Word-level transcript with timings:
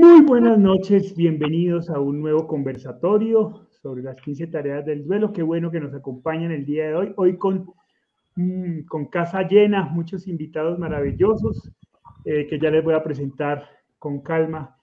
Muy 0.00 0.22
buenas 0.22 0.58
noches, 0.58 1.14
bienvenidos 1.14 1.90
a 1.90 2.00
un 2.00 2.22
nuevo 2.22 2.46
conversatorio 2.46 3.66
sobre 3.82 4.02
las 4.02 4.18
15 4.22 4.46
tareas 4.46 4.86
del 4.86 5.04
duelo. 5.04 5.30
Qué 5.30 5.42
bueno 5.42 5.70
que 5.70 5.78
nos 5.78 5.92
acompañan 5.92 6.52
el 6.52 6.64
día 6.64 6.86
de 6.86 6.94
hoy. 6.94 7.12
Hoy 7.18 7.36
con, 7.36 7.66
mm, 8.34 8.84
casa 9.12 9.46
llena, 9.46 9.82
muchos 9.92 10.26
invitados 10.26 10.78
maravillosos 10.78 11.70
eh, 12.24 12.46
que 12.46 12.58
ya 12.58 12.70
les 12.70 12.82
voy 12.82 12.94
a 12.94 13.02
presentar 13.02 13.68
con 13.98 14.22
calma 14.22 14.74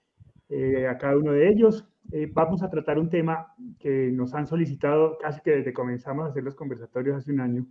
eh, 0.50 0.86
a 0.86 0.96
cada 0.98 1.18
uno 1.18 1.32
de 1.32 1.48
ellos. 1.48 1.84
Eh, 2.12 2.30
vamos 2.32 2.62
a 2.62 2.70
tratar 2.70 2.96
un 3.00 3.10
tema 3.10 3.48
que 3.80 4.12
nos 4.12 4.34
han 4.34 4.46
solicitado 4.46 5.18
casi 5.18 5.40
que 5.40 5.50
desde 5.50 5.72
comenzamos 5.72 6.26
a 6.26 6.28
hacer 6.28 6.44
los 6.44 6.54
conversatorios 6.54 7.16
hace 7.16 7.32
un 7.32 7.40
año 7.40 7.66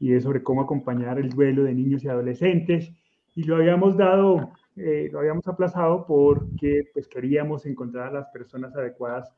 y 0.00 0.14
es 0.14 0.24
sobre 0.24 0.42
cómo 0.42 0.62
acompañar 0.62 1.20
el 1.20 1.28
duelo 1.30 1.62
de 1.62 1.74
niños 1.74 2.02
y 2.02 2.08
adolescentes. 2.08 2.92
Y 3.36 3.44
lo 3.44 3.54
habíamos 3.54 3.96
dado 3.96 4.50
eh, 4.76 5.08
lo 5.12 5.20
habíamos 5.20 5.46
aplazado 5.48 6.06
porque 6.06 6.90
pues 6.92 7.08
queríamos 7.08 7.66
encontrar 7.66 8.08
a 8.08 8.20
las 8.20 8.28
personas 8.28 8.74
adecuadas 8.74 9.32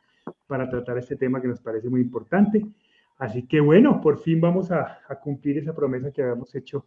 para 0.46 0.68
tratar 0.68 0.98
este 0.98 1.16
tema 1.16 1.40
que 1.40 1.48
nos 1.48 1.60
parece 1.60 1.88
muy 1.88 2.00
importante. 2.00 2.64
Así 3.18 3.46
que 3.46 3.60
bueno, 3.60 4.00
por 4.00 4.18
fin 4.18 4.40
vamos 4.40 4.70
a, 4.70 5.00
a 5.08 5.20
cumplir 5.20 5.58
esa 5.58 5.74
promesa 5.74 6.10
que 6.10 6.22
habíamos 6.22 6.54
hecho 6.54 6.86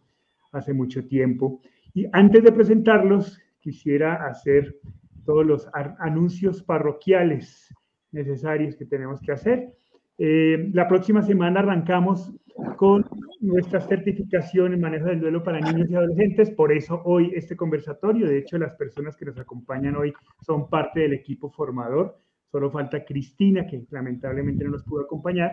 hace 0.52 0.72
mucho 0.72 1.06
tiempo. 1.06 1.60
Y 1.94 2.06
antes 2.12 2.42
de 2.42 2.52
presentarlos, 2.52 3.40
quisiera 3.60 4.26
hacer 4.26 4.78
todos 5.24 5.44
los 5.44 5.68
anuncios 5.98 6.62
parroquiales 6.62 7.74
necesarios 8.12 8.76
que 8.76 8.86
tenemos 8.86 9.20
que 9.20 9.32
hacer. 9.32 9.74
Eh, 10.18 10.70
la 10.72 10.88
próxima 10.88 11.22
semana 11.22 11.60
arrancamos 11.60 12.32
con 12.76 13.04
nuestra 13.40 13.80
certificación 13.80 14.72
en 14.74 14.80
manejo 14.80 15.06
del 15.06 15.20
duelo 15.20 15.44
para 15.44 15.60
niños 15.60 15.88
y 15.88 15.94
adolescentes. 15.94 16.50
Por 16.50 16.72
eso 16.72 17.00
hoy 17.04 17.30
este 17.34 17.56
conversatorio, 17.56 18.26
de 18.26 18.38
hecho 18.38 18.58
las 18.58 18.74
personas 18.74 19.16
que 19.16 19.24
nos 19.24 19.38
acompañan 19.38 19.94
hoy 19.94 20.12
son 20.44 20.68
parte 20.68 21.00
del 21.00 21.14
equipo 21.14 21.50
formador. 21.50 22.18
Solo 22.50 22.70
falta 22.70 23.04
Cristina, 23.04 23.66
que 23.66 23.84
lamentablemente 23.90 24.64
no 24.64 24.70
nos 24.70 24.82
pudo 24.82 25.02
acompañar, 25.02 25.52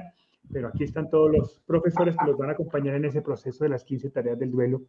pero 0.51 0.69
aquí 0.69 0.83
están 0.83 1.09
todos 1.09 1.31
los 1.31 1.61
profesores 1.67 2.15
que 2.17 2.25
los 2.25 2.37
van 2.37 2.49
a 2.49 2.53
acompañar 2.53 2.95
en 2.95 3.05
ese 3.05 3.21
proceso 3.21 3.65
de 3.65 3.69
las 3.69 3.83
15 3.83 4.09
tareas 4.09 4.39
del 4.39 4.51
duelo 4.51 4.81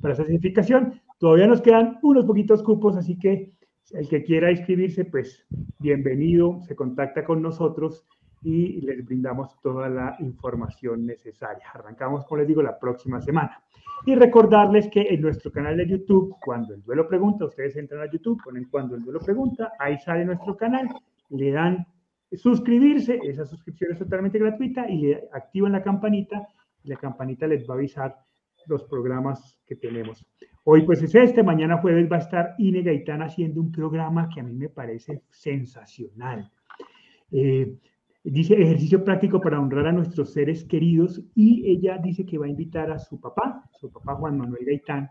para 0.00 0.14
esa 0.14 0.24
certificación. 0.24 1.00
Todavía 1.18 1.46
nos 1.46 1.60
quedan 1.60 1.98
unos 2.02 2.24
poquitos 2.24 2.62
cupos, 2.62 2.96
así 2.96 3.16
que 3.18 3.52
el 3.92 4.08
que 4.08 4.24
quiera 4.24 4.50
inscribirse, 4.50 5.04
pues 5.04 5.46
bienvenido, 5.78 6.60
se 6.62 6.74
contacta 6.74 7.24
con 7.24 7.42
nosotros 7.42 8.04
y 8.42 8.80
les 8.80 9.04
brindamos 9.04 9.60
toda 9.60 9.88
la 9.88 10.16
información 10.18 11.06
necesaria. 11.06 11.64
Arrancamos, 11.72 12.24
como 12.24 12.40
les 12.40 12.48
digo, 12.48 12.62
la 12.62 12.78
próxima 12.78 13.20
semana. 13.20 13.62
Y 14.04 14.14
recordarles 14.16 14.88
que 14.88 15.02
en 15.02 15.20
nuestro 15.20 15.52
canal 15.52 15.76
de 15.76 15.86
YouTube, 15.86 16.36
cuando 16.44 16.74
el 16.74 16.82
duelo 16.82 17.06
pregunta, 17.06 17.44
ustedes 17.44 17.76
entran 17.76 18.00
a 18.00 18.10
YouTube, 18.10 18.42
ponen 18.42 18.64
cuando 18.64 18.96
el 18.96 19.02
duelo 19.02 19.20
pregunta, 19.20 19.72
ahí 19.78 19.96
sale 19.98 20.24
nuestro 20.24 20.56
canal, 20.56 20.88
le 21.30 21.52
dan 21.52 21.86
suscribirse, 22.32 23.20
esa 23.22 23.44
suscripción 23.44 23.92
es 23.92 23.98
totalmente 23.98 24.38
gratuita 24.38 24.88
y 24.88 24.98
le 24.98 25.28
activan 25.32 25.72
la 25.72 25.82
campanita 25.82 26.48
y 26.82 26.88
la 26.88 26.96
campanita 26.96 27.46
les 27.46 27.68
va 27.68 27.74
a 27.74 27.76
avisar 27.76 28.16
los 28.66 28.84
programas 28.84 29.58
que 29.66 29.76
tenemos. 29.76 30.26
Hoy 30.64 30.82
pues 30.82 31.02
es 31.02 31.14
este, 31.14 31.42
mañana 31.42 31.78
jueves 31.78 32.10
va 32.10 32.16
a 32.16 32.20
estar 32.20 32.54
Ine 32.58 32.82
Gaitán 32.82 33.22
haciendo 33.22 33.60
un 33.60 33.70
programa 33.70 34.28
que 34.32 34.40
a 34.40 34.44
mí 34.44 34.54
me 34.54 34.68
parece 34.68 35.22
sensacional. 35.30 36.50
Eh, 37.30 37.76
Dice 38.24 38.54
ejercicio 38.54 39.02
práctico 39.02 39.40
para 39.40 39.60
honrar 39.60 39.88
a 39.88 39.92
nuestros 39.92 40.32
seres 40.32 40.64
queridos 40.64 41.20
y 41.34 41.68
ella 41.68 41.98
dice 41.98 42.24
que 42.24 42.38
va 42.38 42.46
a 42.46 42.50
invitar 42.50 42.90
a 42.92 42.98
su 42.98 43.20
papá, 43.20 43.68
su 43.72 43.90
papá 43.90 44.14
Juan 44.14 44.38
Manuel 44.38 44.64
Gaitán, 44.64 45.10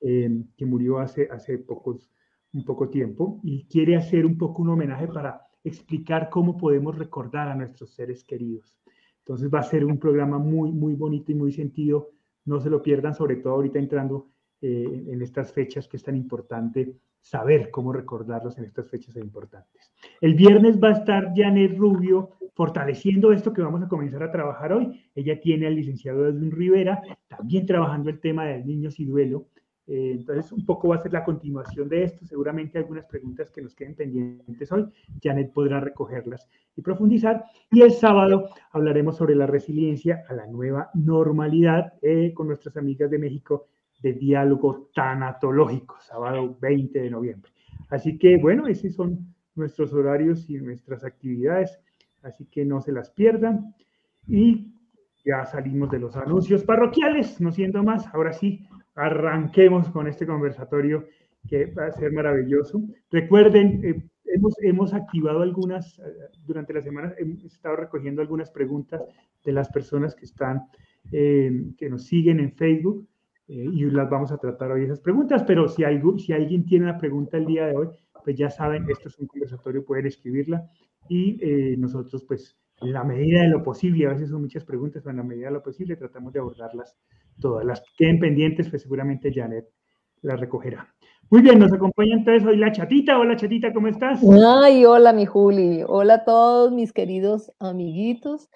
eh, 0.00 0.44
que 0.56 0.64
murió 0.64 1.00
hace, 1.00 1.28
hace 1.28 1.58
pocos, 1.58 2.08
un 2.52 2.64
poco 2.64 2.88
tiempo 2.88 3.40
y 3.42 3.64
quiere 3.64 3.96
hacer 3.96 4.24
un 4.24 4.38
poco 4.38 4.62
un 4.62 4.70
homenaje 4.70 5.08
para 5.08 5.42
explicar 5.64 6.30
cómo 6.30 6.56
podemos 6.56 6.96
recordar 6.96 7.48
a 7.48 7.56
nuestros 7.56 7.94
seres 7.94 8.22
queridos. 8.22 8.78
Entonces 9.18 9.50
va 9.52 9.58
a 9.58 9.64
ser 9.64 9.84
un 9.84 9.98
programa 9.98 10.38
muy, 10.38 10.70
muy 10.70 10.94
bonito 10.94 11.32
y 11.32 11.34
muy 11.34 11.50
sentido. 11.50 12.10
No 12.44 12.60
se 12.60 12.70
lo 12.70 12.80
pierdan, 12.80 13.14
sobre 13.14 13.36
todo 13.36 13.54
ahorita 13.54 13.80
entrando 13.80 14.28
eh, 14.62 15.04
en 15.08 15.22
estas 15.22 15.52
fechas 15.52 15.86
que 15.88 15.96
es 15.96 16.02
tan 16.02 16.16
importante 16.16 16.94
saber 17.20 17.70
cómo 17.70 17.92
recordarlos 17.92 18.56
en 18.58 18.64
estas 18.64 18.88
fechas 18.88 19.16
importantes. 19.16 19.92
El 20.20 20.34
viernes 20.34 20.78
va 20.82 20.88
a 20.88 20.92
estar 20.92 21.32
Janet 21.34 21.76
Rubio 21.76 22.30
fortaleciendo 22.54 23.32
esto 23.32 23.52
que 23.52 23.62
vamos 23.62 23.82
a 23.82 23.88
comenzar 23.88 24.22
a 24.22 24.30
trabajar 24.32 24.72
hoy. 24.72 25.04
Ella 25.14 25.38
tiene 25.40 25.66
al 25.66 25.74
licenciado 25.74 26.26
Edwin 26.26 26.50
Rivera, 26.50 27.02
también 27.28 27.66
trabajando 27.66 28.08
el 28.08 28.18
tema 28.20 28.46
de 28.46 28.64
niños 28.64 28.98
y 28.98 29.04
duelo. 29.04 29.48
Eh, 29.88 30.12
entonces, 30.12 30.50
un 30.52 30.64
poco 30.64 30.88
va 30.88 30.96
a 30.96 31.02
ser 31.02 31.12
la 31.12 31.24
continuación 31.24 31.88
de 31.88 32.04
esto. 32.04 32.24
Seguramente 32.24 32.78
algunas 32.78 33.04
preguntas 33.04 33.50
que 33.50 33.60
nos 33.60 33.74
queden 33.74 33.94
pendientes 33.94 34.72
hoy, 34.72 34.86
Janet 35.22 35.52
podrá 35.52 35.80
recogerlas 35.80 36.48
y 36.74 36.80
profundizar. 36.80 37.44
Y 37.70 37.82
el 37.82 37.92
sábado 37.92 38.48
hablaremos 38.70 39.16
sobre 39.16 39.34
la 39.34 39.46
resiliencia 39.46 40.24
a 40.28 40.34
la 40.34 40.46
nueva 40.46 40.90
normalidad 40.94 41.92
eh, 42.02 42.32
con 42.34 42.48
nuestras 42.48 42.76
amigas 42.76 43.10
de 43.10 43.18
México 43.18 43.66
de 44.00 44.12
diálogo 44.12 44.90
tanatológico, 44.94 45.96
sábado 46.00 46.56
20 46.60 47.00
de 47.00 47.10
noviembre. 47.10 47.50
Así 47.88 48.18
que, 48.18 48.36
bueno, 48.36 48.66
esos 48.66 48.94
son 48.94 49.34
nuestros 49.54 49.92
horarios 49.92 50.48
y 50.50 50.54
nuestras 50.58 51.04
actividades, 51.04 51.78
así 52.22 52.46
que 52.46 52.64
no 52.64 52.80
se 52.80 52.92
las 52.92 53.10
pierdan. 53.10 53.74
Y 54.26 54.72
ya 55.24 55.44
salimos 55.44 55.90
de 55.90 55.98
los 55.98 56.16
anuncios 56.16 56.64
parroquiales, 56.64 57.40
no 57.40 57.52
siendo 57.52 57.82
más, 57.82 58.06
ahora 58.14 58.32
sí, 58.32 58.66
arranquemos 58.94 59.90
con 59.90 60.06
este 60.06 60.26
conversatorio 60.26 61.06
que 61.48 61.66
va 61.66 61.86
a 61.86 61.92
ser 61.92 62.12
maravilloso. 62.12 62.82
Recuerden, 63.10 63.84
eh, 63.84 64.02
hemos, 64.24 64.54
hemos 64.62 64.94
activado 64.94 65.42
algunas, 65.42 65.98
eh, 65.98 66.02
durante 66.44 66.72
la 66.72 66.80
semana 66.80 67.14
hemos 67.18 67.44
estado 67.44 67.76
recogiendo 67.76 68.20
algunas 68.22 68.50
preguntas 68.50 69.02
de 69.44 69.52
las 69.52 69.68
personas 69.68 70.14
que 70.14 70.24
están, 70.24 70.62
eh, 71.12 71.70
que 71.76 71.88
nos 71.88 72.04
siguen 72.04 72.40
en 72.40 72.52
Facebook. 72.52 73.06
Eh, 73.48 73.68
y 73.72 73.84
las 73.90 74.10
vamos 74.10 74.32
a 74.32 74.38
tratar 74.38 74.72
hoy 74.72 74.84
esas 74.84 75.00
preguntas, 75.00 75.44
pero 75.44 75.68
si, 75.68 75.84
si 76.18 76.32
alguien 76.32 76.64
tiene 76.66 76.86
una 76.86 76.98
pregunta 76.98 77.36
el 77.36 77.46
día 77.46 77.66
de 77.66 77.76
hoy, 77.76 77.88
pues 78.24 78.36
ya 78.36 78.50
saben, 78.50 78.84
esto 78.90 79.08
es 79.08 79.18
un 79.18 79.28
conversatorio, 79.28 79.84
pueden 79.84 80.06
escribirla 80.06 80.68
y 81.08 81.38
eh, 81.40 81.76
nosotros 81.76 82.24
pues 82.26 82.58
en 82.80 82.92
la 82.92 83.04
medida 83.04 83.42
de 83.42 83.48
lo 83.48 83.62
posible, 83.62 84.06
a 84.06 84.10
veces 84.10 84.28
son 84.30 84.42
muchas 84.42 84.64
preguntas, 84.64 85.02
pero 85.02 85.12
en 85.12 85.18
la 85.18 85.22
medida 85.22 85.46
de 85.46 85.54
lo 85.54 85.62
posible 85.62 85.96
tratamos 85.96 86.32
de 86.32 86.40
abordarlas 86.40 86.96
todas. 87.40 87.64
Las 87.64 87.80
que 87.80 87.88
queden 87.96 88.20
pendientes, 88.20 88.68
pues 88.68 88.82
seguramente 88.82 89.32
Janet 89.32 89.66
las 90.22 90.38
recogerá. 90.38 90.92
Muy 91.30 91.42
bien, 91.42 91.58
nos 91.58 91.72
acompaña 91.72 92.14
entonces 92.14 92.46
hoy 92.46 92.56
la 92.56 92.72
chatita. 92.72 93.18
Hola 93.18 93.36
chatita, 93.36 93.72
¿cómo 93.72 93.88
estás? 93.88 94.20
Ay, 94.62 94.84
hola 94.84 95.12
mi 95.12 95.26
Juli. 95.26 95.82
Hola 95.86 96.14
a 96.14 96.24
todos 96.24 96.72
mis 96.72 96.92
queridos 96.92 97.50
amiguitos. 97.58 98.48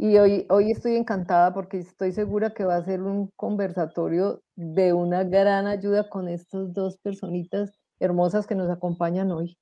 Y 0.00 0.16
hoy, 0.16 0.46
hoy 0.48 0.70
estoy 0.70 0.94
encantada 0.94 1.52
porque 1.52 1.78
estoy 1.78 2.12
segura 2.12 2.54
que 2.54 2.64
va 2.64 2.76
a 2.76 2.84
ser 2.84 3.02
un 3.02 3.32
conversatorio 3.34 4.40
de 4.54 4.92
una 4.92 5.24
gran 5.24 5.66
ayuda 5.66 6.08
con 6.08 6.28
estas 6.28 6.72
dos 6.72 6.98
personitas 6.98 7.76
hermosas 7.98 8.46
que 8.46 8.54
nos 8.54 8.70
acompañan 8.70 9.32
hoy. 9.32 9.58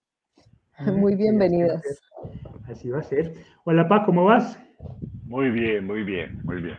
Muy 0.95 1.17
bienvenidas. 1.17 1.83
Así 2.69 2.91
va 2.91 2.99
a 2.99 3.03
ser. 3.03 3.33
Hola, 3.65 3.89
Pa, 3.89 4.05
¿cómo 4.05 4.25
vas? 4.25 4.61
Muy 5.25 5.51
bien, 5.51 5.87
muy 5.87 6.05
bien, 6.05 6.39
muy 6.45 6.61
bien. 6.61 6.77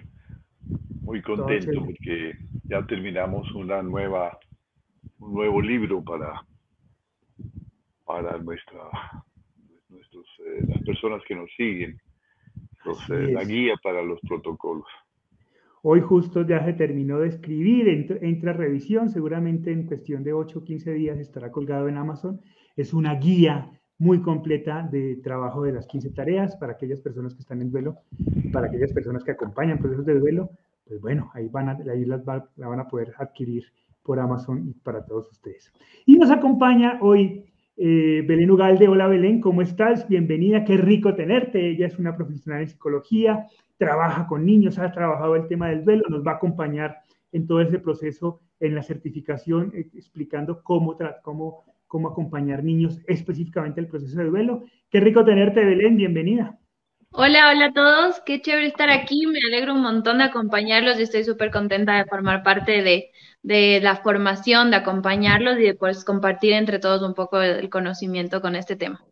Muy 1.02 1.24
contento 1.24 1.84
porque 1.84 2.34
ya 2.66 2.86
terminamos 2.86 3.52
una 3.56 3.82
nueva, 3.82 4.38
un 5.18 5.34
nuevo 5.34 5.62
libro 5.64 6.04
para, 6.04 6.46
para 8.06 8.38
nuestra, 8.38 8.84
nuestros, 9.90 10.28
eh, 10.46 10.64
las 10.68 10.84
personas 10.84 11.24
que 11.28 11.34
nos 11.34 11.50
siguen 11.58 12.00
la 13.10 13.44
guía 13.44 13.76
para 13.84 14.02
los 14.02 14.20
protocolos. 14.22 14.88
Hoy 15.84 16.02
justo 16.02 16.46
ya 16.46 16.66
se 16.66 16.74
terminó 16.74 17.20
de 17.20 17.30
escribir, 17.30 17.88
entra, 18.22 18.54
revisión, 18.54 19.10
seguramente 19.10 19.72
en 19.72 19.86
cuestión 19.86 20.24
de 20.24 20.34
8 20.34 20.60
o 20.60 20.64
15 20.64 20.94
días 20.94 21.18
estará 21.20 21.52
colgado 21.52 21.88
en 21.88 21.98
Amazon. 21.98 22.42
Es 22.76 22.94
una 22.94 23.16
guía 23.16 23.72
muy 24.00 24.22
completa 24.22 24.88
de 24.92 25.16
trabajo 25.24 25.64
de 25.64 25.74
las 25.74 25.88
15 25.88 26.12
tareas 26.12 26.56
para 26.58 26.74
aquellas 26.74 27.02
personas 27.02 27.34
que 27.34 27.42
están 27.42 27.62
en 27.62 27.72
duelo, 27.72 27.98
para 28.52 28.68
aquellas 28.68 28.92
personas 28.92 29.24
que 29.24 29.32
acompañan 29.32 29.80
procesos 29.80 30.06
de 30.06 30.20
duelo, 30.20 30.52
pues 30.86 31.02
bueno, 31.02 31.32
ahí, 31.34 31.48
van 31.48 31.70
a, 31.70 31.78
ahí 31.92 32.06
las 32.06 32.26
la 32.26 32.68
van 32.68 32.80
a 32.80 32.88
poder 32.88 33.14
adquirir 33.18 33.66
por 34.04 34.20
Amazon 34.20 34.68
y 34.68 34.74
para 34.74 35.06
todos 35.06 35.32
ustedes. 35.32 35.72
Y 36.06 36.18
nos 36.18 36.32
acompaña 36.32 36.98
hoy 37.02 37.46
eh, 37.78 38.24
Belén 38.28 38.50
Ugalde, 38.50 38.88
hola 38.88 39.08
Belén, 39.08 39.40
¿cómo 39.40 39.62
estás? 39.62 40.08
Bienvenida, 40.08 40.66
qué 40.66 40.78
rico 40.78 41.14
tenerte. 41.14 41.70
Ella 41.70 41.86
es 41.86 42.00
una 42.00 42.16
profesional 42.16 42.62
en 42.62 42.70
psicología, 42.70 43.46
trabaja 43.78 44.26
con 44.26 44.46
niños, 44.46 44.80
ha 44.80 44.92
trabajado 44.92 45.36
el 45.36 45.48
tema 45.48 45.70
del 45.70 45.86
duelo, 45.86 46.04
nos 46.10 46.26
va 46.26 46.32
a 46.32 46.36
acompañar 46.36 46.98
en 47.32 47.46
todo 47.46 47.62
ese 47.62 47.78
proceso 47.78 48.42
en 48.60 48.74
la 48.74 48.82
certificación, 48.82 49.72
eh, 49.76 49.90
explicando 49.94 50.64
cómo, 50.64 50.98
cómo, 51.22 51.66
cómo 51.86 52.08
acompañar 52.08 52.64
niños 52.64 53.00
específicamente 53.06 53.80
el 53.80 53.88
proceso 53.88 54.18
de 54.18 54.26
duelo. 54.26 54.64
Qué 54.90 55.00
rico 55.00 55.24
tenerte, 55.24 55.64
Belén, 55.64 55.98
bienvenida. 55.98 56.58
Hola, 57.20 57.50
hola 57.50 57.66
a 57.66 57.74
todos. 57.74 58.22
Qué 58.28 58.42
chévere 58.42 58.68
estar 58.68 58.92
aquí. 58.92 59.26
Me 59.26 59.40
alegro 59.48 59.74
un 59.74 59.82
montón 59.82 60.20
de 60.20 60.26
acompañarlos 60.26 61.00
y 61.00 61.02
estoy 61.02 61.24
súper 61.24 61.50
contenta 61.50 61.98
de 61.98 62.06
formar 62.06 62.44
parte 62.44 62.84
de, 62.84 63.10
de, 63.42 63.80
la 63.82 63.96
formación, 63.96 64.70
de 64.70 64.76
acompañarlos 64.76 65.58
y 65.58 65.64
de 65.64 65.74
pues, 65.74 66.06
compartir 66.06 66.54
entre 66.54 66.78
todos 66.78 67.02
un 67.02 67.16
poco 67.16 67.42
el 67.42 67.72
conocimiento 67.72 68.40
con 68.40 68.56
este 68.56 68.76
tema. 68.76 69.04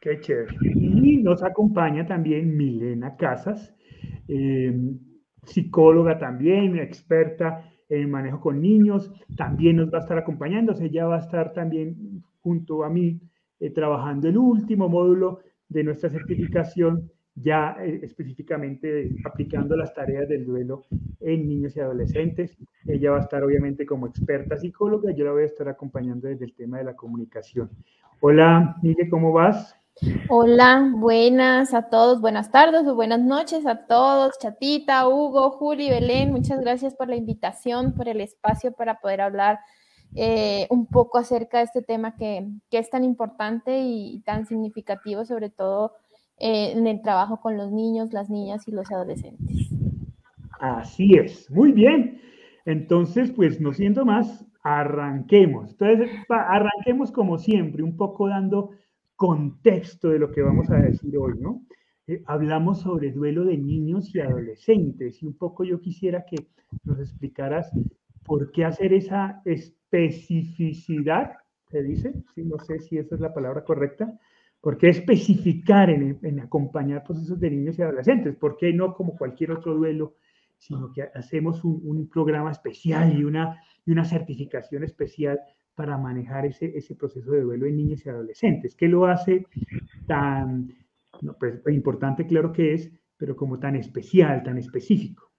Qué 0.00 0.18
chévere. 0.20 0.56
Y 0.74 1.18
nos 1.18 1.42
acompaña 1.42 2.06
también 2.06 2.56
Milena 2.56 3.14
Casas, 3.14 3.74
eh, 4.26 4.72
psicóloga 5.42 6.16
también, 6.16 6.78
experta 6.78 7.70
en 7.90 8.10
manejo 8.10 8.40
con 8.40 8.62
niños. 8.62 9.12
También 9.36 9.76
nos 9.76 9.92
va 9.92 9.98
a 9.98 10.00
estar 10.00 10.16
acompañando. 10.16 10.72
Ella 10.80 11.04
va 11.04 11.16
a 11.16 11.20
estar 11.20 11.52
también 11.52 12.24
junto 12.40 12.84
a 12.84 12.88
mí 12.88 13.20
eh, 13.60 13.68
trabajando 13.68 14.28
el 14.28 14.38
último 14.38 14.88
módulo 14.88 15.40
de 15.68 15.84
nuestra 15.84 16.08
certificación 16.08 17.10
ya 17.36 17.76
eh, 17.80 18.00
específicamente 18.02 19.10
aplicando 19.24 19.76
las 19.76 19.92
tareas 19.92 20.28
del 20.28 20.44
duelo 20.44 20.84
en 21.20 21.48
niños 21.48 21.76
y 21.76 21.80
adolescentes. 21.80 22.56
Ella 22.86 23.12
va 23.12 23.18
a 23.18 23.22
estar 23.22 23.42
obviamente 23.42 23.86
como 23.86 24.06
experta 24.06 24.56
psicóloga, 24.56 25.12
yo 25.12 25.24
la 25.24 25.32
voy 25.32 25.42
a 25.42 25.46
estar 25.46 25.68
acompañando 25.68 26.28
desde 26.28 26.44
el 26.44 26.54
tema 26.54 26.78
de 26.78 26.84
la 26.84 26.94
comunicación. 26.94 27.70
Hola, 28.20 28.76
Miguel, 28.82 29.08
¿cómo 29.10 29.32
vas? 29.32 29.76
Hola, 30.28 30.90
buenas 30.92 31.72
a 31.72 31.88
todos, 31.88 32.20
buenas 32.20 32.50
tardes 32.50 32.86
o 32.86 32.96
buenas 32.96 33.20
noches 33.20 33.64
a 33.64 33.86
todos, 33.86 34.38
Chatita, 34.40 35.08
Hugo, 35.08 35.50
Juli, 35.52 35.88
Belén, 35.88 36.32
muchas 36.32 36.60
gracias 36.60 36.96
por 36.96 37.08
la 37.08 37.14
invitación, 37.14 37.94
por 37.94 38.08
el 38.08 38.20
espacio 38.20 38.72
para 38.72 38.98
poder 39.00 39.20
hablar 39.20 39.60
eh, 40.16 40.66
un 40.70 40.86
poco 40.86 41.18
acerca 41.18 41.58
de 41.58 41.64
este 41.64 41.82
tema 41.82 42.16
que, 42.16 42.48
que 42.70 42.78
es 42.78 42.90
tan 42.90 43.04
importante 43.04 43.82
y 43.82 44.20
tan 44.24 44.46
significativo, 44.46 45.24
sobre 45.24 45.50
todo 45.50 45.92
eh, 46.38 46.72
en 46.72 46.86
el 46.86 47.02
trabajo 47.02 47.40
con 47.40 47.56
los 47.56 47.70
niños, 47.70 48.12
las 48.12 48.30
niñas 48.30 48.66
y 48.68 48.72
los 48.72 48.90
adolescentes. 48.90 49.70
Así 50.60 51.14
es, 51.14 51.50
muy 51.50 51.72
bien. 51.72 52.20
Entonces, 52.64 53.30
pues 53.30 53.60
no 53.60 53.72
siendo 53.72 54.04
más, 54.04 54.46
arranquemos. 54.62 55.72
Entonces, 55.72 56.10
arranquemos 56.28 57.12
como 57.12 57.38
siempre, 57.38 57.82
un 57.82 57.96
poco 57.96 58.28
dando 58.28 58.70
contexto 59.16 60.08
de 60.08 60.18
lo 60.18 60.30
que 60.30 60.42
vamos 60.42 60.70
a 60.70 60.76
decir 60.76 61.16
hoy, 61.18 61.34
¿no? 61.38 61.62
Eh, 62.06 62.22
hablamos 62.26 62.80
sobre 62.80 63.12
duelo 63.12 63.44
de 63.44 63.56
niños 63.56 64.14
y 64.14 64.20
adolescentes 64.20 65.22
y 65.22 65.26
un 65.26 65.34
poco 65.34 65.64
yo 65.64 65.80
quisiera 65.80 66.24
que 66.26 66.48
nos 66.84 66.98
explicaras 66.98 67.70
por 68.24 68.50
qué 68.52 68.64
hacer 68.64 68.92
esa 68.92 69.40
especificidad, 69.44 71.32
se 71.70 71.82
dice, 71.82 72.12
sí, 72.34 72.44
no 72.44 72.58
sé 72.58 72.80
si 72.80 72.98
esa 72.98 73.14
es 73.14 73.20
la 73.20 73.32
palabra 73.32 73.64
correcta, 73.64 74.18
¿Por 74.64 74.78
qué 74.78 74.88
especificar 74.88 75.90
en, 75.90 76.40
acompañar 76.40 77.04
procesos 77.04 77.38
de 77.38 77.50
niños 77.50 77.78
y 77.78 77.82
adolescentes? 77.82 78.34
¿Por 78.34 78.56
qué 78.56 78.72
no 78.72 78.94
como 78.94 79.14
cualquier 79.14 79.50
otro 79.50 79.74
duelo, 79.74 80.14
sino 80.56 80.90
que 80.90 81.02
hacemos 81.02 81.62
un, 81.64 82.08
programa 82.08 82.50
especial 82.50 83.14
y 83.14 83.24
una, 83.24 83.60
certificación 84.06 84.82
especial 84.82 85.38
para 85.74 85.98
manejar 85.98 86.46
ese, 86.46 86.72
ese 86.78 86.94
proceso 86.94 87.30
de 87.32 87.42
duelo 87.42 87.66
en 87.66 87.76
niños 87.76 88.06
y 88.06 88.08
adolescentes? 88.08 88.74
¿Qué 88.74 88.88
lo 88.88 89.04
hace 89.04 89.44
tan 90.06 90.72
pues, 91.38 91.60
importante, 91.66 92.26
claro 92.26 92.50
que 92.50 92.72
es, 92.72 92.90
pero 93.18 93.36
como 93.36 93.58
tan 93.58 93.76
especial, 93.76 94.42
tan 94.42 94.56
específico? 94.56 95.30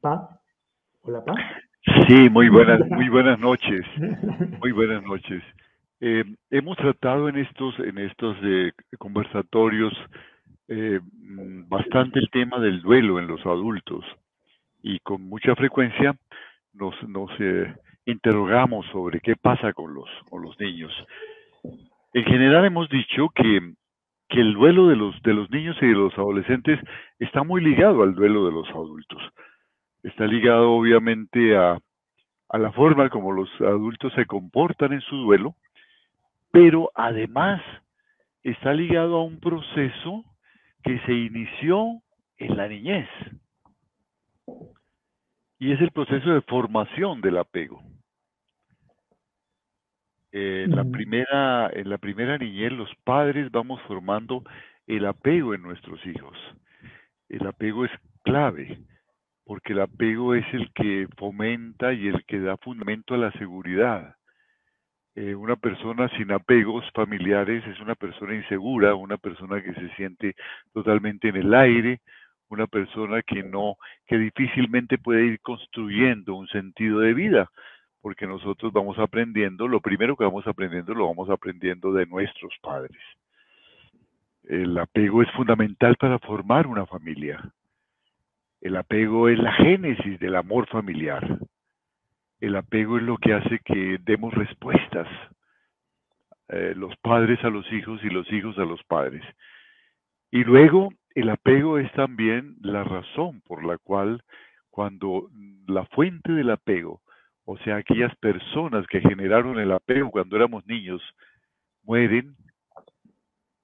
¿Pa? 0.00 0.40
Hola, 1.02 1.24
Pa. 1.24 1.36
Sí, 1.86 2.28
muy 2.30 2.48
buenas, 2.48 2.80
muy 2.88 3.08
buenas 3.08 3.38
noches. 3.38 3.84
Muy 4.60 4.72
buenas 4.72 5.02
noches. 5.04 5.42
Eh, 6.00 6.24
hemos 6.50 6.76
tratado 6.76 7.28
en 7.28 7.36
estos, 7.36 7.78
en 7.78 7.98
estos 7.98 8.36
eh, 8.42 8.72
conversatorios 8.98 9.92
eh, 10.68 10.98
bastante 11.68 12.18
el 12.18 12.28
tema 12.30 12.58
del 12.58 12.82
duelo 12.82 13.18
en 13.20 13.28
los 13.28 13.40
adultos 13.46 14.04
y 14.82 14.98
con 15.00 15.22
mucha 15.22 15.54
frecuencia 15.54 16.16
nos, 16.74 16.94
nos 17.08 17.30
interrogamos 18.04 18.84
sobre 18.92 19.20
qué 19.20 19.36
pasa 19.36 19.72
con 19.72 19.94
los, 19.94 20.08
con 20.28 20.42
los 20.42 20.58
niños. 20.58 20.92
En 22.12 22.24
general 22.24 22.64
hemos 22.64 22.88
dicho 22.88 23.28
que, 23.34 23.74
que 24.28 24.40
el 24.40 24.54
duelo 24.54 24.88
de 24.88 24.96
los, 24.96 25.22
de 25.22 25.34
los 25.34 25.50
niños 25.50 25.76
y 25.80 25.86
de 25.86 25.92
los 25.94 26.12
adolescentes 26.14 26.80
está 27.20 27.44
muy 27.44 27.62
ligado 27.62 28.02
al 28.02 28.14
duelo 28.14 28.46
de 28.46 28.52
los 28.52 28.68
adultos 28.70 29.22
está 30.02 30.26
ligado 30.26 30.72
obviamente 30.72 31.56
a, 31.56 31.78
la 32.52 32.72
forma 32.72 33.10
como 33.10 33.32
los 33.32 33.50
adultos 33.60 34.12
se 34.14 34.26
comportan 34.26 34.92
en 34.92 35.00
su 35.02 35.16
duelo, 35.16 35.56
pero 36.52 36.90
además 36.94 37.60
está 38.42 38.72
ligado 38.72 39.16
a 39.16 39.24
un 39.24 39.40
proceso 39.40 40.24
que 40.82 40.98
se 41.00 41.12
inició 41.12 42.00
en 42.38 42.56
la 42.56 42.68
niñez. 42.68 43.08
Y 45.58 45.72
es 45.72 45.80
el 45.80 45.90
proceso 45.90 46.30
de 46.30 46.42
formación 46.42 47.20
del 47.20 47.38
apego. 47.38 47.82
En 50.30 50.76
la 50.76 50.84
primera, 50.84 51.70
en 51.72 51.88
la 51.88 51.98
primera 51.98 52.36
niñez, 52.36 52.70
los 52.72 52.94
padres 53.04 53.50
vamos 53.50 53.80
formando 53.82 54.44
el 54.86 55.06
apego 55.06 55.54
en 55.54 55.62
nuestros 55.62 56.04
hijos. 56.06 56.36
El 57.28 57.46
apego 57.46 57.86
es 57.86 57.90
clave 58.22 58.78
porque 59.46 59.74
el 59.74 59.80
apego 59.80 60.34
es 60.34 60.44
el 60.52 60.72
que 60.72 61.06
fomenta 61.16 61.92
y 61.92 62.08
el 62.08 62.24
que 62.24 62.40
da 62.40 62.56
fundamento 62.56 63.14
a 63.14 63.18
la 63.18 63.30
seguridad. 63.32 64.16
Eh, 65.14 65.36
una 65.36 65.54
persona 65.54 66.08
sin 66.16 66.32
apegos 66.32 66.84
familiares 66.92 67.64
es 67.66 67.80
una 67.80 67.94
persona 67.94 68.34
insegura, 68.34 68.96
una 68.96 69.16
persona 69.16 69.62
que 69.62 69.72
se 69.72 69.88
siente 69.94 70.34
totalmente 70.74 71.28
en 71.28 71.36
el 71.36 71.54
aire, 71.54 72.00
una 72.48 72.66
persona 72.66 73.22
que 73.22 73.44
no, 73.44 73.76
que 74.06 74.18
difícilmente 74.18 74.98
puede 74.98 75.24
ir 75.26 75.40
construyendo 75.40 76.34
un 76.34 76.48
sentido 76.48 76.98
de 76.98 77.14
vida, 77.14 77.48
porque 78.02 78.26
nosotros 78.26 78.72
vamos 78.72 78.98
aprendiendo, 78.98 79.68
lo 79.68 79.80
primero 79.80 80.16
que 80.16 80.24
vamos 80.24 80.46
aprendiendo 80.48 80.92
lo 80.92 81.06
vamos 81.06 81.30
aprendiendo 81.30 81.92
de 81.92 82.04
nuestros 82.06 82.52
padres. 82.60 83.00
El 84.42 84.76
apego 84.76 85.22
es 85.22 85.30
fundamental 85.32 85.96
para 85.96 86.18
formar 86.18 86.66
una 86.66 86.84
familia. 86.84 87.40
El 88.60 88.76
apego 88.76 89.28
es 89.28 89.38
la 89.38 89.52
génesis 89.52 90.18
del 90.18 90.36
amor 90.36 90.66
familiar. 90.68 91.38
El 92.40 92.56
apego 92.56 92.98
es 92.98 93.02
lo 93.02 93.16
que 93.18 93.32
hace 93.32 93.60
que 93.64 93.98
demos 94.02 94.34
respuestas, 94.34 95.08
eh, 96.48 96.74
los 96.76 96.96
padres 96.98 97.42
a 97.44 97.50
los 97.50 97.70
hijos 97.72 98.02
y 98.04 98.08
los 98.10 98.30
hijos 98.32 98.58
a 98.58 98.64
los 98.64 98.82
padres. 98.84 99.22
Y 100.30 100.44
luego 100.44 100.90
el 101.14 101.30
apego 101.30 101.78
es 101.78 101.90
también 101.92 102.56
la 102.60 102.84
razón 102.84 103.40
por 103.42 103.64
la 103.64 103.78
cual 103.78 104.22
cuando 104.70 105.30
la 105.66 105.86
fuente 105.86 106.32
del 106.32 106.50
apego, 106.50 107.00
o 107.44 107.56
sea, 107.58 107.76
aquellas 107.76 108.14
personas 108.16 108.86
que 108.88 109.00
generaron 109.00 109.58
el 109.58 109.72
apego 109.72 110.10
cuando 110.10 110.36
éramos 110.36 110.66
niños, 110.66 111.00
mueren, 111.82 112.36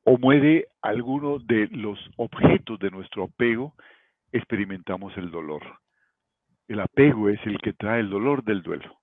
o 0.05 0.17
muere 0.17 0.69
alguno 0.81 1.39
de 1.39 1.69
los 1.71 1.99
objetos 2.17 2.79
de 2.79 2.91
nuestro 2.91 3.25
apego, 3.25 3.75
experimentamos 4.33 5.17
el 5.17 5.31
dolor. 5.31 5.63
El 6.69 6.81
apego 6.81 7.29
es 7.29 7.41
el 7.47 7.59
que 7.59 7.73
trae 7.73 8.01
el 8.01 8.11
dolor 8.11 8.43
del 8.45 8.63
duelo. 8.63 8.99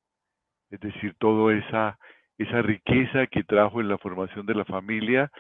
Es 0.70 0.80
decir, 0.80 1.16
toda 1.20 1.56
esa, 1.56 1.98
esa 2.38 2.62
riqueza 2.62 3.28
que 3.28 3.44
trajo 3.44 3.82
en 3.82 3.90
la 3.90 3.98
formación 3.98 4.46
de 4.46 4.56
la 4.56 4.66
familia 4.66 5.32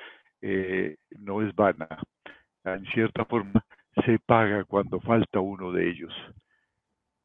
eh, 0.41 0.98
no 1.19 1.41
es 1.41 1.53
vana. 1.55 1.88
En 2.63 2.86
cierta 2.88 3.25
forma 3.25 3.63
se 4.05 4.19
paga 4.19 4.63
cuando 4.65 5.00
falta 5.01 5.39
uno 5.39 5.72
de 5.72 5.89
ellos. 5.89 6.13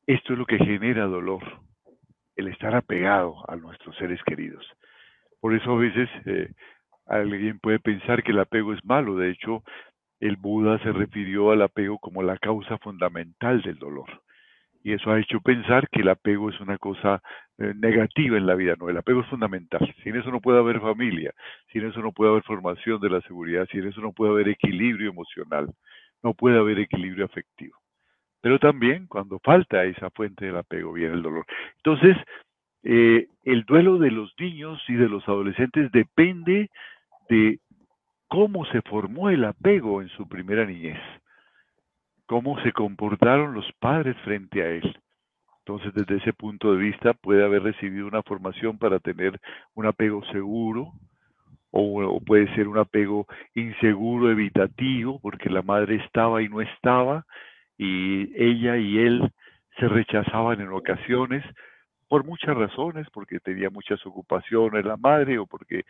Esto 0.07 0.33
es 0.33 0.39
lo 0.39 0.47
que 0.47 0.59
genera 0.59 1.07
dolor, 1.07 1.43
el 2.37 2.49
estar 2.49 2.75
apegado 2.75 3.37
a 3.49 3.57
nuestros 3.57 3.97
seres 3.97 4.23
queridos. 4.25 4.67
Por 5.41 5.55
eso 5.55 5.73
a 5.73 5.79
veces 5.79 6.09
eh, 6.27 6.53
alguien 7.07 7.59
puede 7.59 7.79
pensar 7.79 8.23
que 8.23 8.33
el 8.33 8.41
apego 8.41 8.73
es 8.73 8.85
malo. 8.85 9.17
De 9.17 9.31
hecho, 9.31 9.63
el 10.21 10.37
Buda 10.37 10.79
se 10.79 10.93
refirió 10.93 11.51
al 11.51 11.63
apego 11.63 11.99
como 11.99 12.23
la 12.23 12.39
causa 12.39 12.79
fundamental 12.79 13.63
del 13.63 13.79
dolor. 13.79 14.23
Y 14.83 14.93
eso 14.93 15.11
ha 15.11 15.19
hecho 15.19 15.41
pensar 15.41 15.89
que 15.89 16.03
el 16.03 16.09
apego 16.09 16.51
es 16.51 16.61
una 16.61 16.77
cosa 16.77 17.23
eh, 17.57 17.73
negativa 17.75 18.37
en 18.37 18.47
la 18.47 18.55
vida. 18.55 18.75
No, 18.79 18.91
el 18.91 18.99
apego 18.99 19.23
es 19.23 19.29
fundamental. 19.29 19.95
Sin 20.03 20.15
eso 20.15 20.31
no 20.31 20.41
puede 20.41 20.59
haber 20.59 20.81
familia, 20.81 21.33
sin 21.73 21.87
eso 21.87 22.01
no 22.01 22.13
puede 22.13 22.33
haber 22.33 22.43
formación 22.43 23.01
de 23.01 23.09
la 23.09 23.23
seguridad, 23.23 23.67
sin 23.73 23.87
eso 23.87 24.03
no 24.03 24.13
puede 24.13 24.33
haber 24.33 24.49
equilibrio 24.49 25.09
emocional, 25.11 25.73
no 26.23 26.35
puede 26.35 26.59
haber 26.59 26.79
equilibrio 26.81 27.25
afectivo. 27.25 27.79
Pero 28.43 28.59
también 28.59 29.07
cuando 29.07 29.39
falta 29.39 29.85
esa 29.85 30.11
fuente 30.11 30.45
del 30.45 30.57
apego 30.59 30.93
viene 30.93 31.15
el 31.15 31.23
dolor. 31.23 31.47
Entonces, 31.77 32.19
eh, 32.83 33.27
el 33.45 33.65
duelo 33.65 33.97
de 33.97 34.11
los 34.11 34.35
niños 34.39 34.83
y 34.87 34.95
de 34.95 35.09
los 35.09 35.27
adolescentes 35.27 35.91
depende 35.93 36.69
de 37.31 37.59
cómo 38.35 38.65
se 38.67 38.83
formó 38.83 39.31
el 39.31 39.45
apego 39.45 40.03
en 40.03 40.09
su 40.09 40.29
primera 40.29 40.67
niñez, 40.67 40.99
cómo 42.27 42.61
se 42.63 42.73
comportaron 42.73 43.55
los 43.55 43.65
padres 43.79 44.17
frente 44.25 44.61
a 44.61 44.71
él. 44.71 44.99
Entonces, 45.61 45.95
desde 45.95 46.17
ese 46.17 46.33
punto 46.33 46.73
de 46.73 46.79
vista, 46.79 47.15
puede 47.15 47.45
haber 47.45 47.63
recibido 47.63 48.09
una 48.09 48.25
formación 48.25 48.77
para 48.77 48.99
tener 48.99 49.41
un 49.75 49.87
apego 49.87 50.25
seguro, 50.33 50.95
o, 51.71 52.21
puede 52.27 52.53
ser 52.57 52.67
un 52.67 52.77
apego 52.77 53.29
inseguro, 53.55 54.29
evitativo, 54.33 55.21
porque 55.21 55.49
la 55.49 55.63
madre 55.63 55.95
estaba 56.05 56.43
y 56.43 56.49
no 56.49 56.61
estaba, 56.61 57.25
y 57.79 58.33
ella 58.35 58.77
y 58.79 58.99
él 58.99 59.31
se 59.79 59.87
rechazaban 59.87 60.61
en 60.61 60.71
ocasiones 60.71 61.45
por 62.09 62.25
muchas 62.25 62.57
razones, 62.57 63.07
porque 63.13 63.41
tenía 63.41 63.71
muchas 63.71 64.05
ocupaciones 64.07 64.85
la 64.85 64.97
madre 64.97 65.39
o 65.39 65.47
porque 65.47 65.85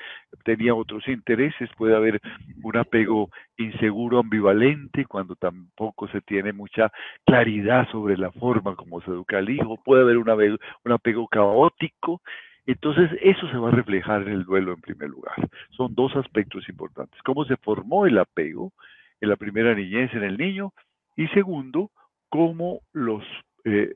tenía 0.45 0.75
otros 0.75 1.07
intereses, 1.09 1.71
puede 1.77 1.97
haber 1.97 2.21
un 2.63 2.77
apego 2.77 3.31
inseguro, 3.57 4.19
ambivalente, 4.19 5.05
cuando 5.07 5.37
tampoco 5.37 6.09
se 6.09 6.21
tiene 6.21 6.53
mucha 6.53 6.91
claridad 7.25 7.89
sobre 7.91 8.17
la 8.17 8.31
forma 8.33 8.77
como 8.77 9.01
se 9.03 9.11
educa 9.11 9.39
al 9.39 9.51
hijo, 9.51 9.77
puede 9.85 10.03
haber 10.03 10.19
un 10.19 10.31
apego, 10.31 10.57
un 10.85 10.93
apego 10.93 11.29
caótico, 11.29 12.21
entonces, 12.67 13.11
eso 13.21 13.47
se 13.51 13.59
va 13.59 13.69
a 13.69 13.73
reflejar 13.73 14.23
en 14.23 14.29
el 14.29 14.45
duelo 14.45 14.73
en 14.73 14.81
primer 14.81 15.11
lugar. 15.11 15.35
Son 15.71 15.95
dos 15.95 16.17
aspectos 16.17 16.67
importantes. 16.69 17.21
Cómo 17.23 17.45
se 17.45 17.57
formó 17.59 18.07
el 18.07 18.17
apego 18.19 18.73
en 19.21 19.29
la 19.29 19.37
primera 19.37 19.75
niñez 19.75 20.13
en 20.15 20.23
el 20.23 20.39
niño 20.39 20.73
y 21.17 21.27
segundo, 21.29 21.91
cómo 22.29 22.81
los, 22.93 23.23
eh, 23.65 23.95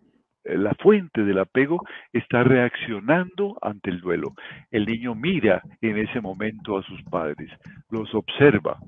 la 0.57 0.75
fuente 0.75 1.25
del 1.25 1.39
apego 1.39 1.85
está 2.13 2.43
reaccionando 2.43 3.59
ante 3.63 3.91
el 3.91 4.01
duelo. 4.01 4.35
El 4.71 4.87
niño 4.87 5.15
mira 5.15 5.63
en 5.81 5.99
ese 5.99 6.21
momento 6.21 6.79
a 6.79 6.83
sus 6.83 7.03
padres, 7.05 7.51
los 7.91 8.15
observa. 8.15 8.79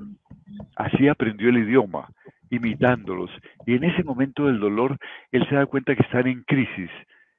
Así 0.77 1.09
aprendió 1.09 1.51
el 1.51 1.59
idioma, 1.59 2.09
imitándolos. 2.51 3.31
Y 3.67 3.75
en 3.75 3.85
ese 3.85 4.03
momento 4.03 4.47
del 4.47 4.61
dolor, 4.61 4.97
él 5.33 5.47
se 5.49 5.55
da 5.55 5.67
cuenta 5.67 5.95
que 5.95 6.03
están 6.03 6.27
en 6.27 6.43
crisis 6.43 6.91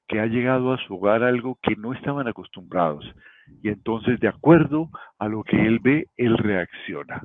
que 0.08 0.20
ha 0.20 0.26
llegado 0.26 0.74
a 0.74 0.78
su 0.78 0.96
hogar 0.96 1.24
algo 1.24 1.58
que 1.62 1.76
no 1.78 1.94
estaban 1.94 2.28
acostumbrados. 2.28 3.06
Y 3.64 3.70
entonces, 3.70 4.20
de 4.20 4.28
acuerdo 4.28 4.90
a 5.18 5.28
lo 5.30 5.44
que 5.44 5.56
él 5.56 5.80
ve, 5.80 6.08
él 6.18 6.38
reacciona. 6.38 7.22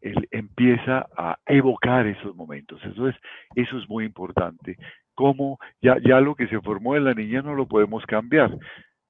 Él 0.00 0.28
empieza 0.30 1.06
a 1.16 1.38
evocar 1.46 2.06
esos 2.06 2.36
momentos. 2.36 2.80
Eso 2.84 3.08
es, 3.08 3.16
eso 3.56 3.78
es 3.78 3.88
muy 3.88 4.04
importante. 4.04 4.76
Como 5.14 5.58
ya, 5.80 5.96
ya 6.04 6.20
lo 6.20 6.34
que 6.34 6.48
se 6.48 6.60
formó 6.60 6.96
en 6.96 7.04
la 7.04 7.14
niña 7.14 7.42
no 7.42 7.54
lo 7.54 7.66
podemos 7.66 8.04
cambiar, 8.06 8.56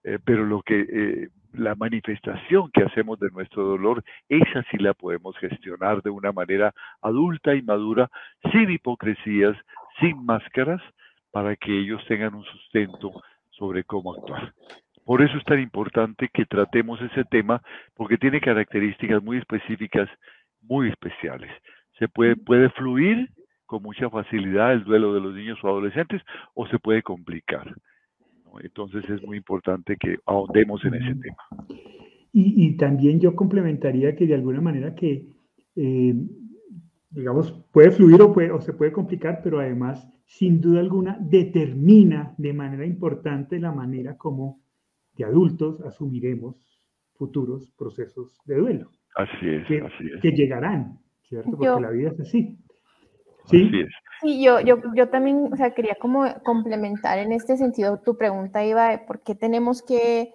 eh, 0.04 0.18
pero 0.24 0.44
lo 0.44 0.62
que 0.62 0.80
eh, 0.80 1.28
la 1.52 1.74
manifestación 1.74 2.70
que 2.72 2.82
hacemos 2.82 3.18
de 3.20 3.30
nuestro 3.30 3.64
dolor, 3.64 4.04
esa 4.28 4.62
sí 4.70 4.78
la 4.78 4.94
podemos 4.94 5.36
gestionar 5.38 6.02
de 6.02 6.10
una 6.10 6.32
manera 6.32 6.72
adulta 7.00 7.54
y 7.54 7.62
madura, 7.62 8.10
sin 8.52 8.70
hipocresías, 8.70 9.56
sin 10.00 10.24
máscaras, 10.24 10.82
para 11.30 11.56
que 11.56 11.76
ellos 11.76 12.04
tengan 12.06 12.34
un 12.34 12.44
sustento 12.44 13.12
sobre 13.50 13.84
cómo 13.84 14.14
actuar. 14.14 14.52
Por 15.04 15.22
eso 15.22 15.36
es 15.36 15.44
tan 15.44 15.60
importante 15.60 16.28
que 16.32 16.46
tratemos 16.46 17.00
ese 17.02 17.24
tema, 17.24 17.60
porque 17.94 18.16
tiene 18.16 18.40
características 18.40 19.22
muy 19.22 19.38
específicas, 19.38 20.08
muy 20.62 20.88
especiales. 20.88 21.50
Se 21.98 22.08
puede, 22.08 22.36
puede 22.36 22.70
fluir 22.70 23.28
con 23.66 23.82
mucha 23.82 24.10
facilidad 24.10 24.72
el 24.72 24.84
duelo 24.84 25.14
de 25.14 25.20
los 25.20 25.34
niños 25.34 25.58
o 25.62 25.68
adolescentes 25.68 26.22
o 26.54 26.66
se 26.66 26.78
puede 26.78 27.02
complicar. 27.02 27.74
Entonces 28.60 29.08
es 29.10 29.22
muy 29.22 29.36
importante 29.36 29.96
que 29.96 30.18
ahondemos 30.26 30.84
en 30.84 30.94
ese 30.94 31.14
tema. 31.14 31.36
Y, 32.36 32.76
también 32.76 33.20
yo 33.20 33.36
complementaría 33.36 34.16
que 34.16 34.26
de 34.26 34.34
alguna 34.34 34.60
manera 34.60 34.92
que, 34.96 35.28
eh, 35.76 36.14
digamos, 37.10 37.52
puede 37.72 37.92
fluir 37.92 38.20
o, 38.22 38.32
puede, 38.32 38.50
o 38.50 38.60
se 38.60 38.72
puede 38.72 38.90
complicar, 38.90 39.40
pero 39.42 39.60
además 39.60 40.10
sin 40.26 40.60
duda 40.60 40.80
alguna 40.80 41.16
determina 41.20 42.34
de 42.38 42.52
manera 42.52 42.84
importante 42.84 43.60
la 43.60 43.70
manera 43.70 44.16
como 44.16 44.60
de 45.16 45.24
adultos 45.24 45.80
asumiremos 45.82 46.56
futuros 47.14 47.70
procesos 47.78 48.36
de 48.44 48.56
duelo. 48.56 48.90
Así 49.14 49.48
es, 49.48 49.66
que, 49.68 49.80
así 49.80 50.10
es. 50.12 50.20
Que 50.20 50.32
llegarán, 50.32 50.98
¿cierto? 51.22 51.52
Porque 51.52 51.80
la 51.80 51.90
vida 51.90 52.10
es 52.10 52.20
así. 52.20 52.58
¿Sí? 53.50 53.68
Así 53.68 53.80
es. 53.80 53.88
Sí, 54.20 54.42
yo, 54.42 54.60
yo, 54.60 54.78
yo 54.94 55.08
también, 55.08 55.52
o 55.52 55.56
sea, 55.56 55.74
quería 55.74 55.96
como 56.00 56.24
complementar 56.44 57.18
en 57.18 57.32
este 57.32 57.56
sentido 57.56 57.98
tu 57.98 58.16
pregunta, 58.16 58.64
Iba, 58.64 58.88
de 58.88 58.98
por 58.98 59.20
qué 59.20 59.34
tenemos 59.34 59.82
que 59.82 60.32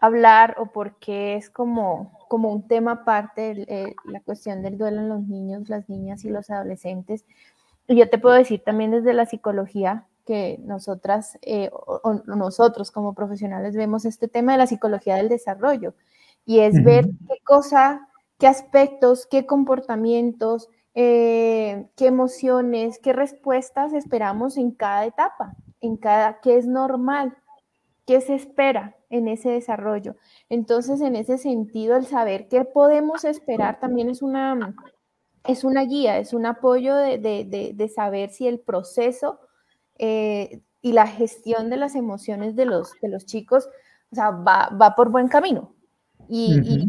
hablar 0.00 0.56
o 0.58 0.66
por 0.72 0.96
qué 0.98 1.36
es 1.36 1.50
como, 1.50 2.18
como 2.28 2.50
un 2.52 2.66
tema 2.66 2.92
aparte 2.92 3.94
la 4.04 4.20
cuestión 4.20 4.62
del 4.62 4.78
duelo 4.78 5.00
en 5.00 5.08
los 5.08 5.22
niños, 5.22 5.68
las 5.68 5.88
niñas 5.88 6.24
y 6.24 6.30
los 6.30 6.50
adolescentes. 6.50 7.24
Y 7.86 7.96
yo 7.96 8.08
te 8.08 8.18
puedo 8.18 8.34
decir 8.34 8.62
también 8.64 8.90
desde 8.90 9.12
la 9.12 9.26
psicología 9.26 10.06
que 10.26 10.58
nosotras 10.62 11.38
eh, 11.42 11.70
o, 11.72 12.22
nosotros 12.26 12.90
como 12.90 13.14
profesionales 13.14 13.74
vemos 13.74 14.04
este 14.04 14.28
tema 14.28 14.52
de 14.52 14.58
la 14.58 14.66
psicología 14.66 15.16
del 15.16 15.28
desarrollo 15.28 15.94
y 16.46 16.60
es 16.60 16.82
ver 16.84 17.06
qué 17.06 17.38
cosa, 17.44 18.08
qué 18.38 18.46
aspectos, 18.46 19.26
qué 19.26 19.46
comportamientos, 19.46 20.68
eh, 20.94 21.86
qué 21.96 22.06
emociones, 22.06 22.98
qué 22.98 23.12
respuestas 23.12 23.92
esperamos 23.92 24.56
en 24.56 24.72
cada 24.72 25.06
etapa, 25.06 25.54
en 25.80 25.96
cada, 25.96 26.40
qué 26.40 26.56
es 26.56 26.66
normal, 26.66 27.36
qué 28.06 28.20
se 28.20 28.34
espera 28.34 28.96
en 29.08 29.28
ese 29.28 29.50
desarrollo. 29.50 30.16
Entonces, 30.48 31.00
en 31.00 31.16
ese 31.16 31.38
sentido, 31.38 31.96
el 31.96 32.06
saber 32.06 32.48
qué 32.48 32.64
podemos 32.64 33.24
esperar 33.24 33.80
también 33.80 34.08
es 34.10 34.22
una 34.22 34.74
es 35.44 35.64
una 35.64 35.82
guía, 35.84 36.18
es 36.18 36.34
un 36.34 36.44
apoyo 36.44 36.94
de, 36.94 37.92
saber 37.94 38.30
si 38.30 38.46
el 38.46 38.60
proceso 38.60 39.40
eh, 39.98 40.60
y 40.82 40.92
la 40.92 41.06
gestión 41.06 41.70
de 41.70 41.78
las 41.78 41.94
emociones 41.94 42.56
de 42.56 42.66
los, 42.66 42.92
de 43.00 43.08
los 43.08 43.24
chicos 43.24 43.68
o 44.12 44.14
sea, 44.14 44.30
va, 44.30 44.94
por 44.96 45.10
buen 45.10 45.28
camino. 45.28 45.72
Y, 46.28 46.88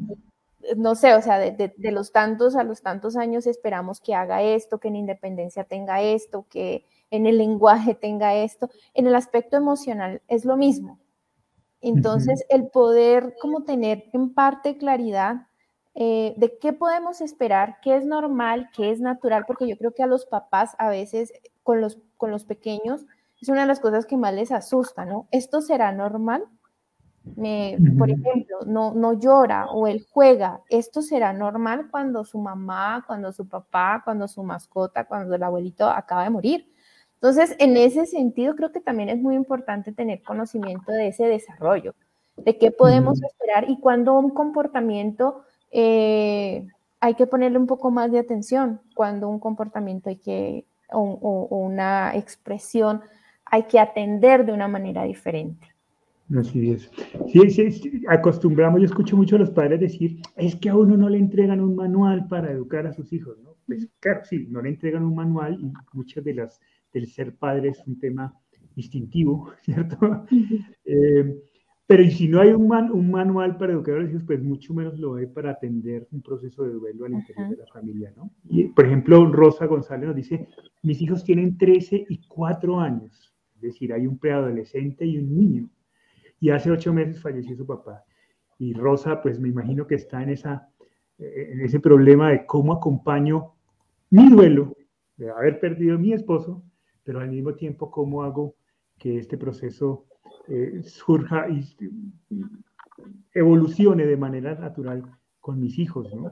no 0.78 0.96
sé, 0.96 1.14
o 1.16 1.22
sea, 1.22 1.40
de, 1.40 1.74
los 1.92 2.12
tantos 2.12 2.56
a 2.56 2.64
los 2.64 2.82
tantos 2.82 3.16
años 3.16 3.48
esperamos 3.48 4.00
que 4.00 4.16
haga 4.16 4.42
esto, 4.42 4.80
que 4.80 4.88
en 4.88 4.96
independencia 4.96 5.64
tenga 5.64 6.02
esto, 6.02 6.46
que 6.50 6.86
en 7.10 7.26
el 7.26 7.38
lenguaje 7.38 7.96
tenga 7.96 8.36
esto. 8.36 8.70
En 8.94 9.08
el 9.08 9.16
aspecto 9.16 9.58
emocional 9.58 10.22
es 10.28 10.46
lo 10.46 10.58
mismo. 10.58 11.00
Entonces, 11.82 12.46
el 12.50 12.68
poder 12.68 13.36
como 13.42 13.64
tener 13.64 14.06
en 14.14 14.34
parte 14.34 14.78
claridad 14.78 15.48
eh, 15.96 16.34
de 16.38 16.58
qué 16.60 16.74
podemos 16.74 17.22
esperar, 17.22 17.78
qué 17.82 17.96
es 17.96 18.06
normal, 18.06 18.70
qué 18.76 18.92
es 18.92 19.02
natural, 19.02 19.46
porque 19.46 19.68
yo 19.68 19.78
creo 19.78 19.94
que 19.94 20.04
a 20.04 20.08
los 20.08 20.26
papás 20.26 20.76
a 20.78 20.90
veces 20.90 21.34
con 21.64 21.82
los, 21.82 21.98
con 22.18 22.32
los 22.32 22.46
pequeños 22.46 23.06
es 23.42 23.50
una 23.50 23.62
de 23.62 23.68
las 23.68 23.80
cosas 23.80 24.06
que 24.06 24.18
más 24.18 24.34
les 24.34 24.52
asusta, 24.52 25.06
¿no? 25.06 25.28
¿Esto 25.32 25.62
será 25.62 25.92
normal? 25.92 26.46
Me, 27.36 27.78
por 28.00 28.10
ejemplo, 28.10 28.60
no, 28.66 28.94
no 28.96 29.14
llora 29.14 29.68
o 29.68 29.88
él 29.88 30.06
juega, 30.10 30.62
esto 30.70 31.04
será 31.04 31.34
normal 31.34 31.88
cuando 31.92 32.26
su 32.26 32.40
mamá, 32.40 33.04
cuando 33.06 33.32
su 33.32 33.48
papá, 33.48 34.02
cuando 34.04 34.28
su 34.28 34.42
mascota, 34.42 35.06
cuando 35.06 35.36
el 35.36 35.44
abuelito 35.44 35.88
acaba 35.88 36.24
de 36.24 36.32
morir. 36.32 36.72
Entonces, 37.16 37.56
en 37.60 37.78
ese 37.78 38.08
sentido, 38.08 38.56
creo 38.56 38.72
que 38.72 38.82
también 38.82 39.10
es 39.10 39.20
muy 39.20 39.36
importante 39.36 39.92
tener 39.92 40.24
conocimiento 40.24 40.92
de 40.92 41.10
ese 41.10 41.26
desarrollo, 41.26 41.94
de 42.38 42.58
qué 42.58 42.72
podemos 42.72 43.22
esperar 43.22 43.70
y 43.70 43.80
cuando 43.80 44.18
un 44.18 44.32
comportamiento 44.32 45.44
eh, 45.70 46.66
hay 47.00 47.14
que 47.16 47.28
ponerle 47.28 47.58
un 47.58 47.68
poco 47.68 47.92
más 47.92 48.12
de 48.12 48.20
atención 48.20 48.82
cuando 48.96 49.30
un 49.30 49.40
comportamiento 49.40 50.10
hay 50.10 50.18
que, 50.18 50.66
o, 50.92 51.48
una 51.50 52.16
expresión 52.16 53.02
hay 53.46 53.64
que 53.64 53.80
atender 53.80 54.46
de 54.46 54.54
una 54.54 54.68
manera 54.68 55.04
diferente. 55.04 55.71
Así 56.38 56.72
es. 56.72 56.90
Sí, 57.32 57.50
sí, 57.50 58.04
acostumbramos, 58.08 58.80
yo 58.80 58.86
escucho 58.86 59.18
mucho 59.18 59.36
a 59.36 59.40
los 59.40 59.52
padres 59.52 59.80
decir, 59.80 60.22
es 60.38 60.56
que 60.56 60.70
a 60.70 60.76
uno 60.76 60.96
no 60.96 61.10
le 61.10 61.18
entregan 61.18 61.60
un 61.60 61.76
manual 61.76 62.28
para 62.28 62.52
educar 62.52 62.88
a 62.88 62.94
sus 62.94 63.12
hijos, 63.12 63.38
¿no? 63.44 63.56
Pues 63.68 63.90
claro, 64.00 64.22
sí, 64.24 64.48
no 64.50 64.62
le 64.62 64.70
entregan 64.70 65.04
un 65.04 65.16
manual 65.16 65.60
y 65.62 65.72
muchas 65.94 66.24
de 66.24 66.34
las, 66.34 66.60
del 66.94 67.08
ser 67.08 67.36
padre 67.36 67.70
es 67.70 67.86
un 67.86 68.00
tema 68.00 68.34
instintivo, 68.76 69.52
¿cierto? 69.62 70.26
Pero 71.88 72.04
y 72.04 72.12
si 72.12 72.30
no 72.30 72.40
hay 72.40 72.52
un, 72.52 72.72
un 72.72 73.12
manual 73.12 73.58
para 73.58 73.74
educar 73.74 73.96
a 73.96 74.00
los 74.00 74.12
hijos, 74.12 74.24
pues 74.24 74.42
mucho 74.42 74.74
menos 74.74 74.98
lo 74.98 75.16
hay 75.16 75.26
para 75.26 75.52
atender 75.52 76.08
un 76.12 76.22
proceso 76.22 76.64
de 76.64 76.72
duelo 76.72 77.06
al 77.06 77.14
interior 77.14 77.50
de 77.50 77.58
la 77.58 77.68
familia, 77.68 78.14
¿no? 78.16 78.32
Y, 78.50 78.66
por 78.70 78.86
ejemplo, 78.86 79.30
Rosa 79.30 79.66
González 79.66 80.08
nos 80.08 80.16
dice, 80.16 80.48
mis 80.84 81.02
hijos 81.02 81.26
tienen 81.26 81.58
13 81.58 82.06
y 82.08 82.22
4 82.30 82.80
años, 82.80 83.34
es 83.56 83.62
decir, 83.62 83.92
hay 83.92 84.08
un 84.08 84.18
preadolescente 84.18 85.06
y 85.06 85.18
un 85.18 85.36
niño. 85.36 85.70
Y 86.42 86.50
hace 86.50 86.72
8 86.72 86.92
meses 86.92 87.22
falleció 87.22 87.56
su 87.56 87.66
papá. 87.66 88.04
Y 88.58 88.74
Rosa, 88.74 89.22
pues 89.22 89.40
me 89.40 89.48
imagino 89.48 89.88
que 89.88 89.96
está 89.96 90.22
en, 90.22 90.30
esa, 90.30 90.68
eh, 91.18 91.52
en 91.54 91.62
ese 91.62 91.80
problema 91.80 92.32
de 92.32 92.46
cómo 92.46 92.74
acompaño 92.74 93.54
mi 94.10 94.30
duelo 94.30 94.76
de 95.18 95.30
haber 95.30 95.60
perdido 95.60 95.96
a 95.96 96.00
mi 96.00 96.14
esposo, 96.14 96.64
pero 97.04 97.20
al 97.20 97.30
mismo 97.30 97.54
tiempo 97.54 97.92
cómo 97.92 98.24
hago 98.24 98.56
que 98.98 99.20
este 99.20 99.38
proceso 99.38 100.06
eh, 100.48 100.82
surja 100.84 101.48
y 101.48 101.64
evolucione 103.34 104.06
de 104.06 104.18
manera 104.18 104.56
natural 104.56 105.04
con 105.40 105.60
mis 105.60 105.78
hijos, 105.78 106.14
¿no? 106.14 106.32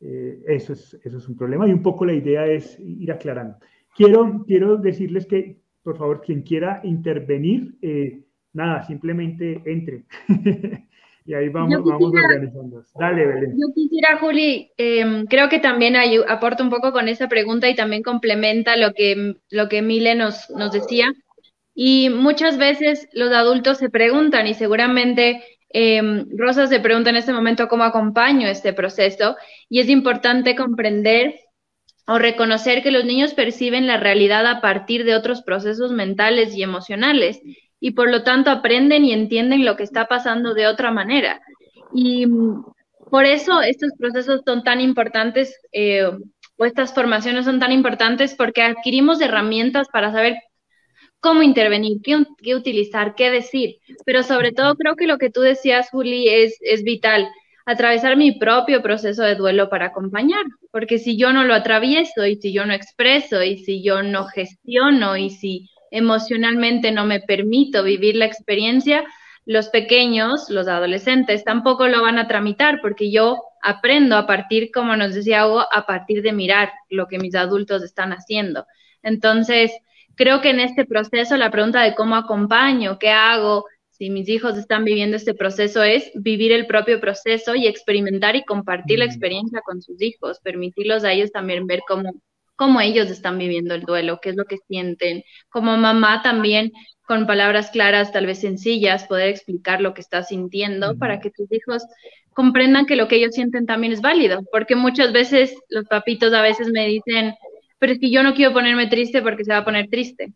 Eh, 0.00 0.42
eso, 0.46 0.74
es, 0.74 0.94
eso 1.02 1.18
es 1.18 1.28
un 1.28 1.36
problema 1.36 1.66
y 1.66 1.72
un 1.72 1.82
poco 1.82 2.04
la 2.04 2.12
idea 2.12 2.46
es 2.46 2.78
ir 2.78 3.10
aclarando. 3.10 3.56
Quiero, 3.96 4.44
quiero 4.46 4.76
decirles 4.76 5.26
que, 5.26 5.58
por 5.82 5.96
favor, 5.96 6.20
quien 6.20 6.42
quiera 6.42 6.80
intervenir, 6.84 7.76
nada, 8.52 8.84
simplemente 8.84 9.62
entre. 9.64 10.04
y 11.26 11.34
ahí 11.34 11.48
vamos, 11.48 11.84
vamos 11.84 12.12
organizando. 12.14 12.84
Dale, 12.98 13.26
Belén. 13.26 13.52
Yo 13.52 13.74
quisiera, 13.74 14.18
Juli, 14.18 14.70
em, 14.76 15.26
creo 15.26 15.48
que 15.48 15.58
también 15.58 15.96
hay, 15.96 16.18
aporta 16.26 16.62
un 16.62 16.70
poco 16.70 16.92
con 16.92 17.08
esa 17.08 17.28
pregunta 17.28 17.68
y 17.68 17.74
también 17.74 18.02
complementa 18.02 18.76
lo 18.76 18.92
que, 18.94 19.36
lo 19.50 19.68
que 19.68 19.82
Mile 19.82 20.14
nos, 20.14 20.50
nos 20.50 20.72
decía. 20.72 21.12
Y 21.74 22.10
muchas 22.10 22.58
veces 22.58 23.08
los 23.12 23.32
adultos 23.32 23.78
se 23.78 23.90
preguntan, 23.90 24.46
y 24.46 24.54
seguramente 24.54 25.44
eh, 25.70 26.24
Rosa 26.36 26.66
se 26.66 26.80
pregunta 26.80 27.10
en 27.10 27.16
este 27.16 27.32
momento 27.32 27.68
cómo 27.68 27.84
acompaño 27.84 28.48
este 28.48 28.72
proceso, 28.72 29.36
y 29.68 29.80
es 29.80 29.88
importante 29.88 30.56
comprender 30.56 31.34
o 32.06 32.18
reconocer 32.18 32.82
que 32.82 32.90
los 32.90 33.04
niños 33.04 33.34
perciben 33.34 33.86
la 33.86 33.98
realidad 33.98 34.46
a 34.46 34.62
partir 34.62 35.04
de 35.04 35.14
otros 35.14 35.42
procesos 35.42 35.92
mentales 35.92 36.56
y 36.56 36.62
emocionales 36.62 37.42
y 37.80 37.92
por 37.92 38.10
lo 38.10 38.22
tanto 38.22 38.50
aprenden 38.50 39.04
y 39.04 39.12
entienden 39.12 39.64
lo 39.64 39.76
que 39.76 39.84
está 39.84 40.06
pasando 40.06 40.54
de 40.54 40.66
otra 40.66 40.90
manera. 40.90 41.40
Y 41.92 42.26
mm, 42.26 42.64
por 43.10 43.24
eso 43.24 43.60
estos 43.62 43.92
procesos 43.98 44.42
son 44.44 44.62
tan 44.64 44.80
importantes 44.80 45.54
eh, 45.72 46.10
o 46.56 46.64
estas 46.64 46.92
formaciones 46.92 47.44
son 47.44 47.60
tan 47.60 47.72
importantes 47.72 48.34
porque 48.34 48.62
adquirimos 48.62 49.20
herramientas 49.20 49.86
para 49.92 50.12
saber 50.12 50.36
cómo 51.20 51.42
intervenir, 51.42 52.00
qué, 52.02 52.54
utilizar, 52.54 53.14
qué 53.14 53.30
decir. 53.30 53.76
Pero 54.04 54.22
sobre 54.22 54.52
todo 54.52 54.74
creo 54.74 54.96
que 54.96 55.06
lo 55.06 55.18
que 55.18 55.30
tú 55.30 55.40
decías, 55.40 55.90
Juli, 55.90 56.28
es, 56.28 56.56
es 56.60 56.82
vital. 56.82 57.28
Atravesar 57.64 58.16
mi 58.16 58.38
propio 58.38 58.82
proceso 58.82 59.22
de 59.22 59.34
duelo 59.34 59.68
para 59.68 59.86
acompañar, 59.86 60.44
porque 60.70 60.98
si 60.98 61.16
yo 61.16 61.32
no 61.32 61.44
lo 61.44 61.54
atravieso 61.54 62.24
y 62.26 62.36
si 62.36 62.52
yo 62.52 62.64
no 62.66 62.72
expreso 62.72 63.42
y 63.42 63.58
si 63.58 63.82
yo 63.82 64.02
no 64.02 64.24
gestiono 64.24 65.16
y 65.16 65.30
si 65.30 65.68
emocionalmente 65.90 66.92
no 66.92 67.04
me 67.04 67.20
permito 67.20 67.82
vivir 67.82 68.16
la 68.16 68.26
experiencia, 68.26 69.04
los 69.44 69.68
pequeños, 69.68 70.50
los 70.50 70.68
adolescentes, 70.68 71.42
tampoco 71.44 71.88
lo 71.88 72.02
van 72.02 72.18
a 72.18 72.28
tramitar 72.28 72.80
porque 72.82 73.10
yo 73.10 73.42
aprendo 73.62 74.16
a 74.16 74.26
partir, 74.26 74.70
como 74.72 74.94
nos 74.96 75.14
decía 75.14 75.46
Hugo, 75.46 75.64
a 75.72 75.86
partir 75.86 76.22
de 76.22 76.32
mirar 76.32 76.70
lo 76.90 77.06
que 77.06 77.18
mis 77.18 77.34
adultos 77.34 77.82
están 77.82 78.12
haciendo. 78.12 78.66
Entonces, 79.02 79.72
creo 80.16 80.40
que 80.42 80.50
en 80.50 80.60
este 80.60 80.84
proceso 80.84 81.36
la 81.36 81.50
pregunta 81.50 81.82
de 81.82 81.94
cómo 81.94 82.16
acompaño, 82.16 82.98
qué 82.98 83.10
hago, 83.10 83.64
si 83.98 84.10
mis 84.10 84.28
hijos 84.28 84.56
están 84.56 84.84
viviendo 84.84 85.16
este 85.16 85.34
proceso, 85.34 85.82
es 85.82 86.10
vivir 86.14 86.52
el 86.52 86.66
propio 86.66 87.00
proceso 87.00 87.56
y 87.56 87.66
experimentar 87.66 88.36
y 88.36 88.44
compartir 88.44 89.00
la 89.00 89.06
experiencia 89.06 89.60
con 89.64 89.82
sus 89.82 90.00
hijos, 90.00 90.38
permitirlos 90.40 91.02
a 91.04 91.12
ellos 91.12 91.32
también 91.32 91.66
ver 91.66 91.80
cómo 91.88 92.12
cómo 92.58 92.80
ellos 92.80 93.08
están 93.08 93.38
viviendo 93.38 93.76
el 93.76 93.82
duelo, 93.82 94.18
qué 94.20 94.30
es 94.30 94.36
lo 94.36 94.44
que 94.44 94.58
sienten. 94.66 95.22
Como 95.48 95.76
mamá 95.76 96.22
también, 96.22 96.72
con 97.06 97.24
palabras 97.24 97.70
claras, 97.70 98.10
tal 98.10 98.26
vez 98.26 98.40
sencillas, 98.40 99.06
poder 99.06 99.28
explicar 99.28 99.80
lo 99.80 99.94
que 99.94 100.00
estás 100.00 100.28
sintiendo 100.28 100.98
para 100.98 101.20
que 101.20 101.30
tus 101.30 101.50
hijos 101.52 101.84
comprendan 102.34 102.84
que 102.84 102.96
lo 102.96 103.06
que 103.06 103.14
ellos 103.14 103.36
sienten 103.36 103.64
también 103.64 103.92
es 103.92 104.00
válido, 104.00 104.40
porque 104.50 104.74
muchas 104.74 105.12
veces 105.12 105.54
los 105.68 105.84
papitos 105.86 106.32
a 106.34 106.42
veces 106.42 106.68
me 106.72 106.88
dicen, 106.88 107.32
pero 107.78 107.92
es 107.92 108.00
que 108.00 108.10
yo 108.10 108.24
no 108.24 108.34
quiero 108.34 108.52
ponerme 108.52 108.88
triste 108.88 109.22
porque 109.22 109.44
se 109.44 109.52
va 109.52 109.58
a 109.58 109.64
poner 109.64 109.88
triste. 109.88 110.32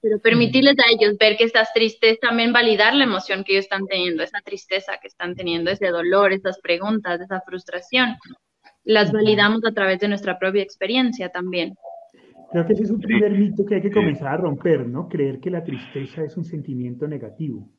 Pero 0.00 0.20
permitirles 0.20 0.76
a 0.78 0.90
ellos 0.90 1.18
ver 1.18 1.36
que 1.36 1.44
estás 1.44 1.70
triste 1.74 2.08
es 2.08 2.20
también 2.20 2.54
validar 2.54 2.94
la 2.94 3.04
emoción 3.04 3.44
que 3.44 3.52
ellos 3.52 3.66
están 3.66 3.86
teniendo, 3.86 4.22
esa 4.22 4.40
tristeza 4.42 4.96
que 5.02 5.08
están 5.08 5.34
teniendo, 5.34 5.70
ese 5.70 5.88
dolor, 5.88 6.32
esas 6.32 6.58
preguntas, 6.60 7.20
esa 7.20 7.42
frustración 7.42 8.16
las 8.90 9.12
validamos 9.12 9.64
a 9.64 9.72
través 9.72 10.00
de 10.00 10.08
nuestra 10.08 10.36
propia 10.36 10.62
experiencia 10.62 11.28
también. 11.28 11.74
Creo 12.50 12.66
que 12.66 12.72
ese 12.72 12.82
es 12.82 12.90
un 12.90 13.00
primer 13.00 13.30
mito 13.30 13.64
que 13.64 13.76
hay 13.76 13.82
que 13.82 13.92
comenzar 13.92 14.34
a 14.34 14.36
romper, 14.36 14.84
¿no? 14.88 15.08
Creer 15.08 15.38
que 15.38 15.48
la 15.48 15.62
tristeza 15.62 16.24
es 16.24 16.36
un 16.36 16.44
sentimiento 16.44 17.06
negativo. 17.06 17.70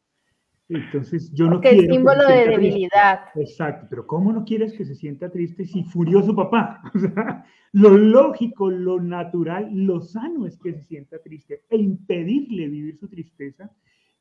Entonces, 0.70 1.30
yo 1.34 1.50
no 1.50 1.60
quiero. 1.60 1.82
Es 1.82 1.90
símbolo 1.90 2.26
de 2.26 2.48
debilidad. 2.48 3.26
Exacto, 3.36 3.88
pero 3.90 4.08
¿cómo 4.08 4.32
no 4.32 4.46
quieres 4.46 4.72
que 4.72 4.86
se 4.86 4.96
sienta 4.96 5.30
triste 5.30 5.66
si 5.66 5.84
furioso 5.84 6.34
papá? 6.34 6.82
O 6.96 7.00
sea, 7.00 7.46
lo 7.74 7.98
lógico, 7.98 8.70
lo 8.70 9.02
natural, 9.02 9.70
lo 9.74 10.00
sano 10.00 10.48
es 10.48 10.58
que 10.58 10.74
se 10.74 10.84
sienta 10.84 11.20
triste 11.22 11.64
e 11.70 11.76
impedirle 11.76 12.70
vivir 12.70 12.98
su 12.98 13.10
tristeza 13.10 13.70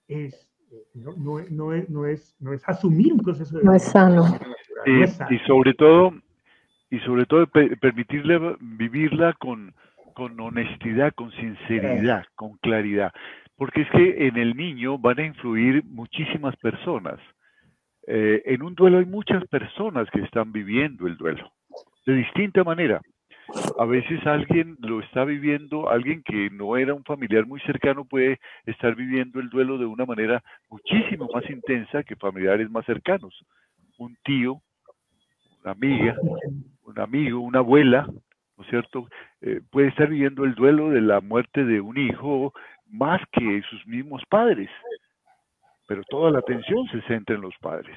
es, 0.08 0.50
eh, 0.72 0.86
no, 0.94 1.12
no, 1.16 1.38
no, 1.50 1.72
es, 1.72 1.88
no, 1.88 2.06
es, 2.06 2.36
no 2.40 2.52
es 2.52 2.68
asumir 2.68 3.12
un 3.12 3.20
proceso 3.20 3.58
de. 3.58 3.62
No 3.64 3.74
es 3.74 3.84
sano. 3.84 4.24
y 4.86 5.38
sobre 5.46 5.74
todo, 5.74 6.12
y 6.90 6.98
sobre 7.00 7.26
todo 7.26 7.46
permitirle 7.46 8.56
vivirla 8.60 9.32
con, 9.34 9.74
con 10.14 10.38
honestidad, 10.40 11.12
con 11.14 11.30
sinceridad, 11.32 12.24
con 12.34 12.56
claridad. 12.58 13.12
Porque 13.56 13.82
es 13.82 13.90
que 13.90 14.26
en 14.26 14.36
el 14.36 14.56
niño 14.56 14.98
van 14.98 15.20
a 15.20 15.26
influir 15.26 15.84
muchísimas 15.84 16.56
personas. 16.56 17.20
Eh, 18.06 18.42
en 18.46 18.62
un 18.62 18.74
duelo 18.74 18.98
hay 18.98 19.04
muchas 19.04 19.46
personas 19.46 20.10
que 20.10 20.20
están 20.20 20.52
viviendo 20.52 21.06
el 21.06 21.16
duelo 21.16 21.52
de 22.06 22.14
distinta 22.14 22.64
manera. 22.64 23.00
A 23.78 23.84
veces 23.84 24.24
alguien 24.26 24.76
lo 24.80 25.00
está 25.00 25.24
viviendo, 25.24 25.90
alguien 25.90 26.22
que 26.22 26.50
no 26.50 26.76
era 26.76 26.94
un 26.94 27.02
familiar 27.02 27.46
muy 27.46 27.60
cercano 27.60 28.04
puede 28.04 28.38
estar 28.64 28.94
viviendo 28.94 29.40
el 29.40 29.50
duelo 29.50 29.76
de 29.76 29.86
una 29.86 30.06
manera 30.06 30.42
muchísimo 30.68 31.28
más 31.32 31.48
intensa 31.50 32.04
que 32.04 32.14
familiares 32.14 32.70
más 32.70 32.86
cercanos. 32.86 33.44
Un 33.98 34.16
tío, 34.22 34.62
una 35.62 35.72
amiga, 35.72 36.16
un 36.90 37.00
amigo, 37.00 37.40
una 37.40 37.60
abuela, 37.60 38.06
¿no 38.06 38.64
es 38.64 38.70
cierto? 38.70 39.08
Eh, 39.40 39.60
puede 39.70 39.88
estar 39.88 40.08
viviendo 40.08 40.44
el 40.44 40.54
duelo 40.54 40.90
de 40.90 41.00
la 41.00 41.20
muerte 41.20 41.64
de 41.64 41.80
un 41.80 41.96
hijo 41.98 42.52
más 42.88 43.20
que 43.32 43.62
sus 43.70 43.86
mismos 43.86 44.22
padres, 44.28 44.68
pero 45.86 46.02
toda 46.04 46.30
la 46.30 46.40
atención 46.40 46.86
se 46.88 47.00
centra 47.02 47.36
en 47.36 47.42
los 47.42 47.54
padres. 47.60 47.96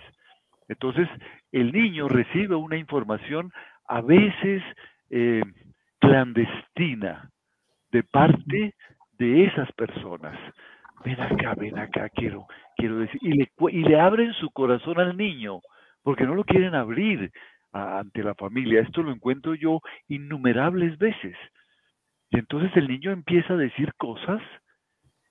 Entonces, 0.67 1.07
el 1.51 1.71
niño 1.71 2.07
recibe 2.07 2.55
una 2.55 2.77
información 2.77 3.51
a 3.87 4.01
veces 4.01 4.63
eh, 5.09 5.43
clandestina 5.99 7.29
de 7.91 8.03
parte 8.03 8.73
de 9.17 9.45
esas 9.45 9.71
personas. 9.73 10.37
Ven 11.05 11.19
acá, 11.19 11.53
ven 11.55 11.77
acá, 11.77 12.09
quiero, 12.09 12.47
quiero 12.77 12.99
decir, 12.99 13.19
y 13.21 13.33
le, 13.33 13.51
y 13.71 13.83
le 13.83 13.99
abren 13.99 14.33
su 14.33 14.49
corazón 14.51 14.99
al 14.99 15.17
niño, 15.17 15.59
porque 16.01 16.23
no 16.23 16.33
lo 16.33 16.43
quieren 16.43 16.75
abrir, 16.75 17.31
ante 17.73 18.23
la 18.23 18.35
familia. 18.35 18.81
Esto 18.81 19.03
lo 19.03 19.11
encuentro 19.11 19.55
yo 19.55 19.81
innumerables 20.07 20.97
veces. 20.97 21.35
Y 22.29 22.39
entonces 22.39 22.71
el 22.75 22.87
niño 22.87 23.11
empieza 23.11 23.53
a 23.53 23.57
decir 23.57 23.93
cosas 23.95 24.41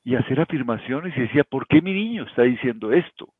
y 0.04 0.14
a 0.16 0.20
hacer 0.20 0.40
afirmaciones 0.40 1.16
y 1.16 1.20
decía, 1.22 1.44
¿por 1.44 1.66
qué 1.66 1.80
mi 1.80 1.92
niño 1.92 2.24
está 2.24 2.42
diciendo 2.42 2.92
esto? 2.92 3.32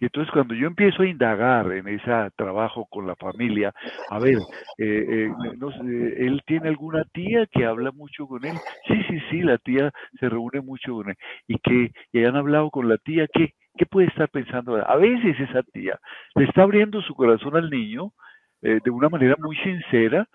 Y 0.00 0.04
entonces 0.04 0.32
cuando 0.32 0.54
yo 0.54 0.68
empiezo 0.68 1.02
a 1.02 1.08
indagar 1.08 1.72
en 1.72 1.88
ese 1.88 2.30
trabajo 2.36 2.86
con 2.88 3.06
la 3.08 3.16
familia, 3.16 3.72
a 4.10 4.20
ver, 4.20 4.36
eh, 4.78 5.28
eh, 5.28 6.14
¿él 6.18 6.40
tiene 6.46 6.68
alguna 6.68 7.02
tía 7.12 7.46
que 7.46 7.64
habla 7.64 7.90
mucho 7.90 8.28
con 8.28 8.44
él? 8.44 8.54
Sí, 8.86 9.02
sí, 9.08 9.18
sí, 9.28 9.40
la 9.40 9.58
tía 9.58 9.90
se 10.20 10.28
reúne 10.28 10.60
mucho 10.60 10.92
con 10.94 11.10
él. 11.10 11.16
¿Y 11.48 11.58
que 11.58 11.90
¿Y 12.12 12.24
han 12.24 12.36
hablado 12.36 12.70
con 12.70 12.88
la 12.88 12.96
tía? 12.98 13.26
¿Qué? 13.32 13.54
¿Qué 13.76 13.86
puede 13.86 14.08
estar 14.08 14.28
pensando? 14.28 14.76
A 14.76 14.96
veces 14.96 15.38
esa 15.40 15.62
tía 15.64 15.98
le 16.34 16.44
está 16.44 16.62
abriendo 16.62 17.00
su 17.02 17.14
corazón 17.14 17.56
al 17.56 17.70
niño 17.70 18.12
eh, 18.62 18.80
de 18.82 18.90
una 18.90 19.08
manera 19.08 19.36
muy 19.38 19.56
sincera, 19.58 20.28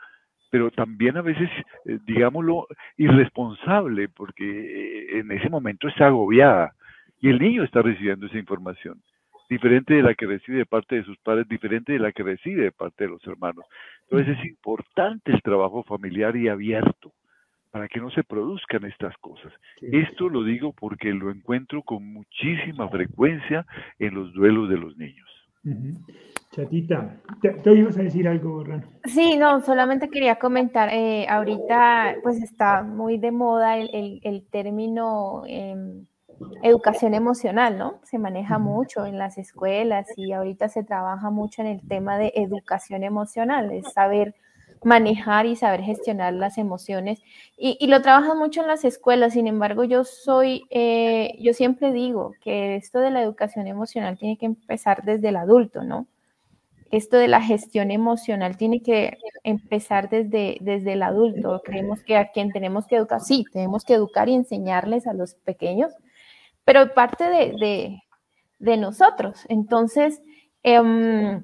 pero 0.50 0.70
también 0.70 1.18
a 1.18 1.22
veces, 1.22 1.50
eh, 1.86 1.98
digámoslo, 2.06 2.68
irresponsable, 2.98 4.08
porque 4.10 4.44
eh, 4.46 5.20
en 5.20 5.32
ese 5.32 5.50
momento 5.50 5.88
está 5.88 6.08
agobiada 6.08 6.74
y 7.20 7.30
el 7.30 7.40
niño 7.40 7.64
está 7.64 7.82
recibiendo 7.82 8.28
esa 8.28 8.38
información, 8.38 9.02
diferente 9.50 9.96
de 9.96 10.04
la 10.04 10.14
que 10.14 10.28
recibe 10.28 10.60
de 10.60 10.66
parte 10.66 10.96
de 10.96 11.04
sus 11.04 11.18
padres, 11.18 11.48
diferente 11.48 11.94
de 11.94 12.00
la 12.00 12.12
que 12.12 12.24
recibe 12.24 12.64
de 12.64 12.72
parte 12.72 13.06
de 13.06 13.10
los 13.10 13.26
hermanos. 13.26 13.66
Entonces 14.04 14.38
es 14.38 14.46
importante 14.46 15.32
el 15.32 15.42
trabajo 15.42 15.84
familiar 15.84 16.36
y 16.36 16.50
abierto 16.50 17.12
para 17.72 17.88
que 17.88 18.00
no 18.00 18.12
se 18.12 18.24
produzcan 18.24 18.86
estas 18.86 19.18
cosas. 19.18 19.52
Esto 19.82 20.30
lo 20.30 20.44
digo 20.44 20.74
porque 20.74 21.12
lo 21.12 21.32
encuentro 21.32 21.82
con 21.82 22.06
muchísima 22.14 22.88
frecuencia 22.90 23.66
en 23.98 24.14
los 24.14 24.32
duelos 24.34 24.70
de 24.70 24.78
los 24.78 24.96
niños. 24.98 25.28
Chatita, 26.52 27.22
¿te, 27.42 27.74
ibas 27.74 27.98
a 27.98 28.04
decir 28.04 28.28
algo, 28.28 28.64
Rano? 28.64 28.84
Sí, 29.06 29.38
no, 29.38 29.62
solamente 29.62 30.10
quería 30.10 30.36
comentar, 30.36 30.90
eh, 30.92 31.26
ahorita 31.28 32.18
pues 32.22 32.44
está 32.44 32.84
muy 32.84 33.18
de 33.18 33.32
moda 33.32 33.78
el, 33.78 34.46
término 34.52 35.44
em, 35.48 36.06
educación 36.62 37.14
emocional, 37.14 37.78
¿no? 37.78 38.02
Se 38.04 38.20
maneja 38.20 38.60
mucho 38.60 39.06
en 39.06 39.18
las 39.18 39.38
escuelas 39.38 40.08
y 40.18 40.34
ahorita 40.34 40.70
se 40.70 40.84
trabaja 40.84 41.30
mucho 41.32 41.62
en 41.62 41.70
el 41.70 41.88
tema 41.88 42.18
de 42.18 42.34
educación 42.36 43.04
emocional, 43.04 43.72
es 43.72 43.92
saber 43.94 44.36
manejar 44.84 45.46
y 45.46 45.56
saber 45.56 45.82
gestionar 45.82 46.34
las 46.34 46.58
emociones. 46.58 47.22
Y, 47.58 47.88
lo 47.88 48.02
trabajan 48.02 48.38
mucho 48.38 48.62
en 48.62 48.68
las 48.68 48.86
escuelas, 48.86 49.34
sin 49.34 49.48
embargo, 49.48 49.84
yo 49.84 50.04
soy, 50.04 50.64
eh, 50.70 51.36
yo 51.40 51.54
siempre 51.54 51.92
digo 51.92 52.34
que 52.42 52.76
esto 52.76 53.00
de 53.00 53.12
la 53.12 53.22
educación 53.22 53.68
emocional 53.68 54.18
tiene 54.18 54.38
que 54.38 54.46
empezar 54.46 55.04
desde 55.04 55.30
el 55.30 55.38
adulto, 55.38 55.84
¿no? 55.84 56.08
esto 56.92 57.18
de 57.18 57.28
la 57.28 57.42
gestión 57.42 57.90
emocional 57.90 58.56
tiene 58.56 58.84
que 58.84 59.18
empezar 59.44 60.12
desde, 60.12 60.58
desde 60.62 60.94
el 60.94 61.02
adulto. 61.02 61.60
Creemos 61.66 62.04
que 62.04 62.18
a 62.18 62.30
quien 62.30 62.52
tenemos 62.52 62.86
que 62.86 62.98
educar, 62.98 63.20
sí, 63.20 63.46
tenemos 63.52 63.84
que 63.84 63.96
educar 63.96 64.30
y 64.30 64.36
enseñarles 64.36 65.08
a 65.08 65.14
los 65.14 65.34
pequeños, 65.34 65.92
pero 66.64 66.94
parte 66.94 67.24
de, 67.30 68.00
de 68.60 68.78
nosotros. 68.78 69.44
Entonces, 69.50 70.22
em, 70.62 71.44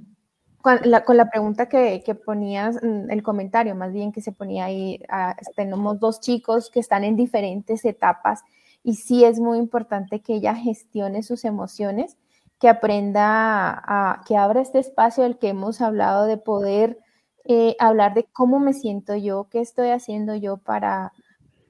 con, 1.05 1.17
la, 1.17 1.29
pregunta 1.29 1.67
que, 1.69 2.19
ponías, 2.25 2.75
mm, 2.81 3.09
el 3.09 3.23
comentario 3.23 3.75
más 3.75 3.93
bien 3.93 4.11
que 4.11 4.21
se 4.21 4.31
ponía 4.31 4.65
ahí, 4.65 4.99
ah, 5.09 5.35
tenemos 5.55 5.99
dos 5.99 6.19
chicos 6.19 6.69
que 6.69 6.79
están 6.79 7.03
en 7.03 7.15
diferentes 7.15 7.85
etapas 7.85 8.43
y 8.83 8.95
sí 8.95 9.23
es 9.23 9.39
muy 9.39 9.57
importante 9.57 10.21
que 10.21 10.35
ella 10.35 10.55
gestione 10.55 11.23
sus 11.23 11.45
emociones, 11.45 12.17
que 12.59 12.69
aprenda 12.69 13.81
a, 13.85 14.21
que 14.27 14.37
abra 14.37 14.61
este 14.61 14.79
espacio 14.79 15.23
del 15.23 15.37
que 15.37 15.49
hemos 15.49 15.81
hablado 15.81 16.25
de 16.25 16.37
poder 16.37 16.99
eh, 17.45 17.75
hablar 17.79 18.13
de 18.13 18.25
cómo 18.25 18.59
me 18.59 18.73
siento 18.73 19.15
yo, 19.15 19.47
qué 19.49 19.59
estoy 19.61 19.89
haciendo 19.89 20.35
yo 20.35 20.57
para, 20.57 21.13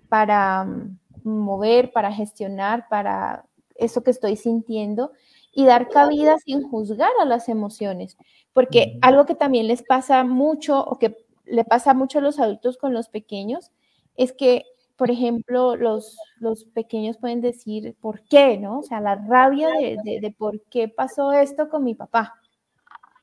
para 0.09 0.65
mm, 0.65 0.97
mover, 1.23 1.91
para 1.91 2.11
gestionar, 2.11 2.87
para 2.89 3.45
eso 3.75 4.03
que 4.03 4.11
estoy 4.11 4.35
sintiendo 4.35 5.11
y 5.51 5.65
dar 5.65 5.89
cabida 5.89 6.37
sin 6.39 6.63
juzgar 6.69 7.11
a 7.21 7.25
las 7.25 7.49
emociones, 7.49 8.17
porque 8.53 8.97
algo 9.01 9.25
que 9.25 9.35
también 9.35 9.67
les 9.67 9.83
pasa 9.83 10.23
mucho 10.23 10.83
o 10.83 10.99
que 10.99 11.17
le 11.45 11.65
pasa 11.65 11.93
mucho 11.93 12.19
a 12.19 12.21
los 12.21 12.39
adultos 12.39 12.77
con 12.77 12.93
los 12.93 13.09
pequeños 13.09 13.71
es 14.15 14.33
que, 14.33 14.63
por 14.97 15.11
ejemplo, 15.11 15.75
los, 15.75 16.17
los 16.39 16.65
pequeños 16.65 17.17
pueden 17.17 17.41
decir, 17.41 17.95
¿por 18.01 18.21
qué? 18.25 18.57
¿No? 18.57 18.79
O 18.79 18.83
sea, 18.83 19.01
la 19.01 19.15
rabia 19.15 19.69
de, 19.69 20.19
de, 20.21 20.31
por 20.31 20.61
qué 20.69 20.87
pasó 20.89 21.31
esto 21.31 21.69
con 21.69 21.83
mi 21.83 21.95
papá. 21.95 22.35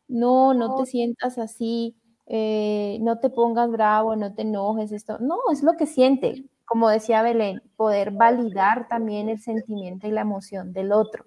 No, 0.08 0.54
no 0.54 0.76
te 0.76 0.86
sientas 0.86 1.38
así, 1.38 1.96
eh, 2.26 2.98
no 3.00 3.18
te 3.18 3.30
pongas 3.30 3.70
bravo, 3.70 4.16
no 4.16 4.34
te 4.34 4.42
enojes, 4.42 4.92
esto. 4.92 5.18
No, 5.18 5.36
es 5.52 5.62
lo 5.62 5.74
que 5.74 5.86
siente. 5.86 6.44
Como 6.64 6.88
decía 6.88 7.22
Belén, 7.22 7.62
poder 7.76 8.10
validar 8.10 8.88
también 8.88 9.28
el 9.28 9.40
sentimiento 9.40 10.06
y 10.08 10.10
la 10.12 10.22
emoción 10.22 10.72
del 10.72 10.92
otro. 10.92 11.24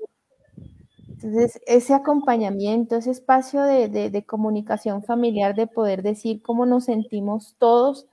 Entonces, 1.22 1.60
ese 1.68 1.94
acompañamiento, 1.94 2.96
ese 2.96 3.12
espacio 3.12 3.62
de, 3.64 4.24
comunicación 4.26 5.04
familiar, 5.04 5.54
de 5.54 5.68
poder 5.68 6.02
decir 6.02 6.42
cómo 6.42 6.66
nos 6.66 6.86
sentimos 6.86 7.56
todos, 7.58 8.08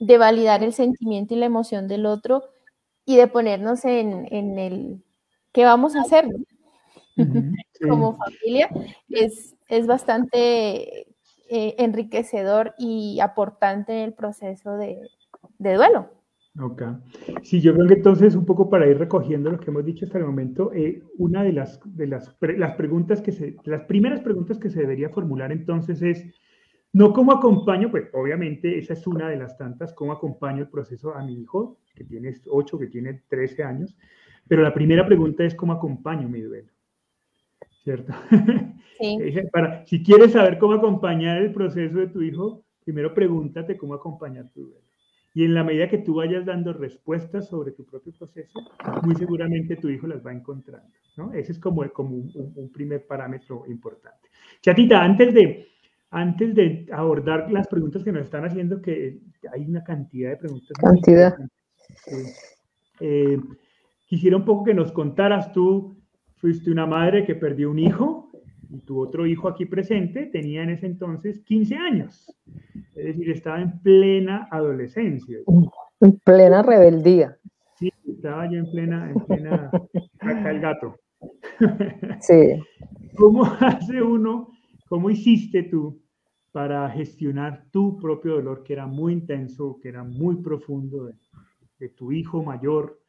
de 0.00 0.18
validar 0.18 0.64
el 0.64 0.72
sentimiento 0.72 1.34
y 1.34 1.36
la 1.36 1.46
emoción 1.46 1.86
del 1.86 2.06
otro 2.06 2.42
y 3.04 3.16
de 3.16 3.28
ponernos 3.28 3.84
en, 3.84 4.26
el 4.58 5.04
qué 5.52 5.64
vamos 5.64 5.94
a 5.94 6.00
hacer 6.00 6.26
como 7.88 8.16
familia, 8.16 8.68
es, 9.10 9.54
es 9.68 9.86
bastante 9.86 11.06
eh, 11.48 11.76
enriquecedor 11.78 12.74
y 12.78 13.20
aportante 13.20 13.92
en 13.92 13.98
el 14.00 14.12
proceso 14.12 14.76
de 14.76 15.08
duelo. 15.58 16.10
Ok. 16.60 16.82
Sí, 17.42 17.60
yo 17.60 17.74
creo 17.74 17.88
que 17.88 17.94
entonces, 17.94 18.36
un 18.36 18.46
poco 18.46 18.70
para 18.70 18.86
ir 18.86 18.96
recogiendo 18.96 19.50
lo 19.50 19.58
que 19.58 19.70
hemos 19.70 19.84
dicho 19.84 20.04
hasta 20.04 20.18
el 20.18 20.24
momento, 20.24 20.72
eh, 20.72 21.02
una 21.18 21.42
de 21.42 21.52
las, 21.52 21.80
de 21.84 22.06
las, 22.06 22.36
las 22.40 22.76
preguntas 22.76 23.20
que 23.20 23.32
se, 23.32 23.56
las 23.64 23.82
primeras 23.82 24.20
preguntas 24.20 24.58
que 24.58 24.70
se 24.70 24.80
debería 24.80 25.08
formular 25.08 25.50
entonces 25.50 26.00
es, 26.02 26.24
no 26.92 27.12
cómo 27.12 27.32
acompaño, 27.32 27.90
pues 27.90 28.08
obviamente 28.12 28.78
esa 28.78 28.92
es 28.92 29.04
una 29.08 29.28
de 29.28 29.36
las 29.36 29.58
tantas, 29.58 29.92
cómo 29.92 30.12
acompaño 30.12 30.62
el 30.62 30.68
proceso 30.68 31.12
a 31.16 31.24
mi 31.24 31.40
hijo, 31.40 31.80
que 31.92 32.04
tiene 32.04 32.32
8, 32.48 32.78
que 32.78 32.86
tiene 32.86 33.22
13 33.28 33.64
años, 33.64 33.96
pero 34.46 34.62
la 34.62 34.72
primera 34.72 35.04
pregunta 35.04 35.42
es 35.42 35.56
cómo 35.56 35.72
acompaño 35.72 36.28
mi 36.28 36.40
duelo, 36.40 36.70
¿cierto? 37.82 38.12
Sí. 38.96 39.18
Para, 39.52 39.84
si 39.86 40.04
quieres 40.04 40.30
saber 40.30 40.56
cómo 40.56 40.74
acompañar 40.74 41.42
el 41.42 41.52
proceso 41.52 41.98
de 41.98 42.06
tu 42.06 42.22
hijo, 42.22 42.64
primero 42.84 43.12
pregúntate 43.12 43.76
cómo 43.76 43.94
acompañar 43.94 44.48
tu 44.50 44.68
duelo. 44.68 44.83
Y 45.36 45.44
en 45.44 45.54
la 45.54 45.64
medida 45.64 45.88
que 45.88 45.98
tú 45.98 46.14
vayas 46.14 46.46
dando 46.46 46.72
respuestas 46.72 47.48
sobre 47.48 47.72
tu 47.72 47.84
propio 47.84 48.12
proceso, 48.12 48.60
muy 49.02 49.16
seguramente 49.16 49.74
tu 49.76 49.88
hijo 49.88 50.06
las 50.06 50.24
va 50.24 50.32
encontrando. 50.32 50.88
¿no? 51.16 51.32
Ese 51.32 51.50
es 51.50 51.58
como, 51.58 51.86
como 51.92 52.16
un, 52.16 52.70
primer 52.72 53.04
parámetro 53.04 53.64
importante. 53.66 54.28
Chatita, 54.62 55.02
antes 55.02 55.34
de, 55.34 55.66
antes 56.10 56.54
de 56.54 56.86
abordar 56.92 57.50
las 57.50 57.66
preguntas 57.66 58.04
que 58.04 58.12
nos 58.12 58.22
están 58.22 58.44
haciendo, 58.44 58.80
que 58.80 59.18
hay 59.52 59.64
una 59.64 59.82
cantidad 59.82 60.30
de 60.30 60.36
preguntas. 60.36 60.78
Cantidad. 60.78 61.36
Eh, 63.00 63.36
quisiera 64.06 64.36
un 64.36 64.44
poco 64.44 64.62
que 64.64 64.74
nos 64.74 64.92
contaras 64.92 65.52
tú, 65.52 65.96
fuiste 66.36 66.70
una 66.70 66.86
madre 66.86 67.24
que 67.24 67.34
perdió 67.34 67.72
un 67.72 67.80
hijo 67.80 68.23
y 68.74 68.80
tu 68.80 69.00
otro 69.00 69.24
hijo 69.24 69.48
aquí 69.48 69.66
presente 69.66 70.26
tenía 70.26 70.62
en 70.64 70.70
ese 70.70 70.86
entonces 70.86 71.40
15 71.44 71.76
años. 71.76 72.26
Es 72.96 73.04
decir, 73.06 73.30
estaba 73.30 73.60
en 73.60 73.78
plena 73.80 74.48
adolescencia. 74.50 75.38
En 76.00 76.18
plena 76.18 76.62
rebeldía. 76.62 77.38
Sí, 77.78 77.92
estaba 78.06 78.50
ya 78.50 78.58
en 78.58 78.70
plena, 78.70 79.10
en 79.10 79.24
plena, 79.26 79.70
acá 80.18 80.50
el 80.50 80.60
gato. 80.60 80.96
Sí. 82.20 82.60
¿Cómo 83.16 83.44
hace 83.44 84.02
uno, 84.02 84.48
cómo 84.88 85.08
hiciste 85.08 85.62
tú 85.62 86.02
para 86.50 86.90
gestionar 86.90 87.66
tu 87.70 87.96
propio 87.96 88.34
dolor, 88.34 88.64
que 88.64 88.72
era 88.72 88.86
muy 88.86 89.12
intenso, 89.12 89.78
que 89.80 89.88
era 89.88 90.02
muy 90.02 90.36
profundo, 90.36 91.04
de, 91.04 91.14
de 91.78 91.88
tu 91.90 92.10
hijo 92.10 92.42
mayor, 92.42 93.00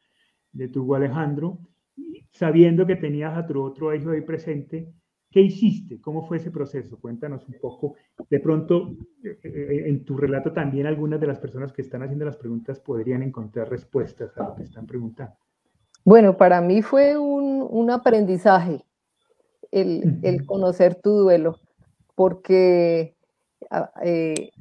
de 0.51 0.67
tu 0.67 0.93
Alejandro, 0.93 1.59
sabiendo 2.31 2.85
que 2.85 2.95
tenías 2.95 3.35
a 3.35 3.47
tu 3.47 3.61
otro 3.61 3.95
hijo 3.95 4.11
ahí 4.11 4.21
presente, 4.21 4.93
¿Qué 5.35 5.41
hiciste? 5.41 5.99
¿Cómo 5.99 6.25
fue 6.25 6.37
ese 6.37 6.49
proceso? 6.49 6.97
Cuéntanos 6.97 7.45
un 7.49 7.55
poco. 7.59 7.95
De 8.29 8.39
pronto, 8.39 8.95
eh, 9.21 9.37
eh, 9.43 9.83
en 9.87 10.05
tu 10.05 10.15
relato 10.15 10.53
también 10.53 10.87
algunas 10.87 11.19
de 11.19 11.27
las 11.27 11.39
personas 11.39 11.73
que 11.73 11.81
están 11.81 12.03
haciendo 12.03 12.23
las 12.23 12.37
preguntas 12.37 12.79
podrían 12.79 13.21
encontrar 13.21 13.69
respuestas 13.69 14.31
a 14.37 14.43
lo 14.43 14.55
que 14.55 14.63
están 14.63 14.87
preguntando. 14.87 15.35
Bueno, 16.05 16.37
para 16.37 16.61
mí 16.61 16.81
fue 16.81 17.17
un, 17.17 17.91
aprendizaje 17.91 18.85
el, 19.71 20.45
conocer 20.45 20.95
tu 20.95 21.09
duelo, 21.09 21.59
porque 22.15 23.17
ah, 23.69 23.91
eh, 24.03 24.51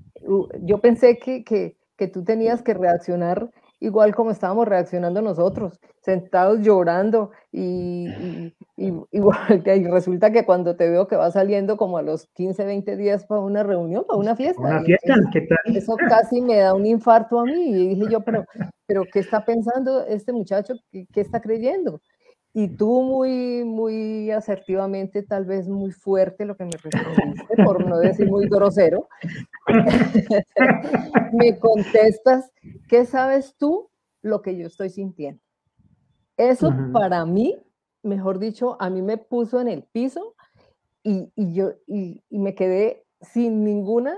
yo 0.62 0.78
pensé 0.78 1.18
que, 1.18 1.44
que 1.44 2.08
tú 2.08 2.24
tenías 2.24 2.62
que 2.62 2.74
reaccionar 2.74 3.48
igual 3.84 4.14
como 4.14 4.30
estábamos 4.30 4.66
reaccionando 4.66 5.20
nosotros, 5.20 5.78
sentados 6.00 6.60
llorando 6.60 7.30
y, 7.52 8.08
igual 8.76 9.38
y 9.66 9.84
resulta 9.84 10.32
que 10.32 10.44
cuando 10.44 10.76
te 10.76 10.88
veo 10.88 11.06
que 11.06 11.16
vas 11.16 11.34
saliendo 11.34 11.76
como 11.76 11.98
a 11.98 12.02
los 12.02 12.26
15, 12.34 12.64
20 12.64 12.96
días 12.96 13.26
para 13.26 13.42
una 13.42 13.62
reunión, 13.62 14.04
para 14.06 14.18
una 14.18 14.36
fiesta. 14.36 14.62
Una 14.62 14.82
fiesta, 14.82 15.14
¿qué 15.32 15.42
tal? 15.42 15.76
Eso 15.76 15.96
casi 16.08 16.40
me 16.40 16.56
da 16.56 16.74
un 16.74 16.86
infarto 16.86 17.40
a 17.40 17.44
mí 17.44 17.70
y 17.70 17.88
dije 17.88 18.10
yo, 18.10 18.20
pero, 18.20 18.44
pero 18.86 19.04
¿qué 19.12 19.18
está 19.18 19.44
pensando 19.44 20.04
este 20.06 20.32
muchacho? 20.32 20.74
¿Qué, 20.90 21.06
qué 21.12 21.20
está 21.20 21.40
creyendo? 21.40 22.00
y 22.56 22.68
tú 22.68 23.02
muy, 23.02 23.64
muy 23.64 24.30
asertivamente, 24.30 25.24
tal 25.24 25.44
vez 25.44 25.68
muy 25.68 25.90
fuerte, 25.90 26.44
lo 26.44 26.56
que 26.56 26.64
me 26.64 26.70
respondiste, 26.70 27.64
por 27.64 27.84
no 27.84 27.98
decir 27.98 28.30
muy 28.30 28.48
grosero, 28.48 29.08
me 31.32 31.58
contestas, 31.58 32.50
¿qué 32.88 33.06
sabes 33.06 33.56
tú 33.56 33.90
lo 34.22 34.42
que 34.42 34.56
yo 34.56 34.66
estoy 34.66 34.90
sintiendo? 34.90 35.40
Eso 36.36 36.74
para 36.92 37.24
mí, 37.24 37.56
mejor 38.02 38.38
dicho, 38.38 38.76
a 38.80 38.90
mí 38.90 39.02
me 39.02 39.18
puso 39.18 39.60
en 39.60 39.68
el 39.68 39.84
piso 39.84 40.34
y, 41.02 41.32
y 41.36 41.54
yo 41.54 41.74
y, 41.86 42.24
y, 42.28 42.38
me 42.38 42.54
quedé 42.54 43.04
sin 43.20 43.64
ninguna 43.64 44.16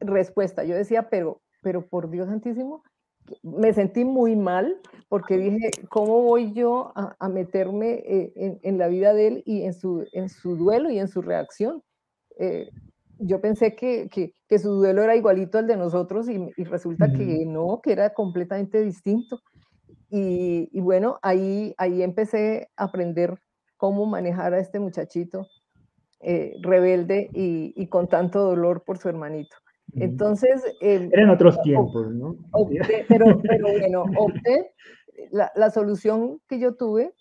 respuesta. 0.00 0.64
Yo 0.64 0.76
decía, 0.76 1.08
pero, 1.10 1.42
pero 1.62 1.86
por 1.88 2.10
Dios 2.10 2.28
santísimo, 2.28 2.84
me 3.42 3.72
sentí 3.72 4.04
muy 4.04 4.36
mal 4.36 4.80
porque 5.08 5.38
dije, 5.38 5.70
¿cómo 5.88 6.22
voy 6.22 6.52
yo 6.52 6.92
a, 6.94 7.28
meterme 7.28 8.02
eh, 8.06 8.60
en, 8.62 8.78
la 8.78 8.88
vida 8.88 9.14
de 9.14 9.26
él 9.28 9.42
y 9.46 9.62
en 9.62 9.72
su, 9.72 10.06
en 10.12 10.28
su 10.28 10.56
duelo 10.56 10.90
y 10.90 10.98
en 10.98 11.08
su 11.08 11.22
reacción? 11.22 11.82
Eh, 12.38 12.70
yo 13.18 13.40
pensé 13.40 13.74
que, 13.74 14.08
que, 14.10 14.58
su 14.58 14.70
duelo 14.70 15.02
era 15.02 15.16
igualito 15.16 15.58
al 15.58 15.66
de 15.66 15.76
nosotros 15.76 16.28
y, 16.28 16.50
resulta 16.64 17.12
que 17.12 17.44
no, 17.46 17.80
que 17.82 17.92
era 17.92 18.12
completamente 18.12 18.80
distinto. 18.82 19.40
Y, 20.10 20.68
y, 20.72 20.80
bueno, 20.80 21.18
ahí, 21.22 21.74
ahí 21.76 22.02
empecé 22.02 22.68
a 22.76 22.84
aprender 22.84 23.38
cómo 23.76 24.06
manejar 24.06 24.54
a 24.54 24.60
este 24.60 24.78
muchachito 24.78 25.46
eh, 26.20 26.54
rebelde 26.62 27.28
y, 27.32 27.72
y, 27.76 27.88
con 27.88 28.08
tanto 28.08 28.40
dolor 28.40 28.84
por 28.84 28.98
su 28.98 29.08
hermanito. 29.08 29.56
Entonces... 29.92 30.64
Eh, 30.80 31.08
Eran 31.12 31.30
otros 31.30 31.60
tiempos, 31.62 32.10
¿no? 32.12 32.36
pero, 33.08 33.40
pero, 33.42 33.66
bueno, 33.78 34.04
opté, 34.16 34.72
la, 35.30 35.52
la, 35.54 35.70
solución 35.70 36.40
que 36.48 36.58
yo 36.58 36.74
tuve 36.74 37.12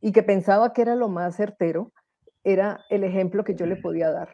y 0.00 0.12
que 0.12 0.22
pensaba 0.22 0.72
que 0.72 0.82
era 0.82 0.94
lo 0.94 1.08
más 1.08 1.36
certero, 1.36 1.92
era 2.44 2.84
el 2.90 3.02
ejemplo 3.02 3.44
que 3.44 3.54
yo 3.54 3.66
le 3.66 3.76
podía 3.76 4.10
dar. 4.10 4.28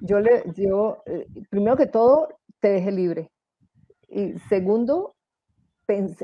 Yo 0.00 0.20
le, 0.20 0.44
yo, 0.56 1.02
eh, 1.06 1.26
primero 1.50 1.76
que 1.76 1.86
todo, 1.86 2.28
te 2.60 2.68
dejé 2.68 2.92
libre. 2.92 3.30
Y 4.08 4.38
segundo, 4.48 5.14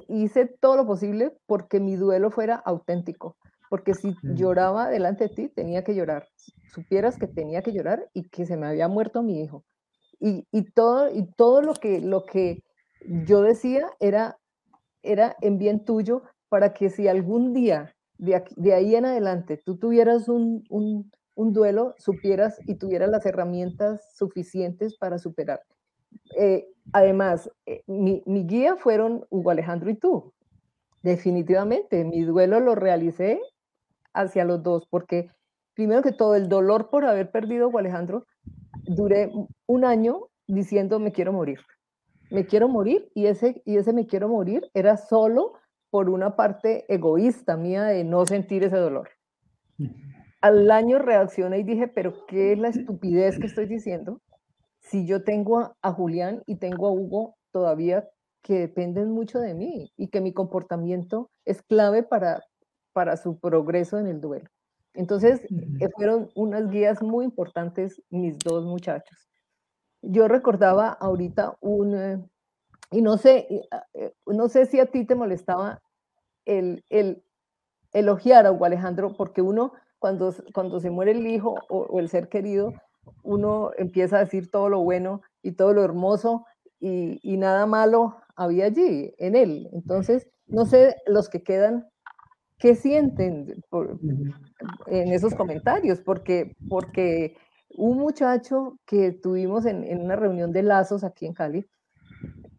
hice 0.09 0.47
todo 0.61 0.77
lo 0.77 0.87
posible 0.87 1.37
porque 1.47 1.81
mi 1.81 1.97
duelo 1.97 2.31
fuera 2.31 2.57
auténtico. 2.57 3.37
Porque 3.71 3.95
si 3.95 4.15
lloraba 4.23 4.89
delante 4.89 5.25
de 5.29 5.35
ti, 5.35 5.49
tenía 5.49 5.83
que 5.83 5.95
llorar. 5.95 6.29
Supieras 6.73 7.19
que 7.19 7.27
tenía 7.27 7.63
que 7.63 7.73
llorar 7.73 8.09
y 8.13 8.29
que 8.29 8.47
se 8.47 8.57
me 8.57 8.67
había 8.67 8.89
muerto 8.89 9.23
mi 9.23 9.43
hijo 9.43 9.65
y, 10.21 10.63
todo, 10.73 11.11
y 11.11 11.27
todo 11.37 11.63
lo, 11.63 11.75
que, 11.75 12.01
lo 12.01 12.25
que 12.25 12.63
yo 13.27 13.43
decía 13.43 13.91
era, 14.01 14.39
era 15.03 15.37
en 15.41 15.59
bien 15.59 15.85
tuyo 15.85 16.23
para 16.49 16.73
que 16.73 16.91
si 16.91 17.09
algún 17.09 17.53
día 17.53 17.95
de, 18.17 18.75
ahí 18.75 18.95
en 18.95 19.05
adelante 19.05 19.61
tú 19.65 19.77
tuvieras 19.77 20.29
un, 20.29 21.11
duelo, 21.37 21.95
supieras 21.99 22.59
y 22.67 22.77
tuvieras 22.77 23.11
las 23.11 23.27
herramientas 23.27 24.15
suficientes 24.17 24.97
para 24.97 25.19
superar. 25.19 25.63
Eh, 26.39 26.69
además, 26.93 27.51
eh, 27.67 27.83
mi, 27.87 28.23
mi, 28.27 28.45
guía 28.47 28.77
fueron 28.77 29.27
Hugo 29.31 29.51
Alejandro 29.51 29.91
y 29.91 29.97
tú. 29.97 30.33
Definitivamente, 31.03 32.05
mi 32.05 32.23
duelo 32.23 32.61
lo 32.61 32.75
realicé 32.75 33.41
hacia 34.13 34.45
los 34.45 34.63
dos, 34.63 34.87
porque 34.89 35.31
primero 35.75 36.03
que 36.03 36.13
todo, 36.13 36.35
el 36.35 36.49
dolor 36.49 36.89
por 36.89 37.05
haber 37.05 37.31
perdido 37.31 37.65
a 37.65 37.69
Hugo 37.69 37.79
Alejandro, 37.79 38.27
duré 38.85 39.33
un 39.67 39.85
año 39.85 40.29
diciendo 40.47 40.99
me 40.99 41.13
quiero 41.13 41.33
morir. 41.33 41.61
Me 42.31 42.47
quiero 42.47 42.69
morir 42.69 43.11
y 43.15 43.27
ese, 43.27 43.63
y 43.65 43.77
ese 43.77 43.93
me 43.93 44.07
quiero 44.07 44.29
morir 44.29 44.69
era 44.75 44.97
solo 44.97 45.55
por 45.91 46.11
una 46.11 46.37
parte 46.37 46.85
egoísta 46.93 47.57
mía 47.57 47.85
de 47.85 48.03
no 48.03 48.27
sentir 48.27 48.65
ese 48.65 48.77
dolor. 48.77 49.11
Al 50.45 50.71
año 50.71 50.99
reaccioné 50.99 51.61
y 51.61 51.63
dije, 51.63 51.89
pero 51.89 52.27
¿qué 52.27 52.53
es 52.53 52.59
la 52.59 52.69
estupidez 52.69 53.39
que 53.39 53.47
estoy 53.47 53.65
diciendo? 53.65 54.21
Si 54.79 55.07
yo 55.07 55.25
tengo 55.25 55.75
a, 55.81 55.93
Julián 55.93 56.43
y 56.45 56.57
tengo 56.57 56.87
a 56.87 56.93
Hugo 56.93 57.37
todavía 57.51 58.07
que 58.43 58.59
dependen 58.59 59.11
mucho 59.11 59.41
de 59.41 59.55
mí 59.55 59.91
y 59.97 60.09
que 60.09 60.21
mi 60.21 60.35
comportamiento 60.35 61.31
es 61.47 61.63
clave 61.63 62.03
para, 62.03 62.45
para 62.93 63.17
su 63.17 63.39
progreso 63.39 63.99
en 63.99 64.07
el 64.07 64.21
duelo. 64.21 64.51
Entonces, 64.93 65.47
eh, 65.81 65.89
fueron 65.97 66.29
unas 66.35 66.69
guías 66.69 67.03
muy 67.03 67.25
importantes 67.25 68.03
mis 68.11 68.37
dos 68.37 68.67
muchachos. 68.67 69.31
Yo 70.03 70.29
recordaba 70.29 70.91
ahorita 70.91 71.57
un, 71.63 71.95
eh, 71.95 72.23
y 72.91 73.01
no 73.01 73.17
sé, 73.17 73.49
eh, 73.95 74.13
no 74.27 74.51
sé 74.51 74.67
si 74.67 74.79
a 74.79 74.85
ti 74.85 75.07
te 75.07 75.15
molestaba 75.15 75.81
el, 76.45 76.85
el 76.91 77.25
elogiar 77.95 78.45
a 78.45 78.53
Hugo 78.53 78.67
Alejandro, 78.67 79.15
porque 79.17 79.41
uno, 79.41 79.73
cuando, 80.05 80.35
cuando 80.53 80.81
se 80.81 80.91
muere 80.91 81.13
el 81.13 81.27
hijo 81.27 81.55
o, 81.71 81.99
el 81.99 82.11
ser 82.11 82.29
querido, 82.29 82.75
uno 83.23 83.71
empieza 83.79 84.19
a 84.19 84.25
decir 84.25 84.51
todo 84.51 84.69
lo 84.69 84.81
bueno 84.81 85.23
y 85.43 85.53
todo 85.53 85.73
lo 85.73 85.83
hermoso 85.83 86.45
y, 86.79 87.19
y, 87.23 87.39
nada 87.39 87.65
malo 87.65 88.19
había 88.37 88.67
allí 88.67 89.15
en 89.17 89.35
él. 89.35 89.71
Entonces, 89.73 90.29
no 90.47 90.67
sé 90.67 90.95
los 91.07 91.31
que 91.31 91.43
quedan, 91.43 91.89
¿qué 92.59 92.75
sienten 92.75 93.65
en 94.89 95.09
esos 95.09 95.35
comentarios? 95.35 96.03
Porque, 96.03 96.55
porque 96.69 97.39
un 97.71 97.97
muchacho 97.97 98.79
que 98.85 99.11
tuvimos 99.11 99.65
en, 99.65 99.85
en 99.85 100.03
una 100.03 100.17
reunión 100.17 100.53
de 100.53 100.65
lazos 100.65 101.03
aquí 101.03 101.25
en 101.25 101.33
Cali, 101.33 101.67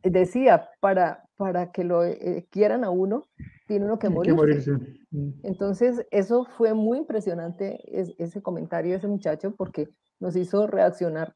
decía, 0.02 0.68
para, 0.80 1.30
para 1.38 1.72
que 1.72 1.84
lo 1.84 2.04
eh, 2.04 2.48
quieran 2.50 2.84
a 2.84 2.90
uno, 2.90 3.28
tiene 3.65 3.86
uno 3.86 3.99
que 3.99 4.10
morirse. 4.10 4.71
Mm. 5.12 5.30
Entonces, 5.43 6.06
eso 6.12 6.45
fue 6.58 6.73
muy 6.73 6.99
impresionante, 6.99 7.80
ese 8.17 8.41
comentario 8.41 8.91
de 8.91 8.97
ese 8.97 9.08
muchacho, 9.08 9.54
porque 9.56 9.89
nos 10.19 10.36
hizo 10.36 10.67
reaccionar 10.67 11.36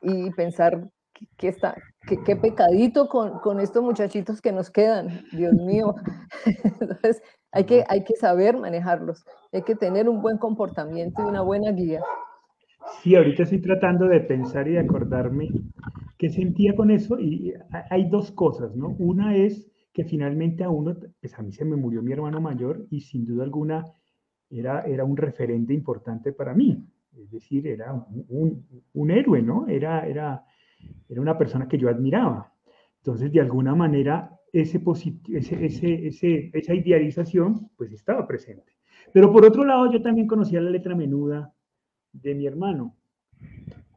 y 0.00 0.30
pensar 0.30 0.90
qué 1.36 1.48
está, 1.48 1.76
qué 2.24 2.36
pecadito 2.36 3.08
con, 3.08 3.38
con, 3.40 3.60
estos 3.60 3.82
muchachitos 3.82 4.40
que 4.40 4.52
nos 4.52 4.70
quedan, 4.70 5.24
Dios 5.32 5.52
mío. 5.54 5.94
Entonces, 6.80 7.22
hay 7.52 7.64
que, 7.64 7.84
hay 7.88 8.02
que 8.02 8.16
saber 8.16 8.56
manejarlos, 8.56 9.24
hay 9.52 9.62
que 9.62 9.76
tener 9.76 10.08
un 10.08 10.22
buen 10.22 10.38
comportamiento 10.38 11.22
y 11.22 11.26
una 11.26 11.42
buena 11.42 11.70
guía. 11.70 12.00
Sí, 13.02 13.14
ahorita 13.14 13.44
estoy 13.44 13.60
tratando 13.60 14.06
de 14.06 14.20
pensar 14.20 14.66
y 14.66 14.72
de 14.72 14.80
acordarme 14.80 15.50
qué 16.18 16.30
sentía 16.30 16.74
con 16.74 16.90
eso 16.90 17.18
y 17.18 17.54
hay 17.90 18.08
dos 18.08 18.32
cosas, 18.32 18.74
¿no? 18.74 18.94
Una 18.98 19.36
es 19.36 19.71
que 19.92 20.04
finalmente 20.04 20.64
a 20.64 20.70
uno, 20.70 20.96
pues 21.20 21.38
a 21.38 21.42
mí 21.42 21.52
se 21.52 21.64
me 21.64 21.76
murió 21.76 22.02
mi 22.02 22.12
hermano 22.12 22.40
mayor 22.40 22.86
y 22.90 23.00
sin 23.00 23.24
duda 23.24 23.44
alguna 23.44 23.84
era, 24.50 24.82
era 24.82 25.04
un 25.04 25.16
referente 25.16 25.72
importante 25.72 26.32
para 26.32 26.54
mí, 26.54 26.84
es 27.16 27.30
decir, 27.30 27.66
era 27.66 27.92
un, 28.28 29.10
héroe, 29.10 29.42
¿no? 29.42 29.66
Era, 29.68 30.06
era, 30.06 30.44
era 31.08 31.20
una 31.20 31.36
persona 31.36 31.68
que 31.68 31.78
yo 31.78 31.88
admiraba. 31.88 32.52
Entonces, 32.98 33.32
de 33.32 33.40
alguna 33.40 33.74
manera, 33.74 34.38
ese, 34.52 34.82
ese, 35.32 36.06
ese, 36.06 36.50
esa 36.52 36.74
idealización, 36.74 37.70
pues 37.76 37.92
estaba 37.92 38.26
presente. 38.26 38.72
Pero 39.12 39.32
por 39.32 39.44
otro 39.44 39.64
lado, 39.64 39.90
yo 39.92 40.00
también 40.00 40.26
conocía 40.26 40.60
la 40.60 40.70
letra 40.70 40.94
menuda 40.94 41.52
de 42.12 42.34
mi 42.34 42.46
hermano. 42.46 42.96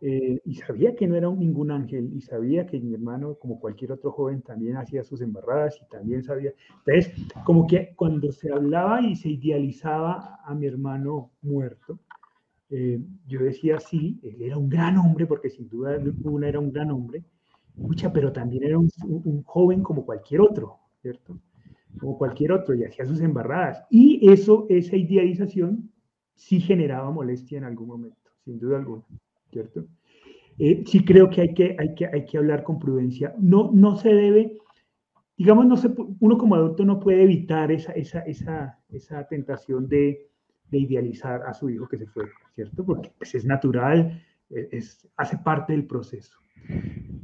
Eh, 0.08 0.40
y 0.46 0.54
sabía 0.54 0.96
que 0.96 1.08
no 1.08 1.16
era 1.16 1.32
ningún 1.32 1.72
ángel 1.72 2.12
y 2.14 2.22
sabía 2.22 2.68
que 2.68 2.80
mi 2.80 2.94
hermano, 2.94 3.40
como 3.40 3.60
cualquier 3.60 3.92
otro 3.92 4.12
joven, 4.12 4.44
también 4.44 4.78
hacía 4.78 5.04
sus 5.04 5.20
embarradas 5.20 5.80
y 5.82 5.90
también 5.90 6.22
sabía. 6.22 6.54
Entonces, 6.86 7.12
como 7.44 7.66
que 7.66 7.96
cuando 7.96 8.32
se 8.32 8.54
hablaba 8.54 9.02
y 9.02 9.16
se 9.16 9.30
idealizaba 9.30 10.42
a 10.46 10.54
mi 10.54 10.68
hermano 10.68 11.32
muerto, 11.42 11.98
eh, 12.70 13.02
yo 13.26 13.40
decía, 13.40 13.80
sí, 13.80 14.20
él 14.22 14.44
era 14.44 14.58
un 14.58 14.70
gran 14.70 14.96
hombre, 15.00 15.26
porque 15.26 15.50
sin 15.50 15.68
duda 15.70 15.96
alguna 15.96 16.50
era 16.50 16.60
un 16.60 16.72
gran 16.72 16.92
hombre, 16.92 17.24
mucha, 17.76 18.14
pero 18.14 18.32
también 18.32 18.64
era 18.64 18.78
un, 18.78 18.92
un, 19.08 19.42
joven 19.42 19.82
como 19.82 20.06
cualquier 20.06 20.42
otro, 20.42 20.82
¿cierto? 21.02 21.40
Como 22.00 22.16
cualquier 22.16 22.52
otro, 22.52 22.76
y 22.76 22.84
hacía 22.84 23.06
sus 23.06 23.22
embarradas. 23.22 23.84
Y 23.90 24.30
eso, 24.30 24.68
esa 24.70 24.98
idealización, 24.98 25.90
sí 26.36 26.60
generaba 26.60 27.10
molestia 27.10 27.58
en 27.58 27.64
algún 27.64 27.88
momento, 27.88 28.30
sin 28.44 28.60
duda 28.60 28.78
alguna, 28.78 29.04
¿cierto? 29.56 29.86
Eh, 30.60 30.84
sí 30.86 31.06
creo 31.06 31.30
que 31.30 31.42
hay 31.42 31.54
que, 31.54 31.76
hay, 31.80 31.96
que 31.96 32.08
hay 32.08 32.26
que 32.26 32.38
hablar 32.38 32.64
con 32.64 32.78
prudencia. 32.78 33.34
No, 33.40 33.72
no 33.74 33.96
se 33.96 34.14
debe, 34.14 34.58
digamos, 35.38 35.66
no 35.66 35.78
se, 35.78 35.90
uno 36.20 36.38
como 36.38 36.56
adulto 36.56 36.84
no 36.84 37.00
puede 37.00 37.24
evitar 37.24 37.72
esa, 37.72 37.94
esa, 37.94 38.20
esa, 38.22 38.78
esa 38.90 39.26
tentación 39.28 39.88
de, 39.88 40.28
de, 40.70 40.78
idealizar 40.78 41.42
a 41.44 41.54
su 41.54 41.70
hijo 41.70 41.88
que 41.88 41.98
se 41.98 42.08
fue, 42.08 42.26
¿cierto? 42.54 42.86
Porque 42.86 43.12
pues, 43.18 43.34
es 43.36 43.46
natural, 43.46 44.22
e, 44.50 44.68
es, 44.74 45.08
hace 45.16 45.38
parte 45.38 45.72
del 45.72 45.86
proceso. 45.86 46.38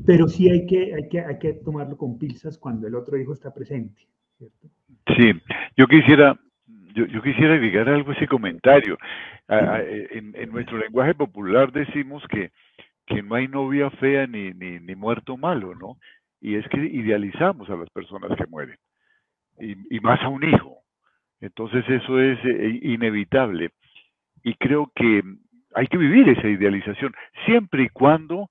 Pero 0.05 0.27
sí 0.29 0.49
hay 0.49 0.65
que, 0.65 0.93
hay, 0.93 1.09
que, 1.09 1.19
hay 1.19 1.37
que 1.37 1.53
tomarlo 1.53 1.97
con 1.97 2.17
pinzas 2.17 2.57
cuando 2.57 2.87
el 2.87 2.95
otro 2.95 3.17
hijo 3.17 3.33
está 3.33 3.53
presente, 3.53 4.07
¿cierto? 4.37 4.69
Sí, 5.17 5.31
yo 5.75 5.85
quisiera 5.87 6.39
yo, 6.93 7.05
yo, 7.05 7.21
quisiera 7.21 7.55
agregar 7.55 7.89
algo 7.89 8.11
a 8.11 8.15
ese 8.15 8.27
comentario. 8.27 8.97
en, 9.47 10.33
en, 10.35 10.51
nuestro 10.51 10.77
lenguaje 10.77 11.13
popular 11.13 11.71
decimos 11.71 12.23
que, 12.27 12.51
que 13.05 13.21
no 13.21 13.35
hay 13.35 13.47
novia 13.47 13.89
fea 13.91 14.27
ni, 14.27 14.51
ni, 14.53 14.79
ni, 14.79 14.95
muerto 14.95 15.37
malo, 15.37 15.75
¿no? 15.75 15.97
Y 16.39 16.55
es 16.55 16.67
que 16.69 16.77
idealizamos 16.77 17.69
a 17.69 17.75
las 17.75 17.89
personas 17.89 18.35
que 18.37 18.45
mueren, 18.47 18.77
y, 19.59 19.95
y 19.95 19.99
más 19.99 20.21
a 20.21 20.29
un 20.29 20.43
hijo. 20.43 20.81
Entonces 21.41 21.83
eso 21.89 22.19
es 22.19 22.39
eh, 22.45 22.79
inevitable. 22.83 23.71
Y 24.43 24.53
creo 24.55 24.91
que 24.95 25.21
hay 25.73 25.87
que 25.87 25.97
vivir 25.97 26.29
esa 26.29 26.47
idealización, 26.47 27.13
siempre 27.45 27.83
y 27.83 27.89
cuando 27.89 28.49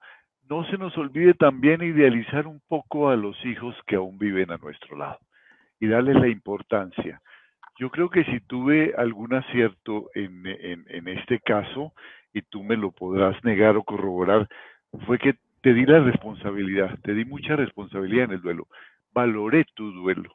no 0.49 0.65
se 0.65 0.77
nos 0.77 0.97
olvide 0.99 1.35
también 1.35 1.83
idealizar 1.83 2.47
un 2.47 2.61
poco 2.69 3.09
a 3.09 3.17
los 3.17 3.37
hijos 3.45 3.77
que 3.87 3.97
aún 3.97 4.19
viven 4.19 4.51
a 4.51 4.57
nuestro 4.57 4.97
lado 4.97 5.19
y 5.79 5.87
darles 5.87 6.17
la 6.17 6.29
importancia. 6.29 7.21
Yo 7.81 7.89
creo 7.89 8.11
que 8.11 8.25
si 8.25 8.41
tuve 8.41 8.93
algún 8.99 9.33
acierto 9.33 10.11
en, 10.15 10.47
en, 10.47 11.09
este 11.09 11.41
caso, 11.41 11.95
y 12.35 12.43
tú 12.43 12.63
me 12.63 12.77
lo 12.77 12.91
podrás 12.91 13.43
negar 13.43 13.79
o 13.79 13.85
corroborar, 13.85 14.47
fue 15.07 15.19
que 15.19 15.37
te 15.63 15.73
di 15.73 15.87
la 15.87 16.01
responsabilidad, 16.01 16.99
te 17.03 17.15
di 17.15 17.25
mucha 17.25 17.57
responsabilidad 17.57 18.27
en 18.27 18.33
el 18.33 18.43
duelo. 18.43 18.67
Valoré 19.15 19.65
tu 19.75 19.93
duelo 19.93 20.31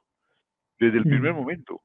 desde 0.80 0.98
el 0.98 1.04
primer 1.04 1.36
momento 1.36 1.82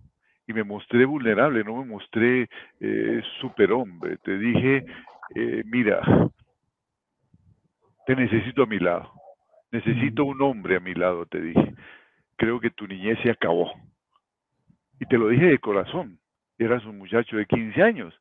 y 0.47 0.55
me 0.55 0.65
mostré 0.65 1.05
vulnerable, 1.05 1.63
no 1.63 1.77
me 1.77 1.85
mostré 1.85 2.49
eh, 2.81 3.21
superhombre. 3.43 4.17
Te 4.25 4.39
dije, 4.39 4.87
eh, 5.35 5.63
mira, 5.67 6.01
te 8.07 8.17
necesito 8.17 8.63
a 8.63 8.67
mi 8.67 8.79
lado, 8.79 9.13
necesito 9.73 10.25
un 10.25 10.41
hombre 10.41 10.77
a 10.77 10.81
mi 10.81 10.95
lado, 10.95 11.27
te 11.27 11.39
dije. 11.39 11.75
Creo 12.37 12.61
que 12.61 12.71
tu 12.71 12.87
niñez 12.87 13.19
se 13.23 13.31
acabó 13.31 13.71
y 15.01 15.07
te 15.07 15.19
lo 15.19 15.29
dije 15.29 15.47
de 15.47 15.59
corazón, 15.59 16.19
eras 16.59 16.85
un 16.85 16.99
muchacho 16.99 17.39
de 17.39 17.47
15 17.47 17.83
años. 17.83 18.15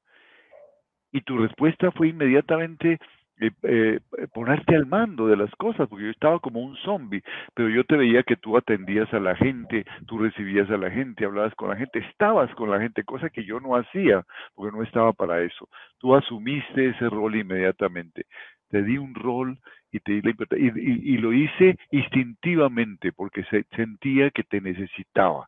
Y 1.11 1.21
tu 1.21 1.37
respuesta 1.37 1.91
fue 1.91 2.07
inmediatamente 2.07 2.99
eh, 3.41 3.51
eh, 3.63 3.99
ponerte 4.33 4.75
al 4.75 4.85
mando 4.85 5.27
de 5.27 5.35
las 5.35 5.51
cosas, 5.55 5.89
porque 5.89 6.05
yo 6.05 6.11
estaba 6.11 6.39
como 6.39 6.61
un 6.61 6.75
zombie, 6.77 7.21
pero 7.53 7.67
yo 7.69 7.83
te 7.83 7.97
veía 7.97 8.23
que 8.23 8.37
tú 8.37 8.55
atendías 8.55 9.13
a 9.13 9.19
la 9.19 9.35
gente, 9.35 9.85
tú 10.07 10.19
recibías 10.19 10.69
a 10.69 10.77
la 10.77 10.89
gente, 10.89 11.25
hablabas 11.25 11.53
con 11.55 11.69
la 11.69 11.75
gente, 11.75 11.99
estabas 11.99 12.53
con 12.55 12.71
la 12.71 12.79
gente, 12.79 13.03
cosa 13.03 13.29
que 13.29 13.43
yo 13.43 13.59
no 13.59 13.75
hacía, 13.75 14.23
porque 14.55 14.75
no 14.75 14.83
estaba 14.83 15.11
para 15.11 15.41
eso. 15.41 15.67
Tú 15.99 16.15
asumiste 16.15 16.89
ese 16.89 17.09
rol 17.09 17.35
inmediatamente. 17.35 18.25
Te 18.69 18.83
di 18.83 18.97
un 18.97 19.15
rol 19.15 19.57
y 19.91 19.99
te 19.99 20.13
di 20.13 20.21
la 20.21 20.33
y, 20.57 20.67
y, 20.67 21.15
y 21.15 21.17
lo 21.17 21.33
hice 21.33 21.77
instintivamente, 21.91 23.11
porque 23.11 23.43
se, 23.45 23.65
sentía 23.75 24.31
que 24.31 24.43
te 24.43 24.61
necesitaba 24.61 25.47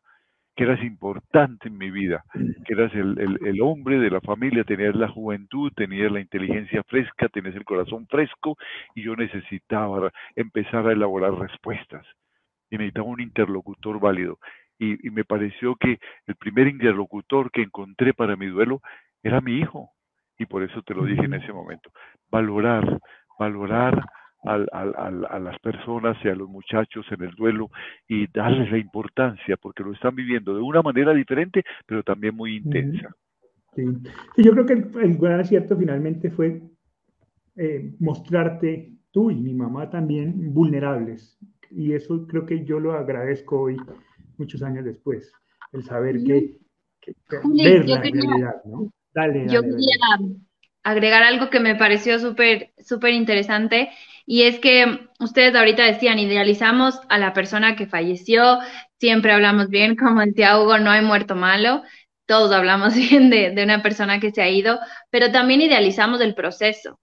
que 0.54 0.64
eras 0.64 0.82
importante 0.82 1.68
en 1.68 1.78
mi 1.78 1.90
vida, 1.90 2.24
que 2.64 2.74
eras 2.74 2.92
el, 2.94 3.60
hombre 3.62 3.98
de 3.98 4.10
la 4.10 4.20
familia, 4.20 4.64
tenías 4.64 4.94
la 4.94 5.08
juventud, 5.08 5.72
tenías 5.74 6.12
la 6.12 6.20
inteligencia 6.20 6.82
fresca, 6.82 7.28
tenías 7.28 7.56
el 7.56 7.64
corazón 7.64 8.06
fresco 8.06 8.56
y 8.94 9.02
yo 9.02 9.16
necesitaba 9.16 10.12
empezar 10.36 10.86
a 10.86 10.92
elaborar 10.92 11.34
respuestas 11.34 12.06
y 12.70 12.76
necesitaba 12.76 13.08
un 13.08 13.20
interlocutor 13.20 13.98
válido. 13.98 14.38
y, 14.78 15.10
me 15.10 15.24
pareció 15.24 15.76
que 15.76 16.00
el 16.26 16.34
primer 16.34 16.66
interlocutor 16.66 17.52
que 17.52 17.62
encontré 17.62 18.14
para 18.14 18.36
mi 18.36 18.46
duelo 18.46 18.80
era 19.22 19.40
mi 19.40 19.58
hijo. 19.58 19.90
Y 20.38 20.46
por 20.46 20.64
eso 20.64 20.82
te 20.82 20.94
lo 20.94 21.04
dije 21.04 21.24
en 21.24 21.34
ese 21.34 21.52
momento. 21.52 21.90
Valorar, 22.30 22.98
valorar 23.38 24.04
a 24.44 25.38
las 25.38 25.58
personas 25.60 26.16
y 26.24 26.28
a 26.28 26.34
los 26.34 26.48
muchachos 26.48 27.06
en 27.10 27.22
el 27.22 27.34
duelo 27.34 27.70
y 28.08 28.26
darles 28.26 28.70
la 28.70 28.78
importancia, 28.78 29.56
porque 29.56 29.82
lo 29.82 29.92
están 29.92 30.14
viviendo 30.14 30.54
de 30.54 30.62
una 30.62 30.82
manera 30.82 31.14
diferente, 31.14 31.64
pero 31.86 32.02
también 32.02 32.34
muy 32.34 32.56
intensa. 32.56 33.14
Sí, 33.74 33.84
yo 34.36 34.52
creo 34.52 34.66
que 34.66 34.72
el, 34.74 35.16
gran 35.16 35.40
acierto 35.40 35.76
finalmente 35.76 36.30
fue 36.30 36.60
eh, 37.56 37.94
mostrarte 38.00 38.92
tú 39.10 39.30
y 39.30 39.36
mi 39.36 39.54
mamá 39.54 39.88
también 39.90 40.52
vulnerables. 40.52 41.38
Y 41.70 41.92
eso 41.92 42.26
creo 42.26 42.44
que 42.44 42.64
yo 42.64 42.80
lo 42.80 42.92
agradezco 42.92 43.62
hoy, 43.62 43.76
muchos 44.36 44.62
años 44.62 44.84
después, 44.84 45.32
el 45.72 45.84
saber 45.84 46.22
que, 46.22 46.58
ver 47.62 47.88
la 47.88 48.02
realidad, 48.02 48.62
¿no? 48.66 48.92
Dale, 49.14 49.46
yo 49.48 49.62
quería 49.62 49.96
agregar 50.82 51.22
algo 51.22 51.50
que 51.50 51.60
me 51.60 51.74
pareció 51.74 52.18
súper, 52.18 52.72
súper 52.78 53.14
interesante 53.14 53.90
y 54.26 54.42
es 54.42 54.58
que 54.60 55.08
ustedes 55.20 55.54
ahorita 55.54 55.84
decían, 55.84 56.18
idealizamos 56.18 57.00
a 57.08 57.18
la 57.18 57.32
persona 57.32 57.76
que 57.76 57.86
falleció, 57.86 58.58
siempre 58.98 59.32
hablamos 59.32 59.68
bien, 59.68 59.96
como 59.96 60.20
decía 60.20 60.58
Hugo, 60.60 60.78
no 60.78 60.90
hay 60.90 61.02
muerto 61.02 61.34
malo, 61.34 61.82
todos 62.26 62.52
hablamos 62.52 62.94
bien 63.10 63.30
de, 63.30 63.50
de 63.50 63.64
una 63.64 63.82
persona 63.82 64.20
que 64.20 64.30
se 64.30 64.42
ha 64.42 64.48
ido, 64.48 64.78
pero 65.10 65.30
también 65.32 65.60
idealizamos 65.60 66.20
el 66.20 66.34
proceso. 66.34 66.98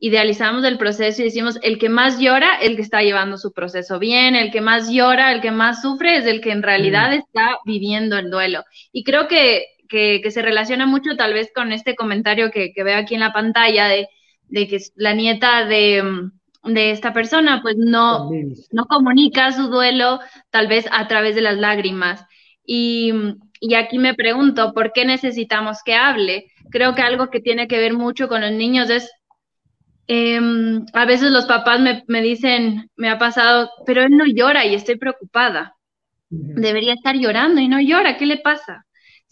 Idealizamos 0.00 0.64
el 0.64 0.76
proceso 0.76 1.22
y 1.22 1.26
decimos, 1.26 1.58
el 1.62 1.78
que 1.78 1.88
más 1.88 2.18
llora, 2.18 2.58
el 2.60 2.76
que 2.76 2.82
está 2.82 3.00
llevando 3.00 3.38
su 3.38 3.52
proceso 3.52 3.98
bien, 3.98 4.36
el 4.36 4.50
que 4.50 4.60
más 4.60 4.90
llora, 4.90 5.32
el 5.32 5.40
que 5.40 5.52
más 5.52 5.80
sufre, 5.80 6.18
es 6.18 6.26
el 6.26 6.42
que 6.42 6.50
en 6.50 6.62
realidad 6.62 7.10
mm. 7.10 7.14
está 7.14 7.58
viviendo 7.64 8.18
el 8.18 8.28
duelo. 8.28 8.64
Y 8.92 9.04
creo 9.04 9.28
que, 9.28 9.64
que, 9.94 10.30
se 10.30 10.42
relaciona 10.42 10.86
mucho 10.86 11.16
tal 11.16 11.34
vez 11.34 11.50
con 11.54 11.72
este 11.72 11.94
comentario 11.94 12.50
que, 12.50 12.72
que 12.72 12.82
veo 12.82 12.98
aquí 12.98 13.14
en 13.14 13.20
la 13.20 13.32
pantalla 13.32 13.86
de, 13.86 14.08
de 14.48 14.66
que 14.66 14.78
la 14.96 15.14
nieta 15.14 15.64
de, 15.64 16.30
de 16.64 16.90
esta 16.90 17.12
persona, 17.12 17.60
pues 17.62 17.76
no, 17.76 18.30
no 18.72 18.84
comunica 18.86 19.52
su 19.52 19.68
duelo 19.68 20.18
tal 20.50 20.66
vez 20.66 20.86
a 20.90 21.06
través 21.06 21.36
de 21.36 21.42
las 21.42 21.56
lágrimas. 21.56 22.26
Y, 22.66 23.12
y, 23.60 23.74
aquí 23.74 23.98
me 23.98 24.14
pregunto, 24.14 24.72
¿por 24.72 24.92
qué 24.92 25.04
necesitamos 25.04 25.78
que 25.84 25.94
hable? 25.94 26.46
Creo 26.70 26.94
que 26.94 27.02
algo 27.02 27.30
que 27.30 27.40
tiene 27.40 27.68
que 27.68 27.78
ver 27.78 27.92
mucho 27.92 28.26
con 28.26 28.40
los 28.40 28.52
niños 28.52 28.90
es, 28.90 29.12
em, 30.08 30.84
a 30.92 31.04
veces 31.04 31.30
los 31.30 31.46
papás 31.46 31.80
me, 31.80 32.02
me, 32.08 32.20
dicen, 32.20 32.90
me 32.96 33.10
ha 33.10 33.18
pasado, 33.18 33.70
pero 33.86 34.02
él 34.02 34.10
no 34.10 34.24
llora 34.26 34.64
y 34.64 34.74
estoy 34.74 34.96
preocupada. 34.96 35.76
Debería 36.30 36.94
estar 36.94 37.14
llorando 37.14 37.60
y 37.60 37.68
no 37.68 37.80
llora, 37.80 38.16
¿qué 38.16 38.26
le 38.26 38.38
pasa? 38.38 38.83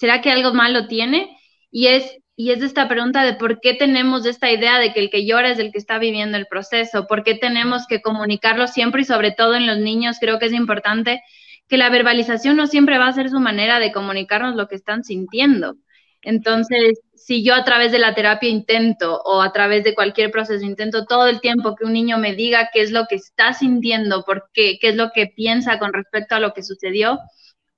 ¿Será 0.03 0.21
que 0.21 0.33
algo 0.33 0.53
malo 0.53 0.89
tiene? 0.89 1.39
Y 1.71 1.87
es 1.87 2.19
y 2.35 2.51
es 2.51 2.61
esta 2.61 2.89
pregunta 2.89 3.25
de 3.25 3.35
por 3.35 3.61
qué 3.61 3.75
tenemos 3.75 4.27
esta 4.27 4.51
idea 4.51 4.81
de 4.81 4.93
que 4.93 4.99
el 4.99 5.11
que 5.11 5.25
llora 5.25 5.51
es 5.51 5.61
el 5.61 5.71
que 5.71 5.79
está 5.79 6.01
viviendo 6.01 6.37
el 6.37 6.47
proceso, 6.47 7.07
por 7.07 7.23
qué 7.23 7.37
tenemos 7.37 7.87
que 7.87 8.03
comunicarlo 8.03 8.67
siempre 8.67 9.03
y 9.03 9.05
sobre 9.05 9.31
todo 9.31 9.55
en 9.55 9.65
los 9.65 9.79
niños, 9.79 10.17
creo 10.19 10.41
que 10.41 10.47
es 10.47 10.55
importante 10.55 11.23
que 11.69 11.77
la 11.77 11.89
verbalización 11.89 12.57
no 12.57 12.67
siempre 12.67 12.99
va 12.99 13.07
a 13.07 13.13
ser 13.13 13.31
su 13.31 13.39
manera 13.39 13.79
de 13.79 13.93
comunicarnos 13.93 14.57
lo 14.57 14.67
que 14.67 14.75
están 14.75 15.05
sintiendo. 15.05 15.77
Entonces, 16.21 17.01
si 17.15 17.45
yo 17.45 17.55
a 17.55 17.63
través 17.63 17.93
de 17.93 18.01
la 18.01 18.13
terapia 18.13 18.49
intento 18.49 19.23
o 19.25 19.41
a 19.41 19.53
través 19.53 19.85
de 19.85 19.95
cualquier 19.95 20.33
proceso 20.33 20.65
intento 20.65 21.07
todo 21.07 21.29
el 21.29 21.41
tiempo 21.41 21.77
que 21.77 21.85
un 21.85 21.93
niño 21.93 22.19
me 22.19 22.35
diga 22.35 22.71
qué 22.75 22.81
es 22.81 22.91
lo 22.91 23.07
que 23.09 23.15
está 23.15 23.53
sintiendo, 23.53 24.25
por 24.25 24.51
qué, 24.53 24.79
qué 24.81 24.89
es 24.89 24.97
lo 24.97 25.13
que 25.15 25.29
piensa 25.29 25.79
con 25.79 25.93
respecto 25.93 26.35
a 26.35 26.41
lo 26.41 26.55
que 26.55 26.65
sucedió, 26.65 27.21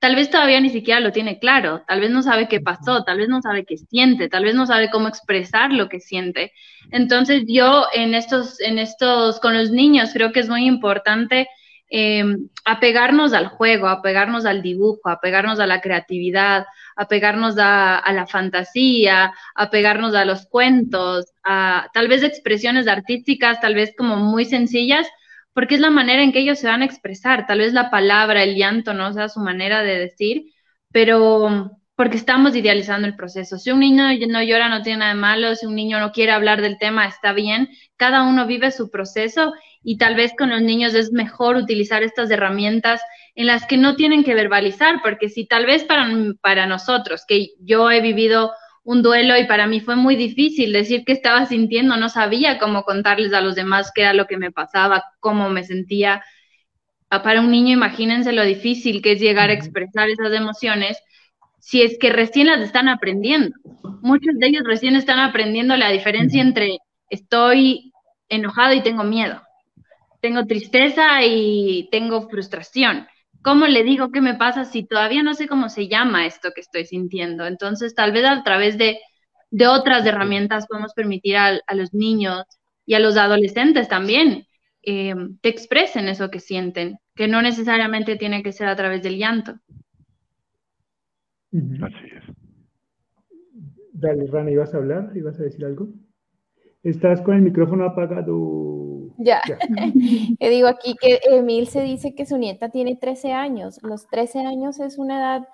tal 0.05 0.17
vez 0.17 0.29
todavía 0.29 0.61
ni 0.61 0.69
siquiera 0.69 1.01
lo 1.01 1.13
tiene 1.13 1.39
claro, 1.39 1.83
tal 1.89 2.01
vez 2.01 2.11
no 2.11 2.23
sabe 2.23 2.47
qué 2.47 2.61
pasó, 2.61 3.05
tal 3.05 3.17
vez 3.17 3.31
no 3.31 3.41
sabe 3.41 3.65
qué 3.65 3.79
siente, 3.79 4.29
tal 4.29 4.45
vez 4.45 4.55
no 4.55 4.67
sabe 4.67 4.91
cómo 4.91 5.09
expresar 5.09 5.73
lo 5.73 5.89
que 5.89 5.99
siente. 5.99 6.53
Entonces 6.91 7.45
yo 7.47 7.87
en 7.95 8.13
estos, 8.13 8.61
en 8.61 8.79
estos, 8.79 9.41
con 9.41 9.57
los 9.57 9.71
niños 9.71 10.11
creo 10.13 10.31
que 10.31 10.41
es 10.41 10.49
muy 10.51 10.67
importante 10.67 11.49
em, 11.89 12.51
apegarnos 12.67 13.33
al 13.33 13.47
juego, 13.47 13.89
apegarnos 13.89 14.45
al 14.45 14.61
dibujo, 14.61 15.09
apegarnos 15.09 15.59
a 15.59 15.67
la 15.67 15.81
creatividad, 15.81 16.67
apegarnos 16.97 17.57
a, 17.57 17.97
a 17.97 18.13
la 18.13 18.27
fantasía, 18.27 19.33
apegarnos 19.55 20.15
a 20.15 20.27
los 20.27 20.45
cuentos, 20.45 21.33
a 21.45 21.89
tal 21.95 22.09
vez 22.09 22.23
expresiones 22.23 22.89
artísticas, 22.89 23.59
tal 23.59 23.75
vez 23.75 23.95
como 23.97 24.17
muy 24.17 24.45
sencillas, 24.45 25.09
porque 25.55 25.77
es 25.77 25.81
la 25.81 25.91
manera 25.91 26.23
en 26.23 26.33
que 26.33 26.41
ellos 26.41 26.59
se 26.59 26.67
van 26.67 26.83
a 26.83 26.85
expresar, 26.85 27.47
tal 27.47 27.59
vez 27.61 27.73
la 27.73 27.91
palabra, 27.91 28.43
el 28.43 28.57
llanto 28.57 28.93
no 28.93 29.13
sea 29.13 29.29
su 29.29 29.41
manera 29.41 29.83
de 29.83 29.99
decir, 29.99 30.53
pero 30.93 31.71
porque 31.97 32.17
estamos 32.17 32.57
idealizando 32.57 33.07
el 33.07 33.15
proceso. 33.15 33.57
Si 33.57 33.71
un 33.71 33.79
niño 33.79 34.05
no 34.29 34.43
llora, 34.43 34.69
no 34.69 34.83
tiene 34.83 34.99
nada 34.99 35.15
de 35.15 35.21
malo, 35.21 35.55
si 35.55 35.67
un 35.67 35.77
niño 35.77 36.01
no 36.01 36.11
quiere 36.11 36.33
hablar 36.33 36.61
del 36.61 36.77
tema, 36.79 37.07
está 37.07 37.33
bien, 37.33 37.69
cada 37.97 38.25
uno 38.25 38.47
vive 38.47 38.73
su 38.73 38.91
proceso 38.91 39.53
y 39.83 39.97
tal 39.97 40.17
vez 40.17 40.33
con 40.37 40.51
los 40.51 40.61
niños 40.61 40.95
es 40.95 41.13
mejor 41.13 41.57
utilizar 41.57 42.03
estas 42.03 42.31
herramientas 42.31 43.01
en 43.37 43.47
las 43.47 43.67
que 43.67 43.77
no 43.77 43.95
tienen 43.95 44.25
que 44.25 44.35
verbalizar, 44.35 45.03
porque 45.03 45.29
si 45.29 45.47
tal 45.47 45.67
vez 45.67 45.85
para, 45.85 46.09
para 46.41 46.67
nosotros, 46.67 47.25
que 47.27 47.51
yo 47.61 47.91
he 47.91 48.01
vivido 48.01 48.53
un 48.85 49.03
duelo 49.03 49.37
y 49.39 49.47
para 49.47 49.67
mí 49.67 49.81
fue 49.81 49.97
muy 49.97 50.15
difícil 50.15 50.73
decir 50.73 51.05
qué 51.05 51.13
estaba 51.13 51.47
sintiendo, 51.47 51.97
no 51.97 52.11
sabía 52.11 52.59
cómo 52.59 52.85
contarles 52.85 53.33
a 53.33 53.41
los 53.41 53.55
demás 53.55 53.91
qué 53.95 54.03
era 54.03 54.13
lo 54.13 54.27
que 54.27 54.37
me 54.37 54.53
pasaba, 54.53 55.03
cómo 55.21 55.49
me 55.49 55.65
sentía. 55.65 56.23
Ah, 57.11 57.23
para 57.23 57.41
un 57.41 57.51
niño, 57.51 57.73
imagínense 57.73 58.33
lo 58.33 58.45
difícil 58.45 59.01
que 59.01 59.13
es 59.13 59.21
llegar 59.21 59.51
a 59.51 59.55
expresar 59.55 60.11
esas 60.11 60.33
emociones 60.33 60.99
si 61.61 61.81
es 61.81 61.97
que 61.99 62.11
recién 62.11 62.47
las 62.49 62.61
están 62.61 62.89
aprendiendo. 62.89 63.57
Muchos 64.03 64.35
de 64.39 64.49
ellos 64.49 64.65
recién 64.67 64.97
están 64.97 65.19
aprendiendo 65.19 65.77
la 65.79 65.91
diferencia 65.91 66.43
entre 66.43 66.77
estoy 67.09 67.93
enojado 68.29 68.75
y 68.75 68.83
tengo 68.83 69.03
miedo, 69.03 69.41
tengo 70.21 70.45
tristeza 70.45 71.25
y 71.25 71.89
tengo 71.91 72.29
frustración. 72.29 73.07
¿Cómo 73.45 73.67
le 73.67 73.85
digo 73.85 74.11
qué 74.11 74.23
me 74.23 74.37
pasa 74.37 74.65
si 74.65 74.87
todavía 74.87 75.23
no 75.23 75.35
sé 75.35 75.47
cómo 75.47 75.69
se 75.69 75.87
llama 75.87 76.27
esto 76.27 76.53
que 76.55 76.63
estoy 76.63 76.87
sintiendo? 76.87 77.47
Entonces, 77.47 77.95
tal 77.95 78.11
vez 78.11 78.25
a 78.25 78.43
través 78.43 78.79
de, 78.79 78.99
otras 79.69 80.07
herramientas 80.07 80.67
podemos 80.67 80.95
permitir 80.95 81.37
a, 81.37 81.61
los 81.75 81.93
niños 81.93 82.45
y 82.87 82.95
a 82.95 83.01
los 83.01 83.19
adolescentes 83.19 83.87
también 83.87 84.47
eh, 84.83 85.15
que 85.43 85.51
expresen 85.51 86.09
eso 86.09 86.31
que 86.31 86.41
sienten, 86.41 86.97
que 87.15 87.29
no 87.29 87.43
necesariamente 87.43 88.17
tiene 88.17 88.43
que 88.43 88.53
ser 88.53 88.67
a 88.67 88.77
través 88.77 89.03
del 89.03 89.19
llanto. 89.19 89.53
Así 91.53 92.07
es. 92.17 92.25
Dale, 93.93 94.27
Rana, 94.27 94.51
¿ibas 94.51 94.73
a 94.73 94.79
hablar? 94.79 95.13
¿Ibas 95.15 95.39
a 95.39 95.43
decir 95.43 95.67
algo? 95.67 95.93
Estás 96.85 97.23
con 97.23 97.37
el 97.37 97.41
micrófono 97.41 97.87
apagado. 97.87 99.09
Ya. 99.17 99.41
Yo 100.39 100.49
digo 100.51 100.69
aquí 100.69 100.95
que 101.01 101.19
Emil 101.31 101.67
se 101.67 101.81
dice 101.81 102.15
que 102.15 102.27
su 102.27 102.37
nieta 102.37 102.69
tiene 102.69 102.95
13 102.95 103.33
años. 103.33 103.81
Los 103.83 104.07
13 104.09 104.41
años 104.41 104.79
es 104.81 104.99
una 104.99 105.19
edad 105.19 105.49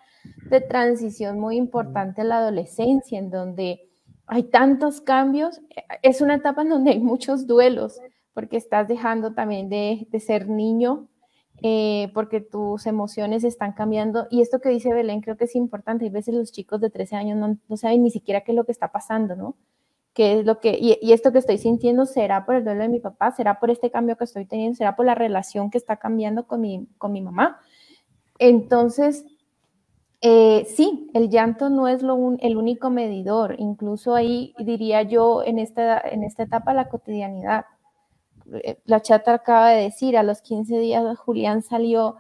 de 0.51 0.61
transición 0.61 1.39
muy 1.39 1.57
importante 1.57 2.23
en 2.23 2.31
la 2.31 2.39
adolescencia, 2.39 3.17
en 3.17 3.31
donde 3.31 3.89
hay 4.27 4.43
tantos 4.43 5.01
cambios. 5.01 5.61
Es 6.03 6.21
una 6.21 6.35
etapa 6.35 6.63
en 6.63 6.71
donde 6.71 6.91
hay 6.91 6.99
muchos 6.99 7.47
duelos, 7.47 8.01
porque 8.35 8.57
estás 8.57 8.89
dejando 8.89 9.33
también 9.33 9.69
de, 9.69 10.09
ser 10.19 10.49
niño, 10.49 11.07
eh, 11.63 12.11
porque 12.13 12.41
tus 12.41 12.87
emociones 12.87 13.45
están 13.45 13.73
cambiando. 13.73 14.27
Y 14.31 14.41
esto 14.41 14.61
que 14.61 14.71
dice 14.71 14.93
Belén 14.93 15.21
creo 15.21 15.37
que 15.37 15.45
es 15.45 15.55
importante. 15.55 16.07
Hay 16.07 16.11
veces 16.11 16.35
los 16.35 16.51
chicos 16.51 16.81
de 16.81 16.91
13 16.91 17.15
años 17.15 17.39
no, 17.39 17.57
no 17.69 17.77
saben 17.77 18.03
ni 18.03 18.11
siquiera 18.11 18.41
qué 18.41 18.51
es 18.51 18.57
lo 18.57 18.65
que 18.65 18.73
está 18.73 18.91
pasando, 18.91 19.37
¿no? 19.37 19.55
Qué 20.15 20.41
es 20.41 20.47
lo 20.47 20.61
que, 20.61 20.77
y, 20.81 21.13
esto 21.13 21.33
que 21.33 21.39
estoy 21.39 21.59
sintiendo 21.59 22.07
será 22.07 22.45
por 22.45 22.57
el 22.57 22.65
duelo 22.65 22.83
de 22.83 22.89
mi 22.89 23.01
papá, 23.01 23.33
será 23.33 23.61
por 23.61 23.71
este 23.71 23.91
cambio 23.91 24.17
que 24.17 24.25
estoy 24.25 24.47
teniendo, 24.47 24.77
será 24.77 24.97
por 24.97 25.07
la 25.07 25.15
relación 25.15 25.71
que 25.71 25.79
está 25.79 25.97
cambiando 25.97 26.47
con 26.47 26.61
mi, 26.61 26.87
con 26.99 27.13
mi 27.13 27.23
mamá. 27.23 27.61
Entonces, 28.39 29.25
eh, 30.23 30.67
sí, 30.67 31.11
el 31.15 31.31
llanto 31.31 31.71
no 31.71 31.89
es 31.89 32.03
lo 32.03 32.37
el 32.41 32.57
único 32.57 32.91
medidor, 32.91 33.55
incluso 33.59 34.15
ahí 34.15 34.55
diría 34.59 35.03
yo 35.03 35.43
en 35.45 35.59
esta, 35.59 35.99
en 36.01 36.25
esta 36.25 36.43
etapa 36.43 36.75
la 36.75 36.89
cotidianidad. 36.89 37.65
Eh, 38.65 38.81
la 38.85 39.01
chata 39.01 39.35
acaba 39.35 39.71
de 39.71 39.83
decir, 39.83 40.17
a 40.17 40.23
los 40.23 40.43
15 40.43 40.79
días 40.79 41.19
Julián 41.19 41.63
salió 41.63 42.17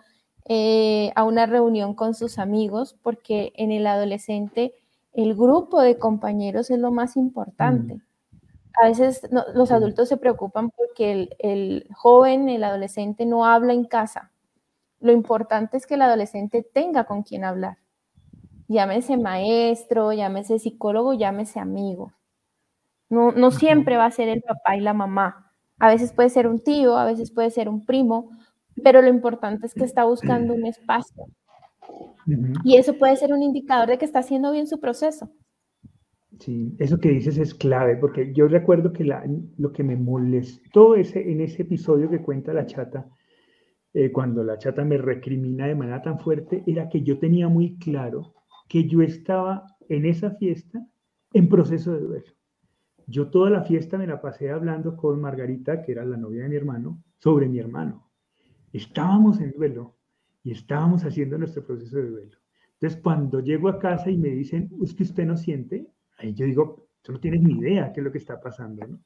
eh, 0.46 1.12
a 1.14 1.24
una 1.24 1.46
reunión 1.46 1.94
con 1.94 2.14
sus 2.14 2.38
amigos 2.38 2.96
porque 3.02 3.52
en 3.56 3.72
el 3.72 3.86
adolescente 3.86 4.74
el 5.12 5.34
grupo 5.34 5.80
de 5.80 5.98
compañeros 5.98 6.70
es 6.70 6.78
lo 6.78 6.90
más 6.90 7.16
importante. 7.16 7.96
Mm. 7.96 8.02
A 8.82 8.86
veces 8.86 9.22
los 9.54 9.72
adultos 9.72 10.08
se 10.08 10.16
preocupan 10.16 10.70
porque 10.70 11.28
el, 11.38 11.86
joven, 11.94 12.48
el 12.48 12.62
adolescente 12.64 13.26
no 13.26 13.44
habla 13.44 13.72
en 13.72 13.84
casa. 13.84 14.30
Lo 15.00 15.12
importante 15.12 15.76
es 15.76 15.86
que 15.86 15.94
el 15.94 16.02
adolescente 16.02 16.62
tenga 16.62 17.04
con 17.04 17.22
quien 17.22 17.44
hablar. 17.44 17.78
Llámese 18.68 19.16
maestro, 19.16 20.12
llámese 20.12 20.58
psicólogo, 20.58 21.14
llámese 21.14 21.58
amigo. 21.58 22.12
No, 23.08 23.32
no 23.32 23.50
siempre 23.50 23.96
va 23.96 24.06
a 24.06 24.10
ser 24.12 24.28
el 24.28 24.42
papá 24.42 24.76
y 24.76 24.80
la 24.80 24.94
mamá. 24.94 25.52
A 25.80 25.88
veces 25.88 26.12
puede 26.12 26.30
ser 26.30 26.46
un 26.46 26.60
tío, 26.60 26.96
a 26.96 27.04
veces 27.04 27.32
puede 27.32 27.50
ser 27.50 27.68
un 27.68 27.84
primo, 27.84 28.30
pero 28.84 29.02
lo 29.02 29.08
importante 29.08 29.66
es 29.66 29.74
que 29.74 29.84
está 29.84 30.04
buscando 30.04 30.54
un 30.54 30.66
espacio 30.66 31.26
Y 32.64 32.76
eso 32.76 32.94
puede 32.98 33.16
ser 33.16 33.32
un 33.32 33.42
indicador 33.42 33.88
de 33.88 33.98
que 33.98 34.04
está 34.04 34.20
haciendo 34.20 34.52
bien 34.52 34.66
su 34.66 34.80
proceso. 34.80 35.30
Sí, 36.38 36.74
eso 36.78 36.98
que 36.98 37.10
dices 37.10 37.36
es 37.38 37.54
clave, 37.54 37.96
porque 37.96 38.32
yo 38.32 38.48
recuerdo 38.48 38.92
que 38.92 39.04
lo 39.04 39.72
que 39.72 39.82
me 39.82 39.96
molestó 39.96 40.94
ese, 40.94 41.30
en 41.30 41.40
ese 41.40 41.62
episodio 41.62 42.08
que 42.08 42.22
cuenta 42.22 42.54
la 42.54 42.66
chata, 42.66 43.08
eh, 43.92 44.10
cuando 44.12 44.44
la 44.44 44.56
chata 44.56 44.84
me 44.84 44.96
recrimina 44.96 45.66
de 45.66 45.74
manera 45.74 46.00
tan 46.00 46.18
fuerte, 46.18 46.62
era 46.66 46.88
que 46.88 47.02
yo 47.02 47.18
tenía 47.18 47.48
muy 47.48 47.76
claro 47.78 48.34
que 48.68 48.86
yo 48.86 49.02
estaba 49.02 49.66
en 49.88 50.06
esa 50.06 50.30
fiesta 50.30 50.86
en 51.32 51.48
proceso 51.48 51.92
de 51.92 52.00
duelo. 52.00 52.32
Yo 53.06 53.28
toda 53.28 53.50
la 53.50 53.64
fiesta 53.64 53.98
me 53.98 54.06
la 54.06 54.22
pasé 54.22 54.50
hablando 54.50 54.96
con 54.96 55.20
Margarita, 55.20 55.82
que 55.82 55.92
era 55.92 56.04
la 56.04 56.16
novia 56.16 56.44
de 56.44 56.48
mi 56.48 56.56
hermano, 56.56 57.02
sobre 57.18 57.48
mi 57.48 57.58
hermano. 57.58 58.08
Estábamos 58.72 59.40
en 59.40 59.50
duelo 59.50 59.96
y 60.42 60.52
estábamos 60.52 61.04
haciendo 61.04 61.38
nuestro 61.38 61.64
proceso 61.64 61.96
de 61.96 62.08
duelo. 62.08 62.36
Entonces, 62.74 63.00
cuando 63.02 63.40
llego 63.40 63.68
a 63.68 63.78
casa 63.78 64.10
y 64.10 64.16
me 64.16 64.30
dicen, 64.30 64.70
¿es 64.82 64.94
que 64.94 65.02
usted 65.02 65.26
no 65.26 65.36
siente? 65.36 65.86
Ahí 66.18 66.34
yo 66.34 66.46
digo, 66.46 66.88
tú 67.02 67.12
no 67.12 67.20
tienes 67.20 67.42
ni 67.42 67.58
idea 67.58 67.92
qué 67.92 68.00
es 68.00 68.04
lo 68.04 68.12
que 68.12 68.18
está 68.18 68.40
pasando, 68.40 68.86
¿no? 68.86 69.00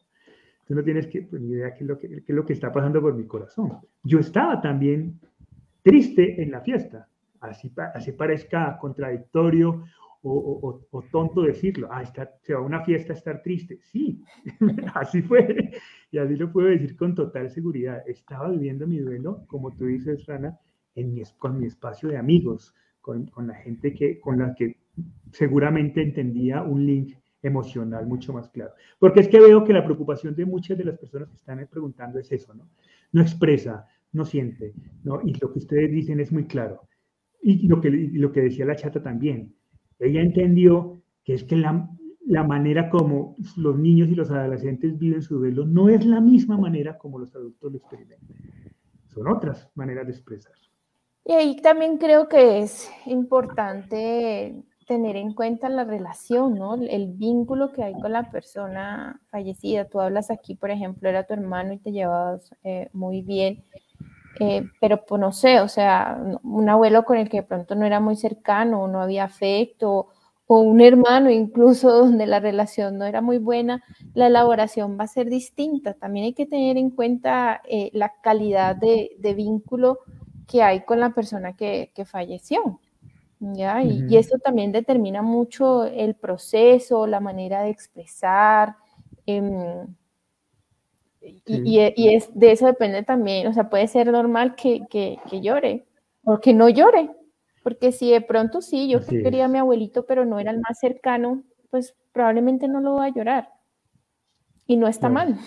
Tú 0.66 0.74
no 0.74 0.82
tienes 0.82 1.06
que, 1.08 1.22
pues, 1.22 1.42
ni 1.42 1.50
idea 1.50 1.74
qué 1.74 1.84
es, 1.84 1.88
lo 1.88 1.98
que, 1.98 2.22
lo 2.26 2.46
que 2.46 2.52
está 2.52 2.72
pasando 2.72 3.00
por 3.00 3.14
mi 3.14 3.26
corazón. 3.26 3.78
Yo 4.02 4.20
estaba 4.20 4.60
también 4.60 5.20
triste 5.82 6.42
en 6.42 6.52
la 6.52 6.60
fiesta, 6.60 7.08
así, 7.40 7.70
así 7.94 8.12
parezca 8.12 8.78
contradictorio 8.78 9.84
o, 10.26 11.04
tonto 11.10 11.42
decirlo, 11.42 11.88
ah, 11.90 12.02
está, 12.02 12.32
se 12.40 12.54
va 12.54 12.60
a 12.60 12.62
una 12.62 12.82
fiesta 12.82 13.12
a 13.12 13.16
estar 13.16 13.42
triste. 13.42 13.78
Sí, 13.82 14.22
así 14.94 15.20
fue. 15.20 15.72
Y 16.10 16.18
así 16.18 16.36
lo 16.36 16.50
puedo 16.50 16.68
decir 16.68 16.96
con 16.96 17.14
total 17.14 17.50
seguridad. 17.50 18.02
Estaba 18.06 18.48
viviendo 18.48 18.86
mi 18.86 18.98
duelo, 19.00 19.44
como 19.46 19.70
tú 19.72 19.84
dices, 19.84 20.24
Rana, 20.24 20.58
en 20.94 21.14
mi, 21.14 21.22
con 21.38 21.58
mi 21.58 21.66
espacio 21.66 22.08
de 22.08 22.16
amigos, 22.16 22.74
con, 23.00 23.26
con, 23.26 23.46
la 23.46 23.54
gente 23.54 23.92
que, 23.94 24.18
con 24.18 24.38
la 24.38 24.54
que 24.54 24.78
seguramente 25.32 26.02
entendía 26.02 26.62
un 26.62 26.86
link 26.86 27.14
emocional 27.42 28.06
mucho 28.06 28.32
más 28.32 28.48
claro. 28.48 28.72
Porque 28.98 29.20
es 29.20 29.28
que 29.28 29.40
veo 29.40 29.64
que 29.64 29.72
la 29.72 29.84
preocupación 29.84 30.34
de 30.34 30.46
muchas 30.46 30.78
de 30.78 30.84
las 30.84 30.98
personas 30.98 31.28
que 31.28 31.36
están 31.36 31.66
preguntando 31.70 32.18
es 32.18 32.32
eso, 32.32 32.54
¿no? 32.54 32.68
No 33.12 33.20
expresa, 33.20 33.86
no 34.12 34.24
siente, 34.24 34.72
¿no? 35.02 35.20
Y 35.22 35.34
lo 35.34 35.52
que 35.52 35.58
ustedes 35.58 35.90
dicen 35.90 36.20
es 36.20 36.32
muy 36.32 36.46
claro. 36.46 36.88
Y 37.42 37.68
lo 37.68 37.80
que, 37.80 37.90
lo 37.90 38.32
que 38.32 38.40
decía 38.40 38.64
la 38.64 38.76
chata 38.76 39.02
también, 39.02 39.54
ella 39.98 40.22
entendió 40.22 41.02
que 41.24 41.34
es 41.34 41.44
que 41.44 41.56
la, 41.56 41.90
la 42.26 42.44
manera 42.44 42.88
como 42.88 43.36
los 43.56 43.78
niños 43.78 44.08
y 44.08 44.14
los 44.14 44.30
adolescentes 44.30 44.98
viven 44.98 45.22
su 45.22 45.38
duelo 45.38 45.66
no 45.66 45.88
es 45.88 46.06
la 46.06 46.20
misma 46.20 46.56
manera 46.56 46.96
como 46.96 47.18
los 47.18 47.34
adultos 47.34 47.70
lo 47.70 47.78
experimentan. 47.78 48.36
Son 49.08 49.28
otras 49.28 49.70
maneras 49.74 50.06
de 50.06 50.12
expresar. 50.12 50.54
Y 51.24 51.32
ahí 51.32 51.56
también 51.56 51.98
creo 51.98 52.28
que 52.28 52.60
es 52.60 52.90
importante 53.06 54.54
tener 54.86 55.16
en 55.16 55.32
cuenta 55.32 55.68
la 55.68 55.84
relación, 55.84 56.54
¿no? 56.56 56.74
El 56.74 57.12
vínculo 57.12 57.72
que 57.72 57.82
hay 57.82 57.94
con 57.94 58.12
la 58.12 58.30
persona 58.30 59.20
fallecida. 59.30 59.88
Tú 59.88 60.00
hablas 60.00 60.30
aquí, 60.30 60.54
por 60.54 60.70
ejemplo, 60.70 61.08
era 61.08 61.26
tu 61.26 61.32
hermano 61.32 61.72
y 61.72 61.78
te 61.78 61.92
llevabas 61.92 62.54
eh, 62.62 62.90
muy 62.92 63.22
bien. 63.22 63.64
Eh, 64.40 64.68
pero 64.80 65.04
pues 65.06 65.20
no 65.20 65.32
sé, 65.32 65.60
o 65.60 65.68
sea, 65.68 66.20
un 66.42 66.68
abuelo 66.68 67.04
con 67.04 67.16
el 67.16 67.28
que 67.28 67.38
de 67.38 67.42
pronto 67.44 67.76
no 67.76 67.86
era 67.86 68.00
muy 68.00 68.16
cercano, 68.16 68.88
no 68.88 69.00
había 69.00 69.24
afecto, 69.24 70.08
o 70.46 70.58
un 70.58 70.80
hermano 70.80 71.30
incluso 71.30 71.90
donde 71.98 72.26
la 72.26 72.40
relación 72.40 72.98
no 72.98 73.06
era 73.06 73.20
muy 73.20 73.38
buena, 73.38 73.82
la 74.14 74.26
elaboración 74.26 74.98
va 74.98 75.04
a 75.04 75.08
ser 75.08 75.28
distinta. 75.28 75.94
También 75.94 76.26
hay 76.26 76.34
que 76.34 76.46
tener 76.46 76.76
en 76.76 76.90
cuenta 76.90 77.62
eh, 77.68 77.90
la 77.92 78.12
calidad 78.22 78.76
de, 78.76 79.16
vínculo 79.36 80.00
que 80.46 80.62
hay 80.62 80.84
con 80.84 81.00
la 81.00 81.10
persona 81.10 81.54
que, 81.54 81.90
falleció. 82.06 82.80
¿ya? 83.40 83.82
Y, 83.82 84.16
eso 84.16 84.38
también 84.38 84.72
determina 84.72 85.22
mucho 85.22 85.84
el 85.84 86.14
proceso, 86.14 87.06
la 87.06 87.20
manera 87.20 87.62
de 87.62 87.70
expresar. 87.70 88.76
Em, 89.26 89.86
y, 91.46 91.78
es, 91.78 92.30
de 92.34 92.52
eso 92.52 92.66
depende 92.66 93.02
también, 93.02 93.46
o 93.46 93.52
sea, 93.52 93.70
puede 93.70 93.88
ser 93.88 94.10
normal 94.12 94.54
que, 94.54 94.82
que, 94.90 95.18
llore 95.40 95.86
o 96.22 96.38
que 96.38 96.52
no 96.52 96.68
llore, 96.68 97.10
porque 97.62 97.92
si 97.92 98.10
de 98.10 98.20
pronto 98.20 98.60
sí, 98.60 98.88
yo 98.88 99.00
quería 99.00 99.46
a 99.46 99.48
mi 99.48 99.58
abuelito, 99.58 100.04
pero 100.04 100.24
no 100.24 100.38
era 100.38 100.50
el 100.50 100.60
más 100.60 100.78
cercano, 100.78 101.42
pues 101.70 101.94
probablemente 102.12 102.68
no 102.68 102.80
lo 102.80 102.94
va 102.94 103.06
a 103.06 103.14
llorar. 103.14 103.50
Y 104.66 104.76
no 104.76 104.86
está 104.86 105.08
mal. 105.08 105.38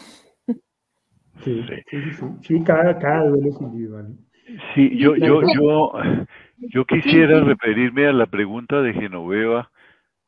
Sí, 1.44 1.62
sí, 1.90 1.98
sí, 2.12 2.26
sí, 2.42 2.64
cada, 2.64 2.98
cada 2.98 3.28
duelo 3.28 3.50
es 3.50 3.62
individual. 3.62 4.18
Sí, 4.76 4.98
yo, 4.98 5.16
yo, 5.16 5.42
yo, 5.54 5.94
yo 6.58 6.86
quisiera 6.86 7.42
referirme 7.42 8.08
a 8.08 8.14
la 8.14 8.26
pregunta 8.26 8.82
de 8.82 8.94
Genoveva, 8.94 9.70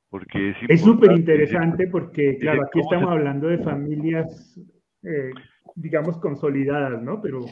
porque 0.10 0.56
es 0.68 0.82
súper 0.82 1.12
interesante 1.12 1.88
porque, 1.88 2.38
claro, 2.40 2.64
aquí 2.64 2.80
estamos 2.80 3.12
hablando 3.12 3.48
de 3.48 3.60
familias 3.60 4.60
eh, 5.04 5.32
digamos, 5.76 6.18
consolidadas, 6.20 7.02
¿no? 7.02 7.22
Pero 7.22 7.46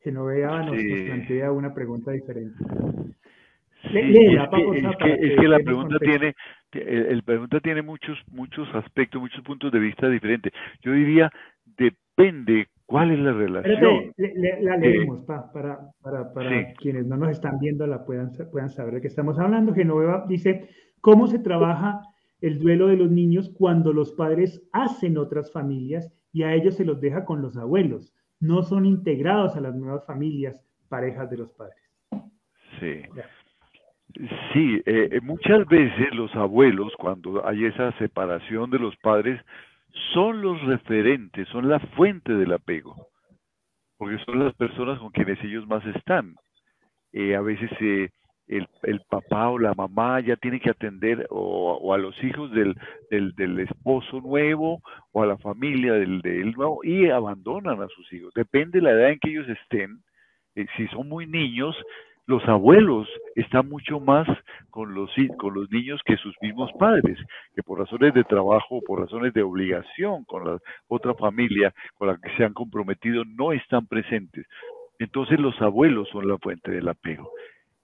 Genovea 0.00 0.62
nos, 0.62 0.76
plantea 0.76 1.52
una 1.52 1.74
pregunta 1.74 2.12
diferente. 2.12 2.56
es, 3.84 3.92
que, 3.92 5.48
la 5.48 5.58
pregunta 5.58 5.98
tiene, 5.98 6.34
el, 6.72 7.22
pregunta 7.24 7.60
tiene 7.60 7.82
muchos, 7.82 8.18
muchos 8.30 8.72
aspectos, 8.74 9.20
muchos 9.20 9.42
puntos 9.42 9.72
de 9.72 9.80
vista 9.80 10.08
diferentes. 10.08 10.52
Yo 10.82 10.92
diría, 10.92 11.30
depende 11.64 12.68
cuál 12.86 13.10
es 13.10 13.18
la 13.18 13.32
relación. 13.32 14.12
la 14.16 14.76
leemos 14.76 15.20
para, 15.24 15.50
para, 16.02 16.32
para 16.32 16.74
quienes 16.74 17.06
no 17.06 17.16
nos 17.16 17.30
están 17.30 17.58
viendo 17.58 17.86
la 17.86 18.04
puedan, 18.04 18.30
puedan 18.50 18.70
saber 18.70 18.94
de 18.94 19.00
qué 19.02 19.08
estamos 19.08 19.38
hablando. 19.38 19.74
Genoveva 19.74 20.24
dice, 20.28 20.68
¿cómo 21.00 21.26
se 21.26 21.38
trabaja 21.38 22.02
el 22.42 22.58
duelo 22.58 22.88
de 22.88 22.96
los 22.96 23.10
niños 23.10 23.50
cuando 23.56 23.92
los 23.92 24.12
padres 24.12 24.68
hacen 24.72 25.16
otras 25.16 25.50
familias 25.52 26.12
y 26.32 26.42
a 26.42 26.52
ellos 26.52 26.74
se 26.74 26.84
los 26.84 27.00
deja 27.00 27.24
con 27.24 27.40
los 27.40 27.56
abuelos. 27.56 28.12
No 28.40 28.62
son 28.62 28.84
integrados 28.84 29.56
a 29.56 29.60
las 29.60 29.74
nuevas 29.74 30.04
familias, 30.06 30.56
parejas 30.88 31.30
de 31.30 31.36
los 31.36 31.52
padres. 31.52 31.78
Sí. 32.80 33.02
Sí, 34.52 34.82
eh, 34.84 35.08
eh, 35.10 35.20
muchas 35.22 35.66
veces 35.68 36.12
los 36.14 36.34
abuelos, 36.34 36.92
cuando 36.98 37.46
hay 37.46 37.64
esa 37.64 37.96
separación 37.98 38.70
de 38.70 38.78
los 38.78 38.94
padres, 38.96 39.40
son 40.12 40.42
los 40.42 40.60
referentes, 40.62 41.48
son 41.48 41.68
la 41.68 41.80
fuente 41.80 42.32
del 42.32 42.52
apego, 42.52 43.08
porque 43.98 44.22
son 44.24 44.44
las 44.44 44.54
personas 44.54 44.98
con 44.98 45.10
quienes 45.10 45.42
ellos 45.44 45.66
más 45.66 45.84
están. 45.86 46.34
Eh, 47.12 47.36
a 47.36 47.40
veces 47.40 47.70
se 47.78 48.10
el, 48.48 48.68
el, 48.82 49.00
papá 49.08 49.48
o 49.50 49.58
la 49.58 49.72
mamá 49.74 50.20
ya 50.20 50.36
tiene 50.36 50.60
que 50.60 50.70
atender 50.70 51.26
o, 51.30 51.94
a 51.94 51.98
los 51.98 52.14
hijos 52.22 52.50
del, 52.52 52.74
del, 53.10 53.60
esposo 53.60 54.20
nuevo 54.20 54.82
o 55.12 55.22
a 55.22 55.26
la 55.26 55.38
familia 55.38 55.94
del, 55.94 56.20
del, 56.20 56.52
nuevo 56.52 56.80
y 56.82 57.08
abandonan 57.08 57.80
a 57.80 57.88
sus 57.88 58.12
hijos. 58.12 58.32
Depende 58.34 58.78
de 58.78 58.82
la 58.82 58.90
edad 58.90 59.10
en 59.10 59.18
que 59.20 59.30
ellos 59.30 59.48
estén. 59.48 60.02
Eh, 60.54 60.66
si 60.76 60.86
son 60.88 61.08
muy 61.08 61.26
niños, 61.26 61.76
los 62.26 62.46
abuelos 62.48 63.08
están 63.34 63.68
mucho 63.68 63.98
más 63.98 64.28
con 64.70 64.94
los, 64.94 65.10
con 65.38 65.54
los 65.54 65.70
niños 65.70 66.00
que 66.04 66.16
sus 66.16 66.34
mismos 66.40 66.70
padres, 66.78 67.18
que 67.54 67.62
por 67.62 67.78
razones 67.78 68.14
de 68.14 68.24
trabajo, 68.24 68.80
por 68.86 69.00
razones 69.00 69.34
de 69.34 69.42
obligación 69.42 70.24
con 70.24 70.44
la 70.44 70.58
otra 70.88 71.14
familia 71.14 71.74
con 71.94 72.08
la 72.08 72.16
que 72.16 72.34
se 72.36 72.44
han 72.44 72.54
comprometido, 72.54 73.24
no 73.24 73.52
están 73.52 73.86
presentes. 73.86 74.46
Entonces 74.98 75.40
los 75.40 75.60
abuelos 75.60 76.08
son 76.10 76.28
la 76.28 76.38
fuente 76.38 76.70
del 76.70 76.88
apego. 76.88 77.30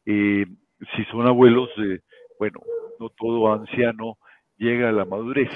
Eh, 0.07 0.47
si 0.95 1.05
son 1.07 1.27
abuelos, 1.27 1.69
eh, 1.79 2.01
bueno, 2.39 2.61
no 3.01 3.09
todo 3.11 3.53
anciano 3.53 4.19
llega 4.57 4.89
a 4.89 4.93
la 4.93 5.05
madurez, 5.05 5.51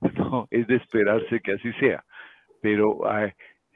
no 0.16 0.46
es 0.50 0.66
de 0.66 0.76
esperarse 0.76 1.40
que 1.40 1.52
así 1.52 1.72
sea, 1.74 2.04
pero 2.60 3.00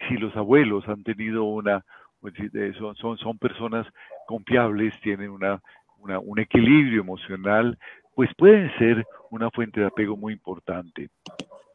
si 0.09 0.17
los 0.17 0.35
abuelos 0.37 0.87
han 0.89 1.03
tenido 1.03 1.45
una, 1.45 1.85
pues, 2.21 2.35
son, 2.79 2.95
son, 2.97 3.17
son 3.19 3.39
personas 3.39 3.87
confiables, 4.33 4.99
tienen 5.03 5.29
una, 5.29 5.61
un 5.99 6.39
equilibrio 6.39 7.03
emocional, 7.03 7.77
pues 8.15 8.31
pueden 8.35 8.73
ser 8.79 9.05
una 9.31 9.51
fuente 9.51 9.81
de 9.81 9.87
apego 9.89 10.17
muy 10.17 10.33
importante 10.33 11.11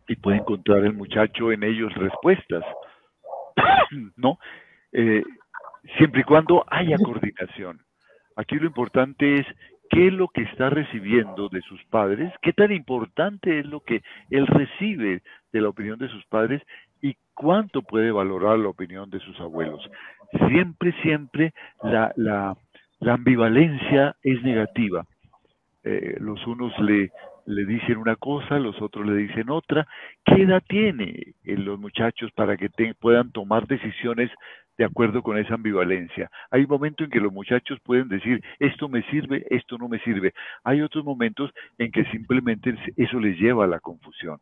y 0.07 0.15
puede 0.15 0.37
encontrar 0.37 0.79
el 0.83 0.93
muchacho 0.93 1.51
en 1.51 1.61
ellos 1.63 1.93
respuestas, 1.93 2.63
¿no? 4.15 4.39
Eh, 4.91 5.21
siempre 5.97 6.21
y 6.21 6.23
cuando 6.23 6.65
haya 6.67 6.97
coordinación. 6.97 7.79
Aquí 8.35 8.55
lo 8.55 8.65
importante 8.65 9.35
es 9.35 9.45
qué 9.91 10.07
es 10.07 10.13
lo 10.13 10.27
que 10.29 10.41
está 10.41 10.71
recibiendo 10.71 11.49
de 11.49 11.61
sus 11.61 11.83
padres, 11.85 12.33
qué 12.41 12.53
tan 12.53 12.71
importante 12.71 13.59
es 13.59 13.67
lo 13.67 13.81
que 13.81 14.01
él 14.31 14.47
recibe 14.47 15.21
de 15.51 15.61
la 15.61 15.69
opinión 15.69 15.99
de 15.99 16.09
sus 16.09 16.25
padres 16.25 16.63
y 17.01 17.15
cuánto 17.35 17.83
puede 17.83 18.11
valorar 18.11 18.57
la 18.57 18.69
opinión 18.69 19.11
de 19.11 19.19
sus 19.19 19.39
abuelos. 19.39 19.87
Siempre, 20.49 20.93
siempre 21.01 21.53
la, 21.83 22.11
la, 22.15 22.55
ambivalencia 23.13 24.15
es 24.23 24.41
negativa. 24.43 25.05
Eh, 25.83 26.17
los 26.19 26.45
unos 26.45 26.77
le, 26.79 27.11
dicen 27.45 27.97
una 27.97 28.15
cosa, 28.15 28.59
los 28.59 28.81
otros 28.81 29.05
le 29.05 29.15
dicen 29.15 29.49
otra. 29.49 29.87
¿Qué 30.25 30.43
edad 30.43 30.61
tiene 30.67 31.33
los 31.43 31.79
muchachos 31.79 32.31
para 32.33 32.57
que 32.57 32.69
puedan 32.99 33.31
tomar 33.31 33.67
decisiones 33.67 34.29
de 34.77 34.85
acuerdo 34.85 35.23
con 35.23 35.37
esa 35.37 35.55
ambivalencia. 35.55 36.29
Hay 36.51 36.65
momentos 36.67 37.05
en 37.05 37.11
que 37.11 37.19
los 37.19 37.33
muchachos 37.33 37.79
pueden 37.83 38.09
decir, 38.09 38.43
esto 38.59 38.87
me 38.87 39.01
sirve, 39.09 39.45
esto 39.49 39.77
no 39.77 39.87
me 39.89 39.99
sirve. 39.99 40.33
Hay 40.63 40.81
otros 40.81 41.03
momentos 41.03 41.51
en 41.77 41.91
que 41.91 42.05
simplemente 42.05 42.75
eso 42.95 43.19
les 43.19 43.37
lleva 43.39 43.65
a 43.65 43.67
la 43.67 43.79
confusión. 43.79 44.37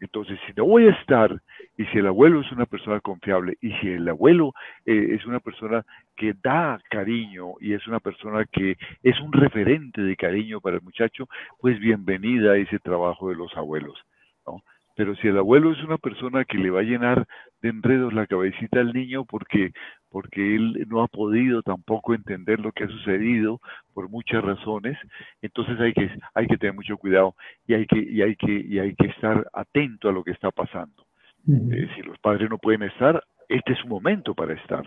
Entonces, 0.00 0.38
si 0.46 0.52
no 0.56 0.66
voy 0.66 0.86
a 0.86 0.90
estar, 0.90 1.40
y 1.78 1.84
si 1.86 1.98
el 1.98 2.06
abuelo 2.06 2.40
es 2.40 2.52
una 2.52 2.66
persona 2.66 3.00
confiable, 3.00 3.56
y 3.60 3.72
si 3.74 3.88
el 3.88 4.08
abuelo 4.08 4.52
eh, 4.84 5.14
es 5.18 5.24
una 5.26 5.40
persona 5.40 5.84
que 6.16 6.34
da 6.42 6.78
cariño 6.90 7.54
y 7.60 7.72
es 7.72 7.86
una 7.86 8.00
persona 8.00 8.44
que 8.44 8.76
es 9.02 9.20
un 9.20 9.32
referente 9.32 10.02
de 10.02 10.16
cariño 10.16 10.60
para 10.60 10.76
el 10.76 10.82
muchacho, 10.82 11.28
pues 11.60 11.78
bienvenida 11.78 12.52
a 12.52 12.56
ese 12.56 12.78
trabajo 12.78 13.30
de 13.30 13.36
los 13.36 13.56
abuelos. 13.56 13.98
¿no? 14.46 14.62
Pero 14.96 15.14
si 15.16 15.28
el 15.28 15.38
abuelo 15.38 15.72
es 15.72 15.82
una 15.82 15.98
persona 15.98 16.44
que 16.44 16.58
le 16.58 16.70
va 16.70 16.80
a 16.80 16.84
llenar 16.84 17.26
de 17.60 17.68
enredos 17.68 18.12
la 18.12 18.26
cabecita 18.26 18.80
al 18.80 18.92
niño 18.92 19.24
porque 19.24 19.72
porque 20.16 20.56
él 20.56 20.86
no 20.88 21.02
ha 21.02 21.08
podido 21.08 21.60
tampoco 21.60 22.14
entender 22.14 22.58
lo 22.58 22.72
que 22.72 22.84
ha 22.84 22.88
sucedido 22.88 23.60
por 23.92 24.08
muchas 24.08 24.42
razones, 24.42 24.96
entonces 25.42 25.78
hay 25.78 25.92
que, 25.92 26.10
hay 26.32 26.46
que 26.46 26.56
tener 26.56 26.74
mucho 26.74 26.96
cuidado 26.96 27.34
y 27.66 27.74
hay 27.74 27.84
que, 27.84 27.98
y 27.98 28.22
hay 28.22 28.34
que, 28.34 28.50
y 28.50 28.78
hay 28.78 28.94
que 28.94 29.08
estar 29.08 29.46
atento 29.52 30.08
a 30.08 30.12
lo 30.12 30.24
que 30.24 30.30
está 30.30 30.50
pasando. 30.50 31.04
Eh, 31.46 31.86
si 31.94 32.00
los 32.00 32.18
padres 32.20 32.48
no 32.48 32.56
pueden 32.56 32.84
estar, 32.84 33.22
este 33.46 33.74
es 33.74 33.78
su 33.78 33.88
momento 33.88 34.34
para 34.34 34.54
estar. 34.54 34.86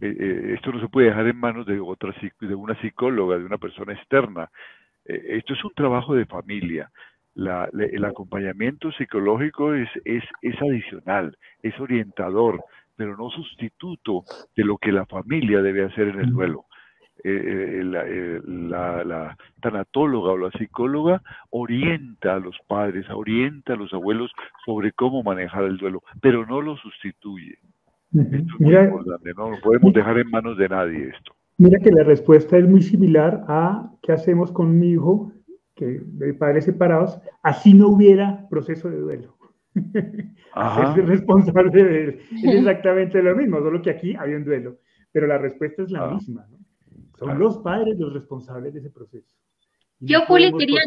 Eh, 0.00 0.16
eh, 0.16 0.54
esto 0.54 0.70
no 0.70 0.80
se 0.80 0.86
puede 0.86 1.08
dejar 1.08 1.26
en 1.26 1.38
manos 1.38 1.66
de 1.66 1.80
otra 1.80 2.14
de 2.40 2.54
una 2.54 2.80
psicóloga, 2.80 3.38
de 3.38 3.44
una 3.44 3.58
persona 3.58 3.94
externa. 3.94 4.48
esto 5.04 5.54
es 5.54 5.64
un 5.64 5.74
trabajo 5.74 6.14
de 6.14 6.26
familia. 6.26 6.88
La, 7.34 7.68
el 7.72 8.04
acompañamiento 8.04 8.92
psicológico 8.92 9.74
es, 9.74 9.88
es, 10.04 10.22
es 10.40 10.54
adicional, 10.62 11.36
es 11.64 11.76
orientador, 11.80 12.62
pero 12.96 13.16
no 13.16 13.30
sustituto 13.30 14.24
de 14.56 14.64
lo 14.64 14.78
que 14.78 14.92
la 14.92 15.06
familia 15.06 15.62
debe 15.62 15.84
hacer 15.84 16.08
en 16.08 16.20
el 16.20 16.30
duelo. 16.30 16.66
Eh, 17.24 17.30
eh, 17.30 17.82
eh, 17.84 18.40
la, 18.46 19.04
la, 19.04 19.36
tanatóloga 19.60 20.32
o 20.32 20.38
la 20.38 20.50
psicóloga 20.50 21.22
orienta 21.50 22.34
a 22.34 22.40
los 22.40 22.56
padres, 22.66 23.08
orienta 23.10 23.74
a 23.74 23.76
los 23.76 23.92
abuelos 23.94 24.32
sobre 24.64 24.90
cómo 24.90 25.22
manejar 25.22 25.64
el 25.64 25.76
duelo, 25.76 26.02
pero 26.20 26.44
no 26.46 26.60
lo 26.60 26.76
sustituye. 26.78 27.58
Esto 28.12 28.36
es 28.36 28.60
muy 28.60 28.74
importante, 28.74 29.30
no 29.36 29.50
lo 29.50 29.60
podemos 29.60 29.92
dejar 29.94 30.18
en 30.18 30.30
manos 30.30 30.58
de 30.58 30.68
nadie 30.68 31.10
esto. 31.10 31.32
Mira 31.58 31.78
que 31.78 31.92
la 31.92 32.02
respuesta 32.02 32.58
es 32.58 32.68
muy 32.68 32.82
similar 32.82 33.44
a 33.46 33.90
qué 34.02 34.12
hacemos 34.12 34.50
con 34.50 34.78
mi 34.80 34.90
hijo, 34.90 35.32
que 35.76 36.00
de 36.02 36.34
padres 36.34 36.64
separados, 36.64 37.20
así 37.42 37.72
no 37.72 37.88
hubiera 37.88 38.48
proceso 38.50 38.90
de 38.90 38.98
duelo. 38.98 39.36
Es 39.74 40.96
responsable 41.06 41.84
de 41.84 42.04
él. 42.04 42.20
Es 42.44 42.54
exactamente 42.54 43.22
lo 43.22 43.36
mismo, 43.36 43.58
solo 43.60 43.80
que 43.82 43.90
aquí 43.90 44.14
hay 44.18 44.34
un 44.34 44.44
duelo. 44.44 44.78
Pero 45.12 45.26
la 45.26 45.38
respuesta 45.38 45.82
es 45.82 45.90
la 45.90 46.04
ah. 46.04 46.14
misma. 46.14 46.46
Son 47.18 47.38
los 47.38 47.58
padres 47.58 47.98
los 47.98 48.12
responsables 48.12 48.72
de 48.72 48.80
ese 48.80 48.90
proceso. 48.90 49.36
Yo, 50.00 50.22
Juli, 50.26 50.52
quería 50.58 50.80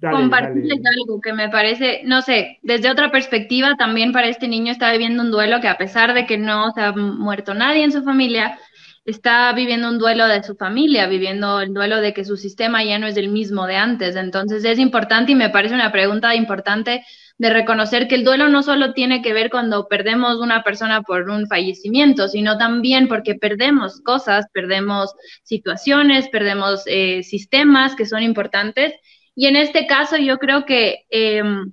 compartirles 0.00 0.80
algo 0.84 1.20
que 1.20 1.32
me 1.32 1.48
parece, 1.48 2.02
no 2.04 2.20
sé, 2.20 2.58
desde 2.62 2.90
otra 2.90 3.10
perspectiva, 3.10 3.74
también 3.76 4.12
para 4.12 4.28
este 4.28 4.48
niño 4.48 4.70
está 4.70 4.92
viviendo 4.92 5.22
un 5.22 5.30
duelo 5.30 5.60
que 5.60 5.68
a 5.68 5.78
pesar 5.78 6.12
de 6.12 6.26
que 6.26 6.36
no 6.36 6.70
se 6.72 6.82
ha 6.82 6.92
muerto 6.92 7.54
nadie 7.54 7.84
en 7.84 7.92
su 7.92 8.02
familia, 8.02 8.58
está 9.04 9.52
viviendo 9.52 9.88
un 9.88 9.98
duelo 9.98 10.26
de 10.26 10.42
su 10.42 10.54
familia, 10.54 11.06
viviendo 11.06 11.60
el 11.60 11.74
duelo 11.74 12.00
de 12.00 12.14
que 12.14 12.24
su 12.24 12.36
sistema 12.36 12.84
ya 12.84 12.98
no 12.98 13.06
es 13.06 13.16
el 13.16 13.28
mismo 13.28 13.66
de 13.66 13.76
antes. 13.76 14.16
Entonces 14.16 14.64
es 14.64 14.78
importante 14.78 15.32
y 15.32 15.34
me 15.34 15.50
parece 15.50 15.74
una 15.74 15.92
pregunta 15.92 16.34
importante 16.34 17.04
de 17.38 17.50
reconocer 17.50 18.06
que 18.06 18.14
el 18.14 18.24
duelo 18.24 18.48
no 18.48 18.62
solo 18.62 18.92
tiene 18.92 19.20
que 19.20 19.32
ver 19.32 19.50
cuando 19.50 19.88
perdemos 19.88 20.38
una 20.38 20.62
persona 20.62 21.02
por 21.02 21.28
un 21.28 21.48
fallecimiento, 21.48 22.28
sino 22.28 22.56
también 22.58 23.08
porque 23.08 23.34
perdemos 23.34 24.00
cosas, 24.02 24.46
perdemos 24.52 25.12
situaciones, 25.42 26.28
perdemos 26.28 26.82
eh, 26.86 27.22
sistemas 27.24 27.96
que 27.96 28.06
son 28.06 28.22
importantes. 28.22 28.94
Y 29.34 29.46
en 29.46 29.56
este 29.56 29.86
caso 29.86 30.16
yo 30.18 30.38
creo 30.38 30.64
que 30.64 31.04
em, 31.10 31.72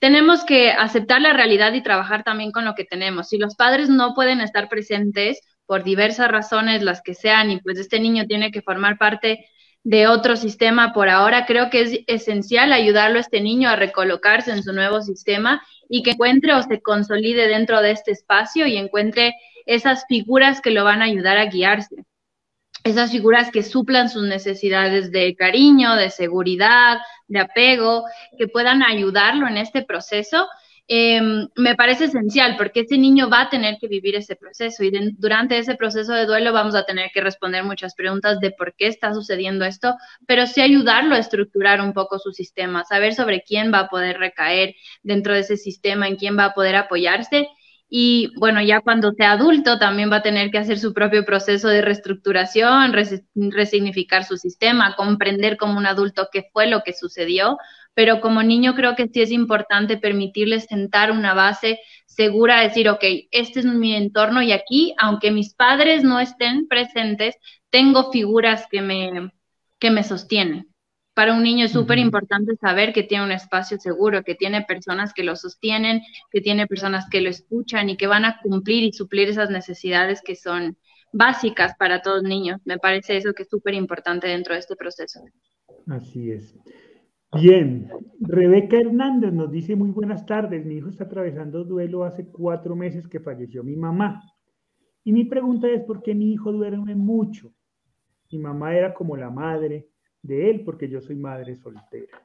tenemos 0.00 0.44
que 0.44 0.72
aceptar 0.72 1.20
la 1.20 1.32
realidad 1.32 1.72
y 1.74 1.82
trabajar 1.82 2.24
también 2.24 2.50
con 2.50 2.64
lo 2.64 2.74
que 2.74 2.84
tenemos. 2.84 3.28
Si 3.28 3.38
los 3.38 3.54
padres 3.54 3.88
no 3.88 4.14
pueden 4.14 4.40
estar 4.40 4.68
presentes 4.68 5.40
por 5.66 5.84
diversas 5.84 6.30
razones, 6.30 6.82
las 6.82 7.02
que 7.02 7.14
sean, 7.14 7.50
y 7.50 7.60
pues 7.60 7.78
este 7.78 8.00
niño 8.00 8.26
tiene 8.26 8.50
que 8.50 8.62
formar 8.62 8.98
parte 8.98 9.46
de 9.82 10.06
otro 10.08 10.36
sistema 10.36 10.92
por 10.92 11.08
ahora. 11.08 11.46
Creo 11.46 11.70
que 11.70 11.82
es 11.82 12.00
esencial 12.06 12.72
ayudarlo 12.72 13.18
a 13.18 13.20
este 13.20 13.40
niño 13.40 13.68
a 13.68 13.76
recolocarse 13.76 14.50
en 14.50 14.62
su 14.62 14.72
nuevo 14.72 15.02
sistema 15.02 15.62
y 15.88 16.02
que 16.02 16.12
encuentre 16.12 16.54
o 16.54 16.62
se 16.62 16.80
consolide 16.80 17.48
dentro 17.48 17.80
de 17.82 17.92
este 17.92 18.10
espacio 18.10 18.66
y 18.66 18.76
encuentre 18.76 19.34
esas 19.66 20.04
figuras 20.08 20.60
que 20.60 20.70
lo 20.70 20.84
van 20.84 21.02
a 21.02 21.06
ayudar 21.06 21.36
a 21.36 21.46
guiarse. 21.46 22.04
Esas 22.82 23.12
figuras 23.12 23.50
que 23.50 23.62
suplan 23.62 24.10
sus 24.10 24.24
necesidades 24.24 25.10
de 25.10 25.34
cariño, 25.36 25.96
de 25.96 26.10
seguridad, 26.10 26.98
de 27.28 27.40
apego, 27.40 28.04
que 28.36 28.46
puedan 28.46 28.82
ayudarlo 28.82 29.48
en 29.48 29.56
este 29.56 29.82
proceso 29.82 30.46
Em, 30.86 31.48
me 31.56 31.74
parece 31.76 32.04
esencial 32.04 32.56
porque 32.58 32.80
ese 32.80 32.98
niño 32.98 33.30
va 33.30 33.42
a 33.42 33.48
tener 33.48 33.78
que 33.80 33.88
vivir 33.88 34.16
ese 34.16 34.36
proceso 34.36 34.84
y 34.84 34.90
durante 35.16 35.56
ese 35.56 35.76
proceso 35.76 36.12
de 36.12 36.26
duelo 36.26 36.52
vamos 36.52 36.74
a 36.74 36.84
tener 36.84 37.10
que 37.14 37.22
responder 37.22 37.64
muchas 37.64 37.94
preguntas 37.94 38.38
de 38.40 38.50
por 38.50 38.74
qué 38.74 38.88
está 38.88 39.14
sucediendo 39.14 39.64
esto, 39.64 39.94
pero 40.26 40.46
sí 40.46 40.60
ayudarlo 40.60 41.14
a 41.14 41.18
estructurar 41.18 41.80
un 41.80 41.94
poco 41.94 42.18
su 42.18 42.32
sistema, 42.32 42.84
saber 42.84 43.14
sobre 43.14 43.42
quién 43.42 43.72
va 43.72 43.80
a 43.80 43.88
poder 43.88 44.18
recaer 44.18 44.74
dentro 45.02 45.32
de 45.32 45.40
ese 45.40 45.56
sistema, 45.56 46.06
en 46.06 46.16
quién 46.16 46.38
va 46.38 46.46
a 46.46 46.54
poder 46.54 46.76
apoyarse. 46.76 47.48
Y 47.88 48.32
bueno, 48.38 48.60
ya 48.60 48.80
cuando 48.80 49.12
sea 49.12 49.32
adulto 49.32 49.78
también 49.78 50.10
va 50.10 50.16
a 50.16 50.22
tener 50.22 50.50
que 50.50 50.58
hacer 50.58 50.78
su 50.78 50.92
propio 50.92 51.24
proceso 51.24 51.68
de 51.68 51.80
reestructuración, 51.80 52.92
resignificar 53.34 54.24
su 54.24 54.36
sistema, 54.36 54.96
comprender 54.96 55.56
como 55.56 55.78
un 55.78 55.86
adulto 55.86 56.28
qué 56.32 56.44
fue 56.52 56.66
lo 56.66 56.82
que 56.82 56.92
sucedió, 56.92 57.56
pero 57.94 58.20
como 58.20 58.42
niño 58.42 58.74
creo 58.74 58.96
que 58.96 59.08
sí 59.08 59.22
es 59.22 59.30
importante 59.30 59.96
permitirles 59.96 60.64
sentar 60.64 61.10
una 61.10 61.32
base 61.32 61.80
segura, 62.06 62.60
decir, 62.60 62.88
ok, 62.88 63.04
este 63.30 63.60
es 63.60 63.66
mi 63.66 63.94
entorno 63.94 64.42
y 64.42 64.52
aquí, 64.52 64.94
aunque 64.98 65.30
mis 65.30 65.54
padres 65.54 66.02
no 66.02 66.20
estén 66.20 66.66
presentes, 66.68 67.36
tengo 67.70 68.10
figuras 68.12 68.66
que 68.70 68.82
me, 68.82 69.32
que 69.78 69.90
me 69.90 70.02
sostienen. 70.02 70.68
Para 71.14 71.32
un 71.32 71.44
niño 71.44 71.66
es 71.66 71.72
súper 71.72 71.98
importante 71.98 72.56
saber 72.56 72.92
que 72.92 73.04
tiene 73.04 73.24
un 73.24 73.30
espacio 73.30 73.78
seguro, 73.78 74.24
que 74.24 74.34
tiene 74.34 74.62
personas 74.62 75.14
que 75.14 75.22
lo 75.22 75.36
sostienen, 75.36 76.02
que 76.32 76.40
tiene 76.40 76.66
personas 76.66 77.08
que 77.08 77.20
lo 77.20 77.30
escuchan 77.30 77.88
y 77.88 77.96
que 77.96 78.08
van 78.08 78.24
a 78.24 78.40
cumplir 78.42 78.82
y 78.82 78.92
suplir 78.92 79.28
esas 79.28 79.48
necesidades 79.48 80.20
que 80.22 80.34
son 80.34 80.76
básicas 81.12 81.76
para 81.78 82.02
todos 82.02 82.24
niños. 82.24 82.60
Me 82.64 82.78
parece 82.78 83.16
eso 83.16 83.32
que 83.32 83.44
es 83.44 83.48
súper 83.48 83.74
importante 83.74 84.26
dentro 84.26 84.54
de 84.54 84.60
este 84.60 84.74
proceso. 84.74 85.20
Así 85.86 86.32
es. 86.32 86.56
Bien, 87.34 87.90
Rebeca 88.20 88.76
Hernández 88.78 89.32
nos 89.32 89.50
dice 89.50 89.74
muy 89.74 89.90
buenas 89.90 90.24
tardes, 90.24 90.64
mi 90.64 90.76
hijo 90.76 90.88
está 90.88 91.04
atravesando 91.04 91.64
duelo 91.64 92.04
hace 92.04 92.28
cuatro 92.28 92.76
meses 92.76 93.08
que 93.08 93.18
falleció 93.18 93.64
mi 93.64 93.74
mamá. 93.74 94.22
Y 95.02 95.12
mi 95.12 95.24
pregunta 95.24 95.68
es, 95.68 95.82
¿por 95.82 96.00
qué 96.02 96.14
mi 96.14 96.32
hijo 96.32 96.52
duerme 96.52 96.94
mucho? 96.94 97.52
Mi 98.30 98.38
mamá 98.38 98.76
era 98.76 98.94
como 98.94 99.16
la 99.16 99.30
madre 99.30 99.88
de 100.22 100.48
él 100.48 100.62
porque 100.64 100.88
yo 100.88 101.00
soy 101.00 101.16
madre 101.16 101.56
soltera. 101.56 102.22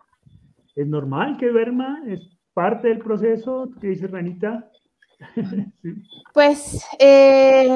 ¿Es 0.76 0.88
normal 0.88 1.38
que 1.38 1.49
duerma? 1.49 2.03
¿Es 2.05 2.38
parte 2.53 2.89
del 2.89 2.99
proceso? 2.99 3.72
¿Qué 3.82 3.88
dice 3.88 4.07
Ranita? 4.07 4.70
Pues 6.34 6.86
eh, 6.99 7.67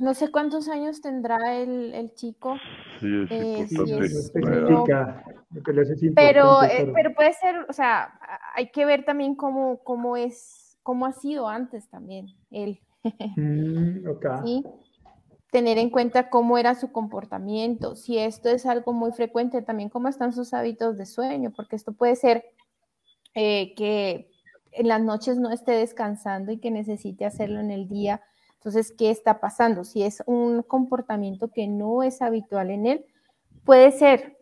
no 0.00 0.14
sé 0.14 0.30
cuántos 0.30 0.68
años 0.68 1.00
tendrá 1.00 1.56
el, 1.56 2.12
chico. 2.14 2.56
Sí, 3.00 3.26
es 3.28 4.32
pero, 6.14 6.62
eh, 6.62 6.90
pero 6.94 7.14
puede 7.14 7.32
ser, 7.34 7.66
o 7.68 7.72
sea, 7.72 8.18
hay 8.54 8.70
que 8.70 8.84
ver 8.84 9.04
también 9.04 9.34
cómo, 9.34 9.78
cómo 9.82 10.16
es, 10.16 10.78
cómo 10.82 11.06
ha 11.06 11.12
sido 11.12 11.48
antes 11.48 11.88
también 11.88 12.28
él. 12.50 12.80
Mm, 13.36 14.04
Tener 15.50 15.78
en 15.78 15.88
cuenta 15.88 16.28
cómo 16.28 16.58
era 16.58 16.74
su 16.74 16.92
comportamiento, 16.92 17.96
si 17.96 18.18
esto 18.18 18.50
es 18.50 18.66
algo 18.66 18.92
muy 18.92 19.12
frecuente, 19.12 19.62
también 19.62 19.88
cómo 19.88 20.08
están 20.08 20.34
sus 20.34 20.52
hábitos 20.52 20.98
de 20.98 21.06
sueño, 21.06 21.52
porque 21.56 21.76
esto 21.76 21.92
puede 21.92 22.16
ser 22.16 22.44
eh, 23.34 23.72
que 23.74 24.30
en 24.72 24.88
las 24.88 25.00
noches 25.00 25.38
no 25.38 25.50
esté 25.50 25.72
descansando 25.72 26.52
y 26.52 26.58
que 26.58 26.70
necesite 26.70 27.24
hacerlo 27.24 27.60
en 27.60 27.70
el 27.70 27.88
día. 27.88 28.20
Entonces, 28.54 28.92
¿qué 28.96 29.10
está 29.10 29.40
pasando? 29.40 29.84
Si 29.84 30.02
es 30.02 30.22
un 30.26 30.62
comportamiento 30.62 31.48
que 31.48 31.68
no 31.68 32.02
es 32.02 32.22
habitual 32.22 32.70
en 32.70 32.86
él, 32.86 33.06
puede 33.64 33.92
ser. 33.92 34.36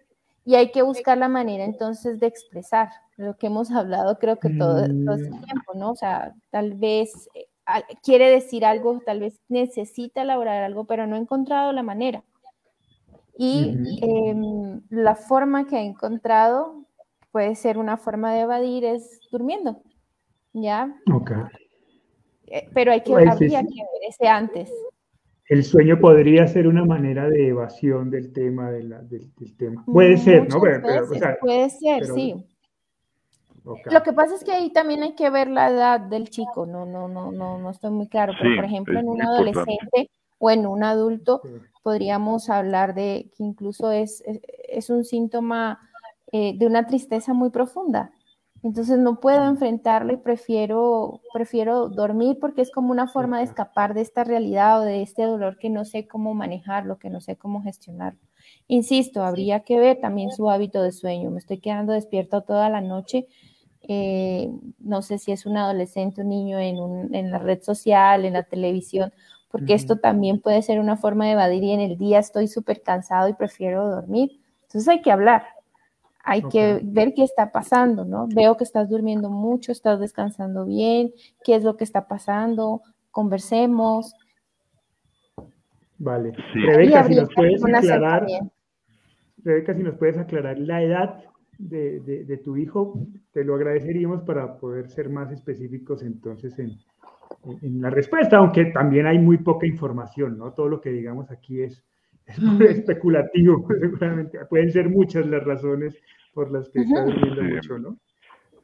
Y 0.45 0.55
hay 0.55 0.71
que 0.71 0.83
buscar 0.83 1.19
la 1.19 1.29
manera 1.29 1.65
entonces 1.65 2.21
de 2.21 2.29
expresar 2.29 2.89
lo 3.17 3.37
que 3.37 3.49
hemos 3.49 3.71
hablado, 3.71 4.19
creo 4.19 4.37
que 4.37 4.51
todo, 4.51 4.77
todo 4.77 4.85
el 4.85 5.31
mm. 5.31 5.45
tiempo, 5.45 5.75
¿no? 5.75 5.91
O 5.91 5.97
sea, 5.97 6.35
tal 6.51 6.75
vez 6.75 7.29
eh, 7.35 7.47
quiere 8.03 8.31
decir 8.31 8.65
algo, 8.65 9.01
tal 9.05 9.21
vez 9.21 9.41
necesita 9.49 10.23
elaborar 10.23 10.63
algo, 10.63 10.85
pero 10.85 11.07
no 11.07 11.17
ha 11.17 11.19
encontrado 11.19 11.73
la 11.73 11.83
manera. 11.83 12.23
Y 13.39 13.77
em, 14.01 14.81
la 14.89 15.15
forma 15.15 15.67
que 15.67 15.77
ha 15.77 15.83
encontrado 15.83 16.85
puede 17.33 17.55
ser 17.55 17.77
una 17.77 17.99
forma 17.99 18.33
de 18.33 18.41
evadir, 18.41 18.85
es 18.85 19.21
durmiendo. 19.31 19.83
¿Ya? 20.57 20.95
Ok. 21.13 21.33
eh, 22.47 22.69
pero 22.73 22.93
hay 22.93 23.03
que, 23.03 23.13
habría 23.15 23.61
que 23.63 23.75
ver 23.75 24.09
ese 24.09 24.27
antes. 24.27 24.73
El 25.49 25.63
sueño 25.63 26.01
podría 26.01 26.47
ser 26.49 26.67
una 26.67 26.85
manera 26.85 27.29
de 27.29 27.49
evasión 27.49 28.11
del 28.11 28.33
tema, 28.33 28.71
del, 28.71 28.97
tema. 29.57 29.85
Puede 29.87 30.17
ser, 30.17 30.49
¿no? 30.49 30.61
puede 31.41 31.71
ser, 31.71 32.05
sí. 32.07 32.35
Lo 33.91 34.03
que 34.03 34.13
pasa 34.13 34.35
es 34.35 34.45
que 34.45 34.53
ahí 34.53 34.73
también 34.73 35.03
hay 35.03 35.15
que 35.15 35.29
ver 35.31 35.49
la 35.49 35.71
edad 35.71 36.01
del 36.01 36.31
chico, 36.31 36.67
no, 36.67 36.87
no, 36.87 37.09
no, 37.09 37.33
no, 37.33 37.59
no 37.59 37.71
estoy 37.71 37.91
muy 37.91 38.09
claro. 38.09 38.33
Pero, 38.41 38.57
por 38.57 38.65
ejemplo, 38.65 38.99
en 38.99 39.09
un 39.09 39.23
adolescente 39.23 40.11
o 40.39 40.51
en 40.51 40.67
un 40.67 40.85
adulto 40.85 41.43
podríamos 41.83 42.51
hablar 42.51 42.95
de 42.95 43.31
que 43.37 43.45
incluso 43.45 43.91
es, 43.91 44.23
es, 44.69 44.91
un 44.91 45.05
síntoma 45.05 45.81
eh, 46.33 46.57
de 46.57 46.67
una 46.67 46.87
tristeza 46.87 47.33
muy 47.33 47.51
profunda. 47.51 48.11
Entonces 48.67 48.99
no 48.99 49.21
puedo 49.21 49.47
enfrentarlo 49.47 50.13
y 50.13 50.17
prefiero, 50.17 51.21
prefiero 51.33 51.89
dormir 51.89 52.39
porque 52.41 52.63
es 52.63 52.71
como 52.71 52.91
una 52.91 53.07
forma 53.07 53.39
de 53.39 53.45
escapar 53.45 53.95
de 53.95 54.01
esta 54.01 54.25
realidad 54.25 54.81
o 54.81 54.85
de 54.85 55.03
este 55.03 55.23
dolor 55.23 55.59
que 55.59 55.71
no 55.71 55.85
sé 55.85 56.07
cómo 56.09 56.35
manejarlo, 56.35 56.99
que 56.99 57.11
no 57.11 57.21
sé 57.21 57.37
cómo 57.37 57.63
gestionarlo. 57.63 58.21
Insisto, 58.67 59.23
habría 59.23 59.61
que 59.61 59.79
ver 59.79 60.01
también 60.01 60.31
su 60.31 60.51
hábito 60.51 60.83
de 60.83 60.93
sueño. 60.93 61.31
Me 61.31 61.39
estoy 61.39 61.59
quedando 61.59 61.93
despierto 61.93 62.43
toda 62.43 62.69
la 62.69 62.81
noche 62.81 63.29
eh, 63.89 64.51
no 64.81 65.03
sé 65.03 65.19
si 65.19 65.33
es 65.33 65.47
un 65.47 65.57
adolescente, 65.57 66.23
un 66.23 66.29
niño 66.29 66.59
en, 66.59 67.31
la 67.31 67.39
red 67.39 67.63
social, 67.63 68.25
en 68.25 68.33
la 68.33 68.43
televisión, 68.43 69.13
porque 69.51 69.75
esto 69.75 69.99
también 69.99 70.41
puede 70.41 70.63
ser 70.63 70.81
una 70.81 70.97
forma 70.97 71.27
de 71.27 71.33
evadir 71.33 71.63
y 71.63 71.73
en 71.73 71.81
el 71.81 71.97
día 71.97 72.19
estoy 72.19 72.49
súper 72.49 72.83
cansado 72.83 73.29
y 73.29 73.35
prefiero 73.35 73.89
dormir. 73.89 74.41
Entonces 74.63 74.89
hay 74.89 75.03
que 75.03 75.13
hablar, 75.13 75.45
hay 76.27 76.43
que 76.43 76.81
ver 76.83 77.15
qué 77.15 77.23
está 77.23 77.53
pasando, 77.53 78.05
¿no? 78.05 78.27
Veo 78.27 78.57
que 78.57 78.65
estás 78.65 78.89
durmiendo 78.89 79.31
mucho, 79.31 79.71
estás 79.71 80.01
descansando 80.01 80.65
bien, 80.67 81.13
qué 81.45 81.55
es 81.55 81.63
lo 81.63 81.77
que 81.77 81.85
está 81.85 82.09
pasando, 82.09 82.83
conversemos. 83.13 84.13
Vale. 85.99 86.33
Rebeca, 86.53 87.05
si 87.05 87.15
nos 87.15 87.33
puedes 87.33 87.65
aclarar, 87.65 88.27
Rebeca, 89.39 89.75
si 89.75 89.83
nos 89.85 89.95
puedes 89.95 90.19
aclarar 90.19 90.59
la 90.59 90.83
edad 90.83 91.25
de, 91.59 92.41
tu 92.45 92.57
hijo, 92.57 93.01
te 93.33 93.45
lo 93.45 93.55
agradeceríamos 93.55 94.23
para 94.23 94.59
poder 94.59 94.91
ser 94.91 95.09
más 95.09 95.31
específicos 95.31 96.03
entonces 96.03 96.59
en, 96.59 96.77
la 97.81 97.91
respuesta, 97.91 98.39
aunque 98.39 98.67
también 98.67 99.07
hay 99.07 99.21
muy 99.21 99.39
poca 99.39 99.65
información, 99.65 100.37
¿no? 100.37 100.53
Todo 100.53 100.69
lo 100.69 100.81
que 100.81 100.91
digamos 100.91 101.31
aquí 101.31 101.63
es, 101.63 101.85
especulativo, 102.69 103.67
seguramente 103.81 104.39
pueden 104.49 104.73
ser 104.73 104.89
muchas 104.89 105.27
las 105.27 105.45
razones 105.45 105.97
por 106.33 106.51
las 106.53 106.69
que 106.71 106.81
está 106.81 107.05
durmiendo 107.05 107.43
mucho, 107.43 107.79
¿no? 107.79 107.97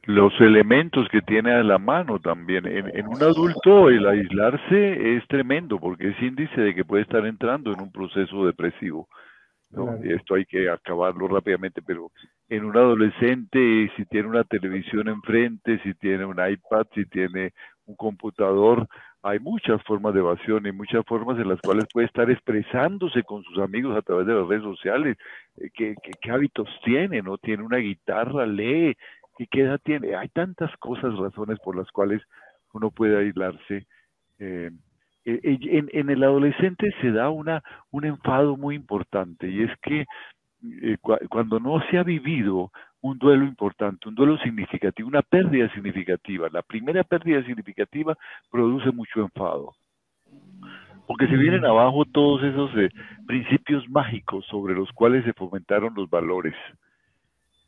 Los 0.05 0.33
elementos 0.41 1.07
que 1.09 1.21
tiene 1.21 1.53
a 1.53 1.63
la 1.63 1.77
mano 1.77 2.19
también. 2.19 2.65
en, 2.67 3.07
un 3.07 3.23
adulto 3.23 3.89
el 3.89 4.05
aislarse 4.05 5.15
es 5.15 5.25
tremendo 5.29 5.79
porque 5.79 6.09
es 6.09 6.21
índice 6.21 6.59
de 6.59 6.75
que 6.75 6.83
puede 6.83 7.03
estar 7.03 7.25
entrando 7.25 7.71
en 7.71 7.79
un 7.79 7.89
proceso 7.89 8.45
depresivo. 8.45 9.07
Y 10.03 10.13
esto 10.13 10.35
hay 10.35 10.45
que 10.45 10.69
acabarlo 10.69 11.27
rápidamente, 11.27 11.81
pero 11.81 12.11
en 12.49 12.65
un 12.65 12.77
adolescente, 12.77 13.89
si 13.95 14.05
tiene 14.05 14.27
una 14.27 14.43
televisión 14.43 15.07
enfrente, 15.07 15.79
si 15.83 15.93
tiene 15.95 16.25
un 16.25 16.37
iPad, 16.37 16.85
si 16.93 17.05
tiene 17.05 17.53
un 17.85 17.95
computador, 17.95 18.87
hay 19.23 19.39
muchas 19.39 19.81
formas 19.83 20.13
de 20.13 20.19
evasión 20.19 20.65
y 20.67 20.71
muchas 20.71 21.05
formas 21.05 21.39
en 21.39 21.47
las 21.47 21.59
cuales 21.61 21.85
puede 21.91 22.07
estar 22.07 22.29
expresándose 22.29 23.23
con 23.23 23.43
sus 23.43 23.57
amigos 23.59 23.97
a 23.97 24.01
través 24.01 24.27
de 24.27 24.33
las 24.33 24.47
redes 24.47 24.63
sociales. 24.63 25.17
Eh, 25.57 25.69
¿Qué, 25.73 26.31
hábitos 26.31 26.69
tiene? 26.83 27.21
¿No? 27.21 27.37
Tiene 27.37 27.63
una 27.63 27.77
guitarra, 27.77 28.45
lee. 28.45 28.95
¿Y 29.39 29.47
qué 29.47 29.61
edad 29.61 29.79
tiene? 29.83 30.15
Hay 30.15 30.27
tantas 30.29 30.75
cosas, 30.77 31.17
razones 31.17 31.57
por 31.63 31.75
las 31.75 31.89
cuales 31.91 32.21
uno 32.73 32.91
puede 32.91 33.17
aislarse. 33.17 33.87
Eh, 34.39 34.69
eh, 35.25 35.39
en, 35.43 35.89
en, 35.93 36.09
el 36.09 36.23
adolescente 36.23 36.93
se 36.99 37.11
da 37.11 37.29
una, 37.29 37.63
un 37.91 38.05
enfado 38.05 38.57
muy 38.57 38.75
importante 38.75 39.47
y 39.47 39.63
es 39.63 39.71
que 39.81 40.05
eh, 40.81 40.97
cuando 41.29 41.59
no 41.59 41.81
se 41.89 41.97
ha 41.97 42.03
vivido 42.03 42.71
un 43.03 43.17
duelo 43.19 43.43
importante, 43.43 44.07
un 44.07 44.15
duelo 44.15 44.37
significativo, 44.37 45.09
una 45.09 45.21
pérdida 45.21 45.69
significativa, 45.73 46.47
la 46.49 46.61
primera 46.61 47.03
pérdida 47.03 47.43
significativa 47.43 48.17
produce 48.49 48.91
mucho 48.91 49.19
enfado. 49.19 49.73
Porque 51.05 51.27
se 51.27 51.35
vienen 51.35 51.65
abajo 51.65 52.05
todos 52.05 52.41
esos 52.43 52.71
eh, 52.77 52.89
principios 53.27 53.87
mágicos 53.89 54.45
sobre 54.45 54.73
los 54.73 54.89
cuales 54.93 55.25
se 55.25 55.33
fomentaron 55.33 55.93
los 55.95 56.09
valores. 56.09 56.55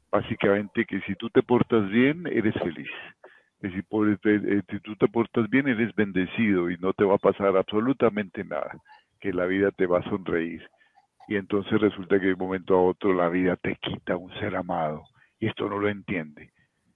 Básicamente 0.10 0.86
que 0.86 1.02
si 1.02 1.16
tú 1.16 1.30
te 1.30 1.44
portas 1.44 1.90
bien, 1.90 2.26
eres 2.28 2.54
feliz 2.56 2.90
si, 3.62 3.82
por, 3.82 4.10
eh, 4.10 4.18
eh, 4.24 4.62
si 4.70 4.80
tú 4.80 4.96
te 4.96 5.08
portas 5.08 5.50
bien, 5.50 5.68
eres 5.68 5.94
bendecido 5.96 6.70
y 6.70 6.78
no 6.78 6.94
te 6.94 7.04
va 7.04 7.16
a 7.16 7.20
pasar 7.20 7.58
absolutamente 7.58 8.44
nada, 8.44 8.72
que 9.20 9.34
la 9.34 9.46
vida 9.46 9.72
te 9.72 9.86
va 9.86 10.00
a 10.00 10.10
sonreír. 10.10 10.66
Y 11.28 11.36
entonces 11.36 11.82
resulta 11.82 12.20
que 12.20 12.28
de 12.28 12.34
un 12.34 12.40
momento 12.40 12.76
a 12.76 12.82
otro 12.82 13.14
la 13.14 13.28
vida 13.30 13.56
te 13.56 13.76
quita 13.78 14.16
un 14.16 14.32
ser 14.40 14.56
amado 14.56 15.04
y 15.40 15.48
esto 15.48 15.70
no 15.70 15.80
lo 15.80 15.90
entiende. 15.90 16.52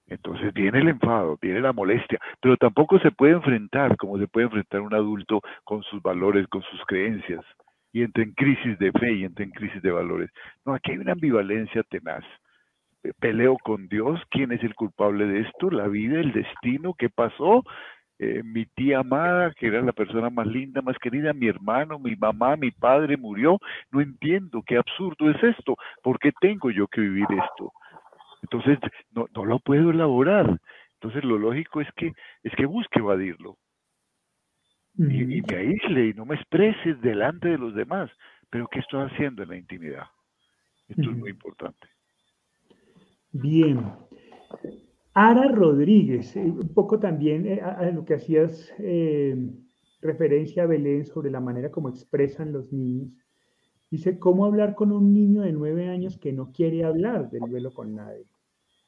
Entonces 0.08 0.54
viene 0.54 0.80
el 0.80 0.90
enfado, 0.90 1.38
viene 1.42 1.62
la 1.62 1.74
molestia, 1.74 2.20
pero 2.42 2.58
tampoco 2.58 3.00
se 3.00 3.12
puede 3.12 3.34
enfrentar 3.34 3.96
como 3.98 4.18
se 4.18 4.28
puede 4.28 4.48
enfrentar 4.48 4.82
un 4.82 4.94
adulto 4.94 5.42
con 5.64 5.84
sus 5.84 6.02
valores, 6.02 6.48
con 6.48 6.64
sus 6.64 6.84
creencias, 6.86 7.46
y 7.94 8.02
entra 8.02 8.24
en 8.24 8.34
crisis 8.34 8.78
de 8.80 8.92
fe 8.92 9.14
y 9.14 9.24
entra 9.24 9.46
en 9.46 9.52
crisis 9.52 9.82
de 9.84 9.92
valores. 9.92 10.32
No, 10.66 10.74
aquí 10.74 10.92
hay 10.92 10.98
una 10.98 11.12
ambivalencia 11.12 11.84
tenaz 11.84 12.24
peleo 13.20 13.58
con 13.64 13.88
Dios, 13.88 14.20
quién 14.30 14.52
es 14.52 14.64
el 14.64 14.76
culpable 14.76 15.26
de 15.26 15.42
esto, 15.42 15.70
la 15.70 15.88
vida, 15.88 16.20
el 16.20 16.34
destino, 16.34 16.94
qué 16.98 17.10
pasó, 17.10 17.64
eh, 18.20 18.42
mi 18.44 18.66
tía 18.66 19.00
amada, 19.00 19.54
que 19.58 19.68
era 19.68 19.82
la 19.82 19.94
persona 19.94 20.30
más 20.30 20.46
linda, 20.46 20.82
más 20.82 20.98
querida, 20.98 21.34
mi 21.34 21.48
hermano, 21.48 22.00
mi 22.00 22.16
mamá, 22.16 22.58
mi 22.58 22.72
padre 22.72 23.16
murió, 23.16 23.58
no 23.92 24.02
entiendo 24.02 24.62
qué 24.66 24.78
absurdo 24.78 25.30
es 25.30 25.42
esto, 25.42 25.78
¿por 26.04 26.20
qué 26.20 26.32
tengo 26.42 26.70
yo 26.70 26.88
que 26.88 27.02
vivir 27.02 27.28
esto? 27.32 27.72
Entonces, 28.42 28.80
no, 29.12 29.28
no 29.36 29.46
lo 29.46 29.60
puedo 29.60 29.92
elaborar. 29.92 30.60
Entonces, 30.96 31.24
lo 31.24 31.38
lógico 31.38 31.82
es 31.82 31.88
que, 31.96 32.14
es 32.44 32.54
que 32.56 32.66
busque 32.66 33.00
evadirlo. 33.00 33.58
Y, 34.98 35.38
y 35.38 35.42
me 35.42 35.56
aísle 35.56 36.08
y 36.08 36.14
no 36.14 36.26
me 36.26 36.36
expreses 36.36 37.00
delante 37.02 37.50
de 37.50 37.58
los 37.58 37.74
demás. 37.74 38.12
Pero, 38.50 38.68
¿qué 38.68 38.80
estoy 38.80 39.06
haciendo 39.06 39.44
en 39.44 39.50
la 39.50 39.58
intimidad? 39.58 40.08
Esto 40.90 41.10
es 41.12 41.18
muy 41.18 41.30
importante. 41.30 41.88
Bien. 43.32 43.80
Ara 45.14 45.48
Rodríguez, 45.50 46.36
eh, 46.36 46.42
un 46.42 46.74
poco 46.74 47.00
también 47.00 47.46
eh, 47.46 47.62
a, 47.62 47.92
lo 47.92 48.06
que 48.06 48.16
hacías 48.16 48.74
eh, 48.80 49.36
referencia 50.02 50.64
a 50.64 50.68
Belén 50.68 51.06
sobre 51.06 51.30
la 51.30 51.40
manera 51.40 51.70
como 51.70 51.90
expresan 51.90 52.52
los 52.52 52.72
niños. 52.72 53.16
Dice, 53.92 54.20
¿cómo 54.20 54.46
hablar 54.46 54.76
con 54.76 54.92
un 54.92 55.14
niño 55.14 55.42
de 55.42 55.52
nueve 55.52 55.90
años 55.90 56.18
que 56.18 56.32
no 56.32 56.52
quiere 56.52 56.84
hablar 56.84 57.30
del 57.32 57.42
duelo 57.50 57.74
con 57.74 57.96
nadie? 57.96 58.28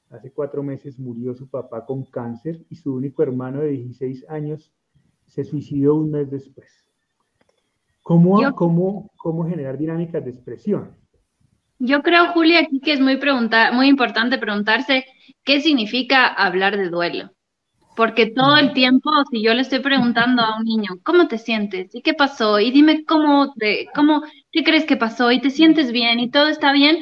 Hace 0.09 0.31
cuatro 0.31 0.61
meses 0.61 0.99
murió 0.99 1.33
su 1.33 1.49
papá 1.49 1.85
con 1.85 2.03
cáncer 2.05 2.65
y 2.69 2.75
su 2.75 2.93
único 2.93 3.23
hermano 3.23 3.61
de 3.61 3.69
16 3.69 4.25
años 4.29 4.71
se 5.25 5.43
suicidó 5.43 5.95
un 5.95 6.11
mes 6.11 6.29
después. 6.29 6.85
¿Cómo, 8.03 8.53
cómo, 8.55 9.11
cómo 9.15 9.47
generar 9.47 9.77
dinámicas 9.77 10.23
de 10.23 10.31
expresión? 10.31 10.95
Yo 11.79 12.03
creo, 12.03 12.27
Julia, 12.33 12.59
aquí 12.59 12.79
que 12.79 12.93
es 12.93 12.99
muy, 12.99 13.17
muy 13.73 13.87
importante 13.87 14.37
preguntarse 14.37 15.05
qué 15.43 15.61
significa 15.61 16.27
hablar 16.27 16.77
de 16.77 16.89
duelo. 16.89 17.31
Porque 17.95 18.27
todo 18.27 18.57
el 18.57 18.73
tiempo, 18.73 19.11
si 19.29 19.43
yo 19.43 19.53
le 19.53 19.61
estoy 19.61 19.79
preguntando 19.79 20.41
a 20.41 20.57
un 20.57 20.65
niño, 20.65 20.91
¿cómo 21.03 21.27
te 21.27 21.37
sientes? 21.37 21.93
¿Y 21.93 22.01
qué 22.01 22.13
pasó? 22.13 22.59
Y 22.59 22.71
dime 22.71 23.03
cómo, 23.05 23.53
te, 23.55 23.87
cómo, 23.93 24.23
qué 24.51 24.63
crees 24.63 24.85
que 24.85 24.97
pasó? 24.97 25.31
¿Y 25.31 25.41
te 25.41 25.49
sientes 25.49 25.91
bien? 25.91 26.19
¿Y 26.19 26.31
todo 26.31 26.47
está 26.47 26.71
bien? 26.71 26.99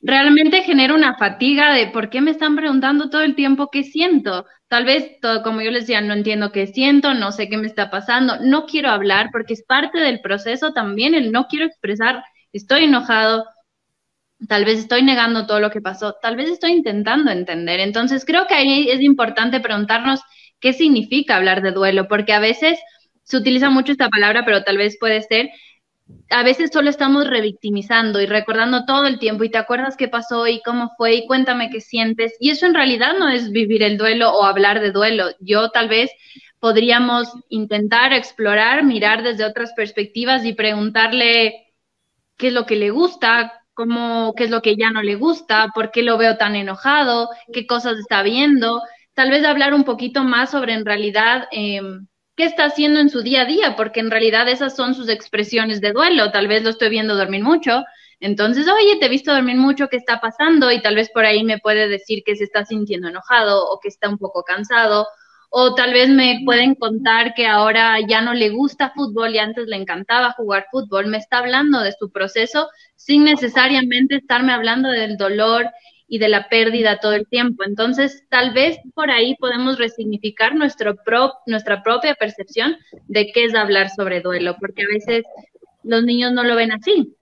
Realmente 0.00 0.62
genera 0.62 0.94
una 0.94 1.16
fatiga 1.16 1.74
de 1.74 1.88
por 1.88 2.10
qué 2.10 2.20
me 2.20 2.30
están 2.30 2.56
preguntando 2.56 3.10
todo 3.10 3.22
el 3.22 3.34
tiempo 3.34 3.70
qué 3.70 3.84
siento. 3.84 4.46
Tal 4.68 4.84
vez, 4.86 5.20
todo, 5.20 5.42
como 5.42 5.60
yo 5.60 5.70
les 5.70 5.82
decía, 5.82 6.00
no 6.00 6.14
entiendo 6.14 6.52
qué 6.52 6.66
siento, 6.66 7.14
no 7.14 7.30
sé 7.32 7.48
qué 7.48 7.58
me 7.58 7.66
está 7.66 7.90
pasando, 7.90 8.38
no 8.40 8.66
quiero 8.66 8.90
hablar 8.90 9.28
porque 9.30 9.54
es 9.54 9.62
parte 9.62 10.00
del 10.00 10.20
proceso 10.20 10.72
también 10.72 11.14
el 11.14 11.32
no 11.32 11.46
quiero 11.48 11.66
expresar, 11.66 12.24
estoy 12.52 12.84
enojado, 12.84 13.44
tal 14.48 14.64
vez 14.64 14.78
estoy 14.78 15.02
negando 15.02 15.46
todo 15.46 15.60
lo 15.60 15.70
que 15.70 15.80
pasó, 15.80 16.14
tal 16.20 16.36
vez 16.36 16.50
estoy 16.50 16.72
intentando 16.72 17.30
entender. 17.30 17.80
Entonces 17.80 18.24
creo 18.24 18.46
que 18.46 18.54
ahí 18.54 18.88
es 18.90 19.00
importante 19.00 19.60
preguntarnos 19.60 20.20
qué 20.60 20.72
significa 20.72 21.36
hablar 21.36 21.62
de 21.62 21.72
duelo, 21.72 22.08
porque 22.08 22.32
a 22.32 22.40
veces 22.40 22.78
se 23.22 23.36
utiliza 23.36 23.70
mucho 23.70 23.92
esta 23.92 24.08
palabra, 24.08 24.44
pero 24.44 24.62
tal 24.64 24.78
vez 24.78 24.96
puede 24.98 25.22
ser, 25.22 25.50
a 26.30 26.42
veces 26.42 26.70
solo 26.72 26.90
estamos 26.90 27.26
revictimizando 27.26 28.20
y 28.20 28.26
recordando 28.26 28.84
todo 28.84 29.06
el 29.06 29.18
tiempo 29.18 29.44
y 29.44 29.50
te 29.50 29.58
acuerdas 29.58 29.96
qué 29.96 30.08
pasó 30.08 30.46
y 30.46 30.60
cómo 30.62 30.90
fue 30.96 31.14
y 31.14 31.26
cuéntame 31.26 31.70
qué 31.70 31.80
sientes. 31.80 32.34
Y 32.40 32.50
eso 32.50 32.66
en 32.66 32.74
realidad 32.74 33.14
no 33.18 33.28
es 33.28 33.50
vivir 33.50 33.82
el 33.82 33.96
duelo 33.96 34.32
o 34.32 34.44
hablar 34.44 34.80
de 34.80 34.92
duelo. 34.92 35.30
Yo 35.40 35.70
tal 35.70 35.88
vez 35.88 36.10
podríamos 36.60 37.28
intentar 37.48 38.12
explorar, 38.12 38.84
mirar 38.84 39.22
desde 39.22 39.44
otras 39.44 39.72
perspectivas 39.74 40.44
y 40.44 40.54
preguntarle 40.54 41.72
qué 42.36 42.48
es 42.48 42.52
lo 42.52 42.66
que 42.66 42.76
le 42.76 42.90
gusta, 42.90 43.63
cómo, 43.74 44.34
qué 44.36 44.44
es 44.44 44.50
lo 44.50 44.62
que 44.62 44.76
ya 44.76 44.90
no 44.90 45.02
le 45.02 45.16
gusta, 45.16 45.68
por 45.74 45.90
qué 45.90 46.02
lo 46.02 46.16
veo 46.18 46.36
tan 46.36 46.56
enojado, 46.56 47.28
qué 47.52 47.66
cosas 47.66 47.98
está 47.98 48.22
viendo, 48.22 48.80
tal 49.14 49.30
vez 49.30 49.44
hablar 49.44 49.74
un 49.74 49.84
poquito 49.84 50.24
más 50.24 50.50
sobre 50.50 50.74
en 50.74 50.84
realidad 50.84 51.48
em, 51.52 52.06
qué 52.36 52.44
está 52.44 52.64
haciendo 52.66 53.00
en 53.00 53.10
su 53.10 53.22
día 53.22 53.42
a 53.42 53.46
día, 53.46 53.76
porque 53.76 54.00
en 54.00 54.10
realidad 54.10 54.48
esas 54.48 54.76
son 54.76 54.94
sus 54.94 55.08
expresiones 55.08 55.80
de 55.80 55.92
duelo. 55.92 56.30
Tal 56.32 56.48
vez 56.48 56.62
lo 56.64 56.70
estoy 56.70 56.90
viendo 56.90 57.16
dormir 57.16 57.42
mucho. 57.42 57.84
Entonces, 58.20 58.66
oye, 58.68 58.96
te 58.98 59.06
he 59.06 59.08
visto 59.08 59.32
dormir 59.32 59.56
mucho, 59.56 59.88
¿qué 59.88 59.96
está 59.96 60.20
pasando? 60.20 60.70
Y 60.72 60.80
tal 60.82 60.96
vez 60.96 61.10
por 61.10 61.24
ahí 61.24 61.44
me 61.44 61.58
puede 61.58 61.88
decir 61.88 62.22
que 62.24 62.36
se 62.36 62.44
está 62.44 62.64
sintiendo 62.64 63.08
enojado 63.08 63.66
o 63.68 63.78
que 63.80 63.88
está 63.88 64.08
un 64.08 64.18
poco 64.18 64.42
cansado. 64.44 65.06
O 65.56 65.72
tal 65.72 65.92
vez 65.92 66.08
me 66.08 66.40
pueden 66.44 66.74
contar 66.74 67.32
que 67.32 67.46
ahora 67.46 68.00
ya 68.08 68.20
no 68.20 68.34
le 68.34 68.48
gusta 68.50 68.90
fútbol 68.90 69.36
y 69.36 69.38
antes 69.38 69.68
le 69.68 69.76
encantaba 69.76 70.32
jugar 70.32 70.66
fútbol. 70.72 71.06
Me 71.06 71.18
está 71.18 71.38
hablando 71.38 71.80
de 71.80 71.92
su 71.92 72.10
proceso 72.10 72.68
sin 72.96 73.22
necesariamente 73.22 74.16
estarme 74.16 74.52
hablando 74.52 74.88
del 74.88 75.16
dolor 75.16 75.70
y 76.08 76.18
de 76.18 76.28
la 76.28 76.48
pérdida 76.48 76.98
todo 76.98 77.12
el 77.12 77.28
tiempo. 77.28 77.62
Entonces, 77.62 78.24
tal 78.30 78.52
vez 78.52 78.78
por 78.96 79.12
ahí 79.12 79.36
podemos 79.36 79.78
resignificar 79.78 80.56
nuestro 80.56 80.96
nuestra 81.46 81.84
propia 81.84 82.16
percepción 82.16 82.76
de 83.06 83.30
qué 83.32 83.44
es 83.44 83.54
hablar 83.54 83.90
sobre 83.90 84.22
duelo, 84.22 84.56
porque 84.58 84.82
a 84.82 84.88
veces 84.92 85.22
los 85.84 86.02
niños 86.02 86.32
no 86.32 86.42
lo 86.42 86.56
ven 86.56 86.72
así. 86.72 87.14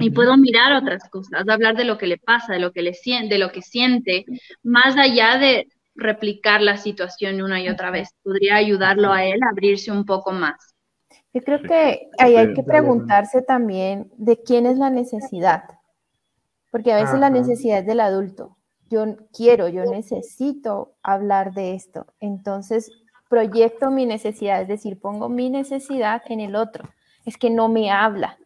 Y 0.00 0.10
puedo 0.10 0.36
mirar 0.36 0.72
otras 0.72 1.08
cosas, 1.08 1.48
hablar 1.48 1.76
de 1.76 1.84
lo 1.84 1.98
que 1.98 2.08
le 2.08 2.18
pasa, 2.18 2.52
de 2.52 2.58
lo 2.58 2.72
que 2.72 2.82
le 2.82 2.94
siente, 2.94 3.34
de 3.34 3.38
lo 3.38 3.52
que 3.52 3.62
siente, 3.62 4.24
más 4.64 4.96
allá 4.96 5.38
de 5.38 5.68
replicar 5.94 6.60
la 6.62 6.76
situación 6.76 7.42
una 7.42 7.60
y 7.60 7.68
otra 7.68 7.90
vez. 7.90 8.10
Podría 8.22 8.56
ayudarlo 8.56 9.12
a 9.12 9.24
él 9.24 9.40
a 9.42 9.50
abrirse 9.50 9.90
un 9.90 10.04
poco 10.04 10.32
más. 10.32 10.74
Yo 11.32 11.42
creo 11.42 11.62
que 11.62 12.08
ahí 12.18 12.36
hay 12.36 12.54
que 12.54 12.62
preguntarse 12.62 13.42
también 13.42 14.10
de 14.16 14.42
quién 14.42 14.66
es 14.66 14.78
la 14.78 14.90
necesidad 14.90 15.62
porque 16.70 16.92
a 16.92 16.96
veces 16.96 17.18
la 17.18 17.30
necesidad 17.30 17.80
es 17.80 17.86
del 17.86 18.00
adulto. 18.00 18.56
Yo 18.88 19.04
quiero, 19.32 19.68
yo 19.68 19.84
necesito 19.84 20.94
hablar 21.02 21.52
de 21.52 21.74
esto. 21.74 22.06
Entonces, 22.20 22.90
proyecto 23.28 23.90
mi 23.90 24.06
necesidad, 24.06 24.62
es 24.62 24.68
decir, 24.68 25.00
pongo 25.00 25.28
mi 25.28 25.50
necesidad 25.50 26.22
en 26.26 26.40
el 26.40 26.56
otro. 26.56 26.88
Es 27.24 27.36
que 27.36 27.50
no 27.50 27.68
me 27.68 27.90
habla. 27.90 28.38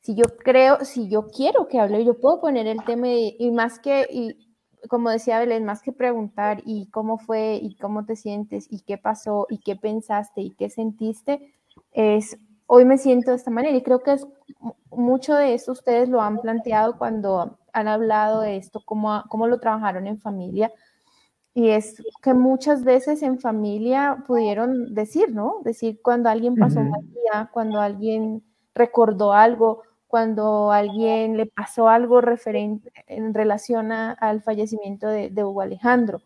Si 0.00 0.14
yo 0.14 0.24
creo, 0.38 0.84
si 0.84 1.08
yo 1.08 1.28
quiero 1.28 1.66
que 1.66 1.80
hable, 1.80 2.04
yo 2.04 2.20
puedo 2.20 2.40
poner 2.40 2.66
el 2.66 2.84
tema 2.84 3.08
y, 3.08 3.50
más 3.52 3.78
que, 3.78 4.06
y, 4.10 4.53
como 4.88 5.10
decía 5.10 5.38
Belén, 5.38 5.64
más 5.64 5.82
que 5.82 5.92
preguntar 5.92 6.62
y 6.64 6.86
cómo 6.90 7.18
fue 7.18 7.58
y 7.62 7.76
cómo 7.76 8.04
te 8.04 8.16
sientes 8.16 8.66
y 8.70 8.80
qué 8.80 8.98
pasó 8.98 9.46
y 9.48 9.58
qué 9.58 9.76
pensaste 9.76 10.40
y 10.40 10.50
qué 10.50 10.70
sentiste, 10.70 11.54
es 11.92 12.38
hoy 12.66 12.84
me 12.84 12.98
siento 12.98 13.30
de 13.30 13.36
esta 13.36 13.50
manera 13.50 13.76
y 13.76 13.82
creo 13.82 14.02
que 14.02 14.12
es 14.12 14.26
mucho 14.90 15.34
de 15.34 15.54
esto 15.54 15.72
ustedes 15.72 16.08
lo 16.08 16.20
han 16.20 16.38
planteado 16.40 16.96
cuando 16.98 17.58
han 17.72 17.88
hablado 17.88 18.40
de 18.40 18.56
esto, 18.56 18.80
cómo, 18.84 19.24
cómo 19.28 19.46
lo 19.46 19.58
trabajaron 19.58 20.06
en 20.06 20.20
familia. 20.20 20.72
Y 21.54 21.68
es 21.68 22.02
que 22.22 22.34
muchas 22.34 22.84
veces 22.84 23.22
en 23.22 23.38
familia 23.38 24.24
pudieron 24.26 24.94
decir, 24.94 25.32
¿no? 25.32 25.60
Decir 25.64 26.00
cuando 26.02 26.28
alguien 26.28 26.56
pasó 26.56 26.80
un 26.80 26.90
mal 26.90 27.06
día, 27.12 27.50
cuando 27.52 27.80
alguien 27.80 28.42
recordó 28.74 29.32
algo, 29.32 29.82
cuando 30.14 30.70
alguien 30.70 31.36
le 31.36 31.46
pasó 31.46 31.88
algo 31.88 32.20
referente 32.20 32.92
en 33.08 33.34
relación 33.34 33.90
al 33.90 34.42
fallecimiento 34.42 35.08
de, 35.08 35.28
de 35.28 35.42
Hugo 35.42 35.62
Alejandro. 35.62 36.22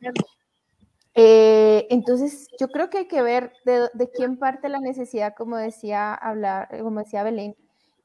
Eh, 1.14 1.86
entonces, 1.89 2.49
yo 2.61 2.68
creo 2.68 2.91
que 2.91 2.99
hay 2.99 3.09
que 3.09 3.22
ver 3.22 3.55
de, 3.64 4.11
quién 4.14 4.36
parte 4.36 4.68
la 4.68 4.80
necesidad, 4.80 5.32
como 5.34 5.57
decía, 5.57 6.12
hablar, 6.12 6.68
como 6.82 7.01
decía 7.01 7.22
Belén. 7.22 7.57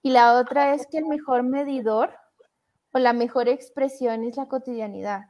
Y 0.01 0.11
la 0.11 0.39
otra 0.39 0.73
es 0.73 0.87
que 0.87 0.99
el 0.99 1.05
mejor 1.05 1.43
medidor 1.43 2.13
o 2.93 2.99
la 2.99 3.11
mejor 3.11 3.49
expresión 3.49 4.23
es 4.23 4.37
la 4.37 4.47
cotidianidad. 4.47 5.25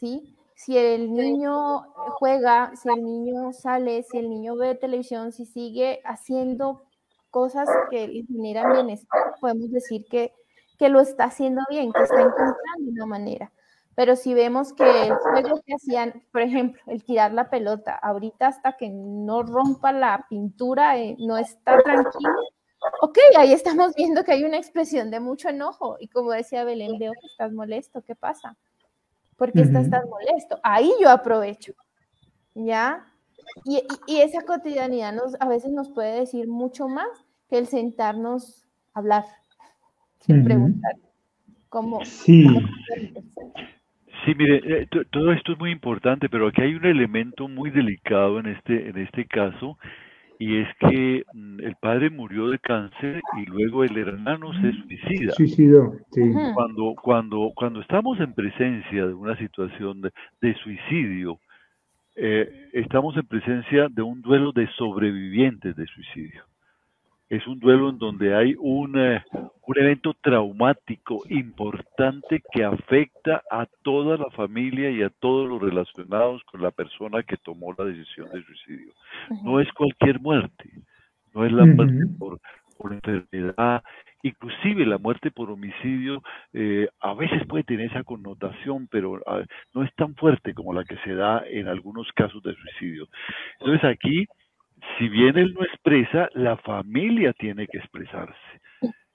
¿Sí? 0.00 0.36
Si 0.56 0.76
el 0.76 1.14
niño 1.14 1.84
juega, 2.18 2.72
si 2.74 2.88
el 2.88 3.04
niño 3.04 3.52
sale, 3.52 4.02
si 4.02 4.18
el 4.18 4.28
niño 4.28 4.56
ve 4.56 4.74
televisión, 4.74 5.30
si 5.30 5.46
sigue 5.46 6.00
haciendo 6.04 6.85
cosas 7.36 7.68
que 7.90 8.24
generan 8.26 8.72
bienestar, 8.72 9.34
podemos 9.42 9.70
decir 9.70 10.06
que, 10.10 10.32
que 10.78 10.88
lo 10.88 11.00
está 11.00 11.24
haciendo 11.24 11.60
bien, 11.68 11.92
que 11.92 12.02
está 12.02 12.18
encontrando 12.18 12.56
una 12.92 13.04
manera. 13.04 13.52
Pero 13.94 14.16
si 14.16 14.32
vemos 14.32 14.72
que 14.72 14.84
el 14.84 15.14
juego 15.16 15.60
que 15.66 15.74
hacían, 15.74 16.22
por 16.32 16.40
ejemplo, 16.40 16.80
el 16.86 17.04
tirar 17.04 17.34
la 17.34 17.50
pelota, 17.50 17.94
ahorita 17.94 18.46
hasta 18.46 18.78
que 18.78 18.88
no 18.88 19.42
rompa 19.42 19.92
la 19.92 20.24
pintura, 20.30 20.98
eh, 20.98 21.14
no 21.18 21.36
está 21.36 21.76
tranquilo, 21.76 22.40
ok, 23.02 23.18
ahí 23.36 23.52
estamos 23.52 23.94
viendo 23.94 24.24
que 24.24 24.32
hay 24.32 24.44
una 24.44 24.56
expresión 24.56 25.10
de 25.10 25.20
mucho 25.20 25.50
enojo. 25.50 25.98
Y 26.00 26.08
como 26.08 26.32
decía 26.32 26.64
Belén, 26.64 26.98
veo 26.98 27.12
que 27.12 27.26
estás 27.26 27.52
molesto, 27.52 28.00
¿qué 28.00 28.14
pasa? 28.14 28.56
¿Por 29.36 29.52
qué 29.52 29.60
estás 29.60 29.90
tan 29.90 30.08
molesto? 30.08 30.58
Ahí 30.62 30.90
yo 31.02 31.10
aprovecho, 31.10 31.74
¿ya? 32.54 33.12
Y, 33.66 33.82
y, 34.06 34.22
esa 34.22 34.40
cotidianidad 34.40 35.12
nos, 35.12 35.38
a 35.38 35.46
veces 35.46 35.70
nos 35.70 35.90
puede 35.90 36.18
decir 36.18 36.48
mucho 36.48 36.88
más 36.88 37.25
que 37.48 37.58
el 37.58 37.66
sentarnos 37.66 38.66
a 38.94 39.00
hablar, 39.00 39.24
sin 40.20 40.44
preguntar. 40.44 40.92
¿Cómo, 41.68 42.04
sí. 42.04 42.46
Sí, 44.24 44.34
mire, 44.34 44.60
eh, 44.64 44.88
todo 45.10 45.32
esto 45.32 45.52
es 45.52 45.58
muy 45.58 45.70
importante, 45.70 46.28
pero 46.28 46.48
aquí 46.48 46.62
hay 46.62 46.74
un 46.74 46.84
elemento 46.84 47.48
muy 47.48 47.70
delicado 47.70 48.40
en 48.40 48.46
este, 48.46 48.88
en 48.88 48.98
este 48.98 49.24
caso, 49.26 49.78
y 50.38 50.58
es 50.58 50.68
que 50.80 51.24
mm, 51.32 51.60
el 51.60 51.76
padre 51.76 52.10
murió 52.10 52.48
de 52.48 52.58
cáncer 52.58 53.20
y 53.38 53.46
luego 53.46 53.84
el 53.84 53.96
hermano 53.96 54.52
se 54.60 54.72
suicida. 54.72 55.32
Suicidó, 55.32 55.94
sí. 56.10 56.22
Cuando, 56.54 56.94
cuando, 57.00 57.52
cuando 57.54 57.80
estamos 57.80 58.18
en 58.20 58.34
presencia 58.34 59.06
de 59.06 59.14
una 59.14 59.36
situación 59.36 60.02
de, 60.40 60.54
suicidio, 60.54 61.38
eh, 62.16 62.68
estamos 62.72 63.16
en 63.16 63.26
presencia 63.26 63.88
de 63.88 64.02
un 64.02 64.22
duelo 64.22 64.52
de 64.52 64.68
sobrevivientes 64.76 65.76
de 65.76 65.86
suicidio 65.86 66.42
es 67.28 67.46
un 67.46 67.58
duelo 67.58 67.90
en 67.90 67.98
donde 67.98 68.34
hay 68.34 68.54
un, 68.58 68.98
eh, 68.98 69.22
un 69.66 69.78
evento 69.78 70.14
traumático 70.20 71.22
importante 71.28 72.42
que 72.52 72.64
afecta 72.64 73.42
a 73.50 73.66
toda 73.82 74.16
la 74.16 74.30
familia 74.30 74.90
y 74.90 75.02
a 75.02 75.10
todos 75.10 75.48
los 75.48 75.60
relacionados 75.60 76.42
con 76.44 76.62
la 76.62 76.70
persona 76.70 77.22
que 77.22 77.36
tomó 77.36 77.74
la 77.76 77.84
decisión 77.84 78.28
de 78.30 78.42
suicidio. 78.42 78.92
No 79.42 79.60
es 79.60 79.70
cualquier 79.72 80.20
muerte, 80.20 80.70
no 81.34 81.44
es 81.44 81.52
la 81.52 81.66
muerte 81.66 82.06
por, 82.18 82.40
por 82.78 82.92
enfermedad, 82.92 83.82
inclusive 84.22 84.86
la 84.86 84.98
muerte 84.98 85.30
por 85.30 85.50
homicidio 85.50 86.22
eh, 86.52 86.88
a 87.00 87.14
veces 87.14 87.44
puede 87.46 87.64
tener 87.64 87.90
esa 87.90 88.04
connotación, 88.04 88.88
pero 88.90 89.20
ah, 89.26 89.42
no 89.74 89.82
es 89.82 89.94
tan 89.94 90.14
fuerte 90.14 90.54
como 90.54 90.72
la 90.72 90.84
que 90.84 90.96
se 90.98 91.14
da 91.14 91.42
en 91.48 91.68
algunos 91.68 92.10
casos 92.12 92.42
de 92.42 92.54
suicidio. 92.54 93.08
Entonces 93.60 93.84
aquí 93.84 94.26
si 94.98 95.08
bien 95.08 95.36
él 95.36 95.54
no 95.54 95.64
expresa, 95.64 96.28
la 96.34 96.56
familia 96.58 97.32
tiene 97.32 97.66
que 97.66 97.78
expresarse. 97.78 98.34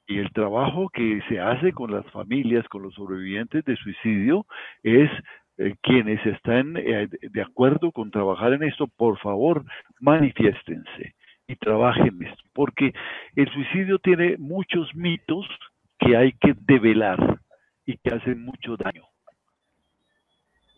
Y 0.07 0.19
el 0.19 0.31
trabajo 0.31 0.89
que 0.89 1.21
se 1.29 1.39
hace 1.39 1.71
con 1.71 1.91
las 1.91 2.05
familias, 2.11 2.67
con 2.67 2.83
los 2.83 2.93
sobrevivientes 2.95 3.63
de 3.65 3.75
suicidio, 3.77 4.45
es 4.83 5.09
eh, 5.57 5.75
quienes 5.81 6.25
están 6.25 6.75
eh, 6.77 7.07
de 7.21 7.41
acuerdo 7.41 7.91
con 7.91 8.11
trabajar 8.11 8.53
en 8.53 8.63
esto, 8.63 8.87
por 8.87 9.17
favor, 9.19 9.63
manifiéstense 9.99 11.15
y 11.47 11.55
trabajen 11.55 12.21
esto, 12.23 12.43
porque 12.53 12.93
el 13.35 13.49
suicidio 13.51 13.99
tiene 13.99 14.37
muchos 14.37 14.93
mitos 14.95 15.45
que 15.99 16.15
hay 16.15 16.31
que 16.33 16.55
develar 16.61 17.39
y 17.85 17.97
que 17.97 18.15
hacen 18.15 18.43
mucho 18.43 18.77
daño. 18.77 19.03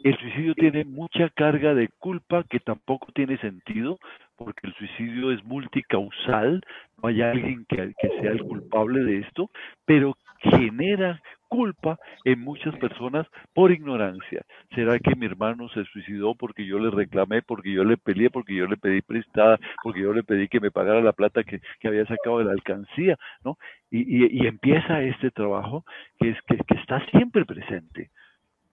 El 0.04 0.18
suicidio 0.18 0.54
tiene 0.56 0.84
mucha 0.84 1.30
carga 1.30 1.74
de 1.74 1.88
culpa 1.88 2.44
que 2.44 2.60
tampoco 2.60 3.08
tiene 3.14 3.38
sentido 3.38 4.00
porque 4.44 4.68
el 4.68 4.74
suicidio 4.74 5.32
es 5.32 5.44
multicausal, 5.44 6.62
no 7.02 7.10
hay 7.10 7.22
alguien 7.22 7.66
que, 7.68 7.94
sea 8.22 8.32
el 8.32 8.44
culpable 8.44 9.04
de 9.04 9.20
esto, 9.20 9.50
pero 9.86 10.18
genera 10.40 11.22
culpa 11.48 12.00
en 12.26 12.40
muchas 12.40 12.76
personas 12.78 13.28
por 13.54 13.72
ignorancia. 13.72 14.44
¿Será 14.74 15.00
que 15.00 15.16
mi 15.16 15.28
hermano 15.28 15.70
se 15.70 15.86
suicidó 15.86 16.36
porque 16.36 16.66
yo 16.66 16.80
le 16.80 16.90
reclamé, 16.90 17.42
porque 17.42 17.72
yo 17.72 17.84
le 17.84 17.96
peleé, 17.96 18.30
porque 18.30 18.56
yo 18.56 18.68
le 18.68 18.76
pedí 18.76 19.02
prestada, 19.02 19.60
porque 19.84 20.02
yo 20.02 20.14
le 20.14 20.24
pedí 20.24 20.48
que 20.48 20.60
me 20.60 20.72
pagara 20.72 21.02
la 21.02 21.14
plata 21.14 21.44
que, 21.44 21.62
había 21.88 22.06
sacado 22.06 22.40
de 22.40 22.46
la 22.46 22.52
alcancía? 22.52 23.18
¿no? 23.46 23.58
Y, 23.92 24.46
empieza 24.48 25.02
este 25.02 25.32
trabajo 25.32 25.86
que, 26.20 26.32
es, 26.32 26.38
que 26.42 26.76
está 26.76 27.06
siempre 27.12 27.46
presente 27.46 28.10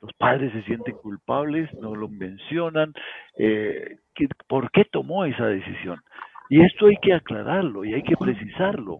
los 0.00 0.12
padres 0.14 0.52
se 0.52 0.62
sienten 0.62 0.94
culpables, 0.96 1.72
no 1.74 1.94
lo 1.94 2.08
mencionan. 2.08 2.92
Eh, 3.38 3.98
¿Por 4.48 4.70
qué 4.70 4.84
tomó 4.84 5.24
esa 5.24 5.46
decisión? 5.46 6.00
Y 6.48 6.62
esto 6.62 6.86
hay 6.86 6.96
que 7.02 7.14
aclararlo 7.14 7.84
y 7.84 7.94
hay 7.94 8.02
que 8.02 8.16
precisarlo. 8.16 8.98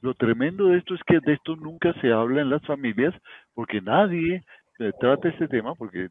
Lo 0.00 0.14
tremendo 0.14 0.66
de 0.66 0.78
esto 0.78 0.94
es 0.94 1.00
que 1.04 1.20
de 1.20 1.34
esto 1.34 1.56
nunca 1.56 1.92
se 2.00 2.12
habla 2.12 2.40
en 2.40 2.50
las 2.50 2.64
familias 2.64 3.14
porque 3.54 3.80
nadie 3.80 4.42
eh, 4.78 4.92
trata 5.00 5.28
este 5.28 5.48
tema 5.48 5.74
porque 5.74 6.08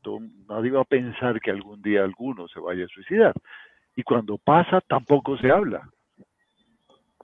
nadie 0.49 0.71
va 0.71 0.81
a 0.81 0.85
pensar 0.85 1.39
que 1.39 1.51
algún 1.51 1.81
día 1.81 2.03
alguno 2.03 2.47
se 2.47 2.59
vaya 2.59 2.85
a 2.85 2.89
suicidar. 2.89 3.33
Y 3.95 4.03
cuando 4.03 4.37
pasa 4.37 4.81
tampoco 4.81 5.37
se 5.37 5.51
habla. 5.51 5.89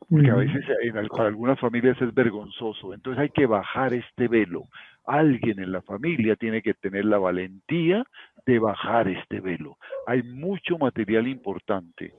Porque 0.10 0.30
a 0.30 0.36
veces 0.36 0.64
para 1.10 1.30
algunas 1.30 1.60
familias 1.60 2.02
es 2.02 2.14
vergonzoso. 2.14 2.94
Entonces 2.94 3.22
hay 3.22 3.30
que 3.30 3.46
bajar 3.46 3.94
este 3.94 4.28
velo 4.28 4.64
alguien 5.06 5.60
en 5.60 5.74
la 5.74 5.82
familia 5.82 6.38
tiene 6.38 6.62
que 6.62 6.74
tener 6.76 7.04
la 7.04 7.18
valentía 7.18 8.06
de 8.46 8.58
bajar 8.58 9.10
este 9.10 9.42
velo. 9.42 9.78
Hay 10.08 10.24
mucho 10.24 10.78
material 10.78 11.28
importante 11.28 12.14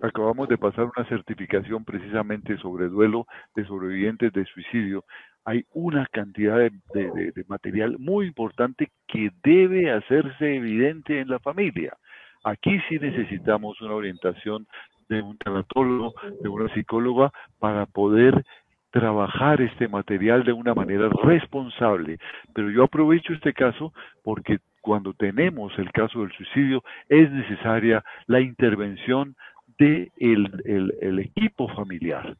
acabamos 0.00 0.48
de 0.48 0.58
pasar 0.58 0.90
una 0.96 1.08
certificación 1.08 1.84
precisamente 1.84 2.56
sobre 2.58 2.88
duelo 2.88 3.26
de 3.54 3.64
sobrevivientes 3.64 4.32
de 4.32 4.44
suicidio. 4.46 5.04
Hay 5.44 5.64
una 5.72 6.06
cantidad 6.06 6.58
de, 6.58 7.44
material 7.48 7.98
muy 7.98 8.26
importante 8.26 8.90
que 9.06 9.30
debe 9.42 9.90
hacerse 9.90 10.56
evidente 10.56 11.20
en 11.20 11.28
la 11.28 11.38
familia. 11.38 11.96
Aquí 12.44 12.78
sí 12.88 12.98
necesitamos 12.98 13.80
una 13.80 13.94
orientación 13.94 14.66
de 15.08 15.22
un 15.22 15.36
tanatólogo, 15.38 16.14
de 16.40 16.48
una 16.48 16.72
psicóloga, 16.74 17.32
para 17.58 17.86
poder 17.86 18.44
trabajar 18.90 19.60
este 19.60 19.88
material 19.88 20.44
de 20.44 20.52
una 20.52 20.74
manera 20.74 21.08
responsable. 21.22 22.18
Pero 22.54 22.70
yo 22.70 22.84
aprovecho 22.84 23.32
este 23.32 23.52
caso 23.52 23.92
porque 24.22 24.58
cuando 24.80 25.12
tenemos 25.12 25.72
el 25.78 25.90
caso 25.92 26.20
del 26.20 26.32
suicidio 26.32 26.82
es 27.08 27.30
necesaria 27.30 28.02
la 28.26 28.40
intervención 28.40 29.36
del 29.78 30.10
de 30.18 30.92
el, 31.00 31.18
equipo 31.18 31.68
familiar. 31.68 32.36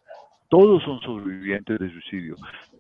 Todos 0.48 0.82
son 0.82 1.00
sobrevivientes 1.00 1.78
de 1.78 1.90
suicidio. 1.90 2.36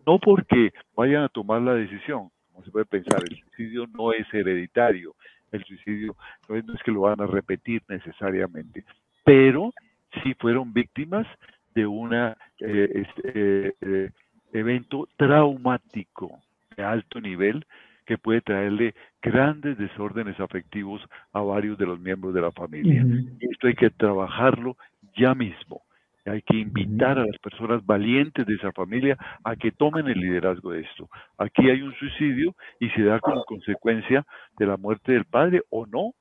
No 0.06 0.18
porque 0.18 0.72
vayan 0.96 1.24
a 1.24 1.28
tomar 1.28 1.60
la 1.60 1.74
decisión, 1.74 2.30
como 2.50 2.64
se 2.64 2.70
puede 2.70 2.86
pensar, 2.86 3.22
el 3.28 3.36
suicidio 3.36 3.86
no 3.92 4.12
es 4.12 4.26
hereditario, 4.32 5.14
el 5.52 5.62
suicidio 5.64 6.16
no 6.48 6.56
es, 6.56 6.64
que 6.82 6.90
lo 6.90 7.02
van 7.02 7.20
a 7.20 7.26
repetir 7.26 7.82
necesariamente, 7.88 8.84
pero 9.28 9.74
si 10.22 10.32
fueron 10.34 10.72
víctimas 10.72 11.26
de 11.74 11.86
un 11.86 12.14
eh, 12.14 12.34
este, 12.60 13.74
eh, 13.78 14.10
evento 14.54 15.06
traumático 15.18 16.40
de 16.74 16.82
alto 16.82 17.20
nivel 17.20 17.66
que 18.06 18.16
puede 18.16 18.40
traerle 18.40 18.94
grandes 19.20 19.76
desórdenes 19.76 20.40
afectivos 20.40 21.02
a 21.34 21.42
varios 21.42 21.76
de 21.76 21.84
los 21.84 22.00
miembros 22.00 22.32
de 22.32 22.40
la 22.40 22.52
familia. 22.52 23.04
Esto 23.38 23.66
hay 23.66 23.74
que 23.74 23.90
trabajarlo 23.90 24.78
ya 25.14 25.34
mismo. 25.34 25.82
Hay 26.24 26.40
que 26.40 26.56
invitar 26.56 27.18
a 27.18 27.26
las 27.26 27.38
personas 27.38 27.84
valientes 27.84 28.46
de 28.46 28.54
esa 28.54 28.72
familia 28.72 29.18
a 29.44 29.56
que 29.56 29.72
tomen 29.72 30.08
el 30.08 30.18
liderazgo 30.18 30.70
de 30.72 30.80
esto. 30.80 31.10
Aquí 31.36 31.68
hay 31.68 31.82
un 31.82 31.94
suicidio 31.96 32.54
y 32.80 32.88
se 32.90 33.02
da 33.02 33.20
como 33.20 33.44
consecuencia 33.44 34.24
de 34.58 34.66
la 34.66 34.78
muerte 34.78 35.12
del 35.12 35.26
padre 35.26 35.60
o 35.68 35.84
no, 35.84 36.14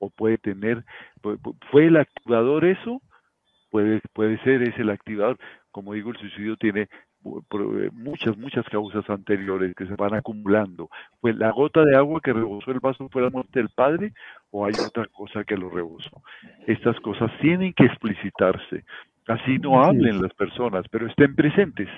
o 0.00 0.10
puede 0.10 0.38
tener, 0.38 0.84
¿fue 1.70 1.86
el 1.86 1.96
activador 1.96 2.64
eso? 2.64 3.00
Puede, 3.70 4.00
puede 4.12 4.42
ser, 4.42 4.62
es 4.62 4.76
el 4.78 4.90
activador. 4.90 5.38
Como 5.70 5.92
digo, 5.92 6.10
el 6.10 6.16
suicidio 6.16 6.56
tiene 6.56 6.88
eh, 7.22 7.90
muchas, 7.92 8.36
muchas 8.38 8.64
causas 8.70 9.08
anteriores 9.10 9.74
que 9.76 9.86
se 9.86 9.94
van 9.94 10.14
acumulando. 10.14 10.88
¿Fue 11.20 11.34
la 11.34 11.50
gota 11.52 11.84
de 11.84 11.94
agua 11.94 12.20
que 12.20 12.32
rebosó 12.32 12.70
el 12.72 12.80
vaso 12.80 13.08
fue 13.10 13.22
la 13.22 13.30
muerte 13.30 13.60
del 13.60 13.68
padre 13.68 14.12
o 14.50 14.64
hay 14.64 14.80
otra 14.80 15.06
cosa 15.06 15.44
que 15.44 15.56
lo 15.56 15.68
rebosó? 15.68 16.22
Estas 16.66 16.98
cosas 17.00 17.30
tienen 17.40 17.74
que 17.74 17.84
explicitarse. 17.84 18.84
Así 19.28 19.58
no 19.58 19.84
hablen 19.84 20.22
las 20.22 20.32
personas, 20.34 20.86
pero 20.90 21.06
estén 21.06 21.36
presentes. 21.36 21.88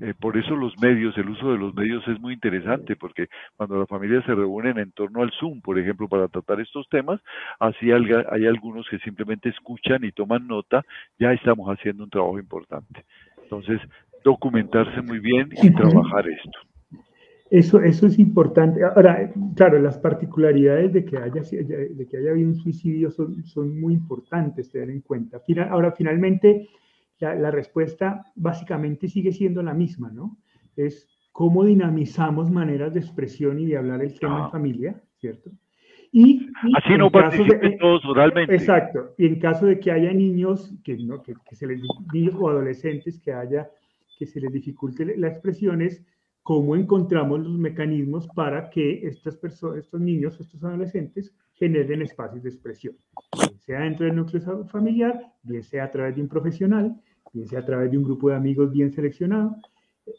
Eh, 0.00 0.14
por 0.18 0.36
eso 0.36 0.54
los 0.54 0.78
medios, 0.80 1.16
el 1.18 1.28
uso 1.28 1.50
de 1.50 1.58
los 1.58 1.74
medios 1.74 2.06
es 2.06 2.20
muy 2.20 2.34
interesante, 2.34 2.94
porque 2.94 3.28
cuando 3.56 3.78
las 3.78 3.88
familias 3.88 4.24
se 4.24 4.34
reúnen 4.34 4.78
en 4.78 4.92
torno 4.92 5.22
al 5.22 5.32
Zoom, 5.32 5.60
por 5.60 5.78
ejemplo, 5.78 6.08
para 6.08 6.28
tratar 6.28 6.60
estos 6.60 6.88
temas, 6.88 7.20
así 7.58 7.90
hay 7.90 8.46
algunos 8.46 8.86
que 8.88 8.98
simplemente 8.98 9.48
escuchan 9.48 10.04
y 10.04 10.12
toman 10.12 10.46
nota, 10.46 10.84
ya 11.18 11.32
estamos 11.32 11.68
haciendo 11.68 12.04
un 12.04 12.10
trabajo 12.10 12.38
importante. 12.38 13.04
Entonces, 13.42 13.80
documentarse 14.24 15.02
muy 15.02 15.18
bien 15.18 15.48
y 15.62 15.70
trabajar 15.70 16.28
esto. 16.28 16.58
Eso, 17.50 17.80
eso 17.80 18.06
es 18.06 18.18
importante. 18.18 18.84
Ahora, 18.84 19.32
claro, 19.56 19.78
las 19.80 19.98
particularidades 19.98 20.92
de 20.92 21.04
que 21.04 21.16
haya, 21.16 21.40
de 21.40 22.06
que 22.08 22.18
haya 22.18 22.30
habido 22.30 22.50
un 22.50 22.56
suicidio 22.56 23.10
son, 23.10 23.42
son 23.44 23.80
muy 23.80 23.94
importantes 23.94 24.70
tener 24.70 24.90
en 24.90 25.00
cuenta. 25.00 25.40
Ahora, 25.70 25.92
finalmente, 25.92 26.68
la, 27.18 27.34
la, 27.34 27.50
respuesta 27.50 28.24
básicamente 28.34 29.08
sigue 29.08 29.32
siendo 29.32 29.62
la 29.62 29.74
misma, 29.74 30.10
¿no? 30.10 30.38
Es 30.76 31.08
cómo 31.32 31.64
dinamizamos 31.64 32.50
maneras 32.50 32.94
de 32.94 33.00
expresión 33.00 33.58
y 33.58 33.66
de 33.66 33.76
hablar 33.76 34.02
el 34.02 34.18
tema 34.18 34.38
en 34.38 34.44
ah. 34.44 34.50
familia, 34.50 35.02
¿cierto? 35.16 35.50
Y, 36.10 36.48
Así 36.74 36.96
no 36.96 37.10
participen 37.10 37.78
todos 37.78 38.04
oralmente. 38.06 38.54
Exacto. 38.54 39.14
Y 39.18 39.26
en 39.26 39.38
caso 39.38 39.66
de 39.66 39.78
que 39.78 39.90
haya 39.90 40.12
niños, 40.12 40.74
que, 40.82 40.96
no, 40.96 41.22
que, 41.22 41.34
que 41.48 41.54
se 41.54 41.66
les, 41.66 41.80
niños 42.12 42.34
o 42.38 42.48
adolescentes 42.48 43.20
que 43.20 43.32
haya 43.32 43.68
que 44.18 44.26
se 44.26 44.40
les 44.40 44.52
dificulte 44.52 45.16
la 45.16 45.28
expresión 45.28 45.80
es 45.80 46.04
cómo 46.42 46.74
encontramos 46.74 47.40
los 47.40 47.58
mecanismos 47.58 48.26
para 48.28 48.68
que 48.68 49.06
estas 49.06 49.36
personas, 49.36 49.84
estos 49.84 50.00
niños, 50.00 50.40
estos 50.40 50.62
adolescentes 50.64 51.32
generen 51.52 52.02
espacios 52.02 52.42
de 52.42 52.48
expresión, 52.48 52.96
bien 53.38 53.58
sea 53.60 53.80
dentro 53.80 54.06
del 54.06 54.16
núcleo 54.16 54.64
familiar, 54.64 55.20
bien 55.42 55.62
sea 55.62 55.84
a 55.84 55.90
través 55.90 56.16
de 56.16 56.22
un 56.22 56.28
profesional, 56.28 56.96
bien 57.32 57.46
sea 57.46 57.60
a 57.60 57.64
través 57.64 57.90
de 57.90 57.98
un 57.98 58.04
grupo 58.04 58.30
de 58.30 58.36
amigos 58.36 58.72
bien 58.72 58.90
seleccionado, 58.92 59.56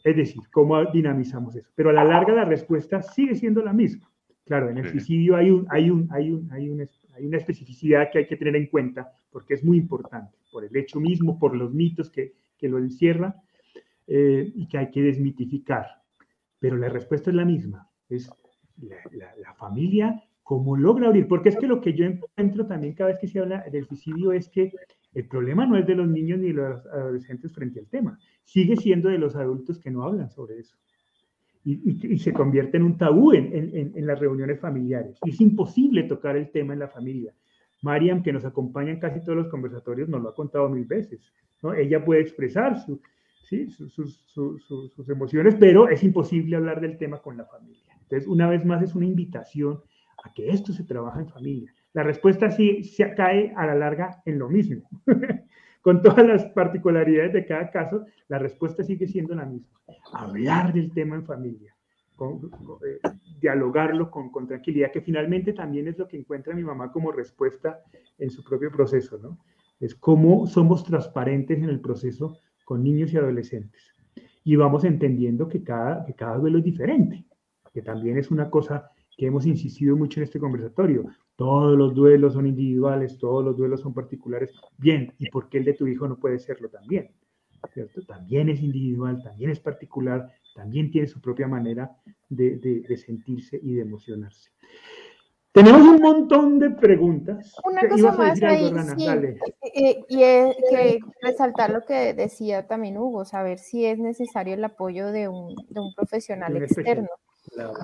es 0.04 0.16
decir, 0.16 0.42
cómo 0.52 0.84
dinamizamos 0.86 1.56
eso. 1.56 1.68
Pero 1.74 1.90
a 1.90 1.92
la 1.92 2.04
larga 2.04 2.34
la 2.34 2.44
respuesta 2.44 3.02
sigue 3.02 3.34
siendo 3.34 3.62
la 3.62 3.72
misma. 3.72 4.10
Claro, 4.44 4.68
en 4.68 4.78
el 4.78 4.88
suicidio 4.88 5.36
hay, 5.36 5.50
un, 5.50 5.66
hay, 5.70 5.90
un, 5.90 6.08
hay, 6.10 6.30
un, 6.30 6.50
hay, 6.50 6.68
un, 6.68 6.88
hay 7.14 7.26
una 7.26 7.36
especificidad 7.36 8.10
que 8.10 8.18
hay 8.18 8.26
que 8.26 8.36
tener 8.36 8.56
en 8.56 8.66
cuenta 8.66 9.12
porque 9.30 9.54
es 9.54 9.64
muy 9.64 9.76
importante, 9.76 10.36
por 10.50 10.64
el 10.64 10.76
hecho 10.76 10.98
mismo, 10.98 11.38
por 11.38 11.54
los 11.54 11.72
mitos 11.72 12.10
que, 12.10 12.32
que 12.58 12.68
lo 12.68 12.78
encierra, 12.78 13.36
eh, 14.12 14.52
y 14.56 14.66
que 14.66 14.76
hay 14.76 14.90
que 14.90 15.02
desmitificar. 15.02 15.86
Pero 16.58 16.76
la 16.76 16.88
respuesta 16.88 17.30
es 17.30 17.36
la 17.36 17.44
misma, 17.44 17.88
es 18.08 18.28
la, 18.76 19.54
familia, 19.54 20.20
cómo 20.42 20.76
logra 20.76 21.06
abrir, 21.06 21.28
porque 21.28 21.50
es 21.50 21.56
que 21.56 21.68
lo 21.68 21.80
que 21.80 21.94
yo 21.94 22.04
encuentro 22.04 22.66
también 22.66 22.94
cada 22.94 23.10
vez 23.10 23.20
que 23.20 23.28
se 23.28 23.38
habla 23.38 23.64
del 23.70 23.86
suicidio 23.86 24.32
es 24.32 24.48
que 24.48 24.72
el 25.12 25.26
problema 25.26 25.66
no 25.66 25.76
es 25.76 25.86
de 25.86 25.94
los 25.94 26.08
niños 26.08 26.38
ni 26.38 26.48
de 26.48 26.54
los 26.54 26.86
adolescentes 26.86 27.52
frente 27.52 27.80
al 27.80 27.86
tema, 27.86 28.18
sigue 28.44 28.76
siendo 28.76 29.08
de 29.08 29.18
los 29.18 29.34
adultos 29.34 29.78
que 29.78 29.90
no 29.90 30.04
hablan 30.04 30.30
sobre 30.30 30.58
eso. 30.58 30.76
Y, 31.62 32.18
se 32.18 32.32
convierte 32.32 32.78
en 32.78 32.84
un 32.84 32.96
tabú 32.96 33.32
en, 33.32 34.06
las 34.06 34.18
reuniones 34.18 34.58
familiares. 34.60 35.18
Es 35.26 35.40
imposible 35.42 36.04
tocar 36.04 36.36
el 36.36 36.50
tema 36.50 36.72
en 36.72 36.78
la 36.78 36.88
familia. 36.88 37.34
Mariam, 37.82 38.22
que 38.22 38.32
nos 38.32 38.46
acompaña 38.46 38.92
en 38.92 39.00
casi 39.00 39.20
todos 39.20 39.36
los 39.36 39.48
conversatorios, 39.48 40.08
nos 40.08 40.22
lo 40.22 40.30
ha 40.30 40.34
contado 40.34 40.70
mil 40.70 40.86
veces. 40.86 41.20
Ella 41.76 42.02
puede 42.02 42.22
expresar 42.22 42.78
su, 42.80 43.00
sus, 43.68 45.08
emociones, 45.08 45.56
pero 45.58 45.88
es 45.88 46.02
imposible 46.02 46.56
hablar 46.56 46.80
del 46.80 46.96
tema 46.96 47.20
con 47.20 47.36
la 47.36 47.44
familia. 47.44 47.94
Entonces, 48.02 48.26
una 48.26 48.48
vez 48.48 48.64
más, 48.64 48.82
es 48.82 48.94
una 48.94 49.06
invitación 49.06 49.80
a 50.24 50.32
que 50.32 50.50
esto 50.50 50.72
se 50.72 50.84
trabaja 50.84 51.20
en 51.20 51.28
familia. 51.28 51.74
La 51.92 52.02
respuesta 52.02 52.50
sí 52.50 52.84
se 52.84 53.14
cae 53.14 53.52
a 53.56 53.66
la 53.66 53.74
larga 53.74 54.22
en 54.24 54.38
lo 54.38 54.48
mismo. 54.48 54.88
con 55.82 56.02
todas 56.02 56.26
las 56.26 56.44
particularidades 56.46 57.32
de 57.32 57.46
cada 57.46 57.70
caso, 57.70 58.04
la 58.28 58.38
respuesta 58.38 58.82
sigue 58.82 59.06
siendo 59.06 59.34
la 59.34 59.44
misma. 59.44 59.78
Hablar 60.12 60.72
del 60.72 60.92
tema 60.92 61.16
en 61.16 61.24
familia, 61.24 61.74
eh, 62.20 63.00
dialogarlo 63.40 64.10
con, 64.10 64.30
con, 64.30 64.46
tranquilidad, 64.46 64.92
que 64.92 65.00
finalmente 65.00 65.52
también 65.52 65.88
es 65.88 65.98
lo 65.98 66.06
que 66.06 66.18
encuentra 66.18 66.54
mi 66.54 66.62
mamá 66.62 66.92
como 66.92 67.10
respuesta 67.10 67.80
en 68.18 68.30
su 68.30 68.44
propio 68.44 68.70
proceso, 68.70 69.18
¿no? 69.18 69.38
Es 69.80 69.94
cómo 69.94 70.46
somos 70.46 70.84
transparentes 70.84 71.58
en 71.58 71.70
el 71.70 71.80
proceso 71.80 72.38
con 72.64 72.84
niños 72.84 73.12
y 73.12 73.16
adolescentes. 73.16 73.82
Y 74.44 74.56
vamos 74.56 74.84
entendiendo 74.84 75.48
que 75.48 75.62
cada, 75.64 76.04
que 76.04 76.14
cada 76.14 76.36
duelo 76.36 76.58
es 76.58 76.64
diferente, 76.64 77.24
que 77.72 77.80
también 77.80 78.18
es 78.18 78.30
una 78.30 78.50
cosa 78.50 78.90
que 79.16 79.26
hemos 79.26 79.46
insistido 79.46 79.96
mucho 79.96 80.20
en 80.20 80.24
este 80.24 80.38
conversatorio. 80.38 81.06
Todos 81.40 81.74
los 81.78 81.94
duelos 81.94 82.34
son 82.34 82.46
individuales, 82.46 83.16
todos 83.16 83.42
los 83.42 83.56
duelos 83.56 83.80
son 83.80 83.94
particulares. 83.94 84.52
Bien, 84.76 85.14
¿y 85.16 85.30
por 85.30 85.48
qué 85.48 85.56
el 85.56 85.64
de 85.64 85.72
tu 85.72 85.86
hijo 85.86 86.06
no 86.06 86.18
puede 86.18 86.38
serlo 86.38 86.68
también? 86.68 87.12
¿Cierto? 87.72 88.02
También 88.02 88.50
es 88.50 88.60
individual, 88.60 89.22
también 89.22 89.50
es 89.50 89.58
particular, 89.58 90.30
también 90.54 90.90
tiene 90.90 91.06
su 91.06 91.18
propia 91.18 91.48
manera 91.48 91.96
de, 92.28 92.58
de, 92.58 92.82
de 92.82 92.96
sentirse 92.98 93.58
y 93.62 93.72
de 93.72 93.80
emocionarse. 93.80 94.50
Tenemos 95.52 95.80
un 95.80 96.02
montón 96.02 96.58
de 96.58 96.72
preguntas. 96.72 97.54
Una 97.64 97.88
cosa 97.88 98.12
más 98.12 98.42
ahí, 98.42 98.70
sí, 98.98 99.06
eh, 99.08 99.38
eh, 99.74 100.04
y 100.10 100.22
es 100.22 100.56
que 100.68 100.98
resaltar 101.22 101.70
lo 101.70 101.86
que 101.86 102.12
decía 102.12 102.66
también 102.66 102.98
Hugo, 102.98 103.24
saber 103.24 103.58
si 103.58 103.86
es 103.86 103.98
necesario 103.98 104.52
el 104.52 104.64
apoyo 104.64 105.10
de 105.10 105.28
un, 105.28 105.54
de 105.70 105.80
un 105.80 105.94
profesional 105.94 106.54
externo. 106.58 107.08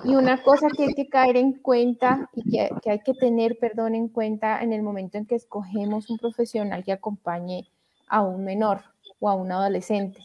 Y 0.04 0.14
una 0.14 0.42
cosa 0.42 0.68
que 0.68 0.84
hay 0.84 0.94
que 0.94 1.08
caer 1.08 1.36
en 1.36 1.52
cuenta 1.54 2.30
y 2.34 2.50
que, 2.50 2.70
que, 2.82 2.90
hay 2.90 3.00
que 3.00 3.14
tener, 3.14 3.58
perdón, 3.58 3.94
en 3.94 4.08
cuenta 4.08 4.62
en 4.62 4.72
el 4.72 4.82
momento 4.82 5.18
en 5.18 5.26
que 5.26 5.34
escogemos 5.34 6.10
un 6.10 6.18
profesional 6.18 6.84
que 6.84 6.92
acompañe 6.92 7.68
a 8.08 8.22
un 8.22 8.44
menor 8.44 8.82
o 9.20 9.28
a 9.28 9.34
un 9.34 9.52
adolescente. 9.52 10.20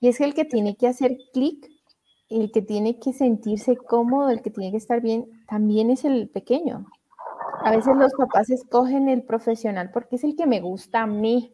Y 0.00 0.08
es 0.08 0.20
el 0.20 0.34
que 0.34 0.44
tiene 0.44 0.76
que 0.76 0.88
hacer 0.88 1.16
clic 1.32 1.72
el 2.40 2.50
que 2.50 2.62
tiene 2.62 2.98
que 2.98 3.12
sentirse 3.12 3.76
cómodo, 3.76 4.30
el 4.30 4.42
que 4.42 4.50
tiene 4.50 4.70
que 4.70 4.76
estar 4.76 5.00
bien, 5.00 5.28
también 5.46 5.90
es 5.90 6.04
el 6.04 6.28
pequeño. 6.28 6.86
A 7.64 7.70
veces 7.70 7.94
los 7.96 8.12
papás 8.14 8.50
escogen 8.50 9.08
el 9.08 9.22
profesional 9.22 9.90
porque 9.92 10.16
es 10.16 10.24
el 10.24 10.34
que 10.34 10.46
me 10.46 10.60
gusta 10.60 11.02
a 11.02 11.06
mí, 11.06 11.52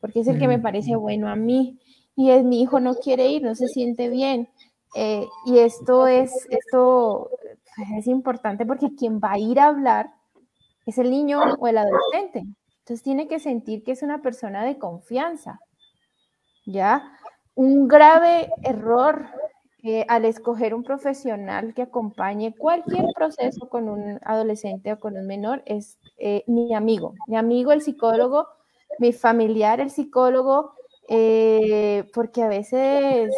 porque 0.00 0.20
es 0.20 0.28
el 0.28 0.38
que 0.38 0.48
me 0.48 0.58
parece 0.58 0.96
bueno 0.96 1.28
a 1.28 1.36
mí. 1.36 1.78
Y 2.16 2.30
es 2.30 2.44
mi 2.44 2.60
hijo 2.60 2.78
no 2.78 2.94
quiere 2.94 3.28
ir, 3.28 3.42
no 3.42 3.54
se 3.54 3.68
siente 3.68 4.08
bien. 4.08 4.48
Eh, 4.94 5.26
y 5.44 5.58
esto 5.58 6.06
es, 6.06 6.46
esto 6.50 7.30
es 7.98 8.06
importante 8.06 8.64
porque 8.64 8.94
quien 8.94 9.18
va 9.18 9.32
a 9.32 9.38
ir 9.38 9.58
a 9.58 9.66
hablar 9.66 10.10
es 10.86 10.98
el 10.98 11.10
niño 11.10 11.40
o 11.58 11.66
el 11.66 11.78
adolescente. 11.78 12.44
Entonces 12.78 13.02
tiene 13.02 13.26
que 13.26 13.40
sentir 13.40 13.82
que 13.82 13.92
es 13.92 14.02
una 14.02 14.22
persona 14.22 14.64
de 14.64 14.78
confianza. 14.78 15.58
¿Ya? 16.66 17.12
Un 17.54 17.88
grave 17.88 18.50
error 18.62 19.26
eh, 19.82 20.06
al 20.08 20.24
escoger 20.24 20.74
un 20.74 20.82
profesional 20.82 21.74
que 21.74 21.82
acompañe 21.82 22.54
cualquier 22.56 23.04
proceso 23.14 23.68
con 23.68 23.88
un 23.88 24.18
adolescente 24.22 24.92
o 24.92 25.00
con 25.00 25.16
un 25.16 25.26
menor 25.26 25.62
es 25.66 25.98
eh, 26.16 26.42
mi 26.46 26.74
amigo, 26.74 27.14
mi 27.26 27.36
amigo 27.36 27.70
el 27.72 27.82
psicólogo, 27.82 28.48
mi 28.98 29.12
familiar 29.12 29.80
el 29.80 29.90
psicólogo, 29.90 30.74
porque 32.14 32.42
a 32.42 32.48
veces 32.48 33.30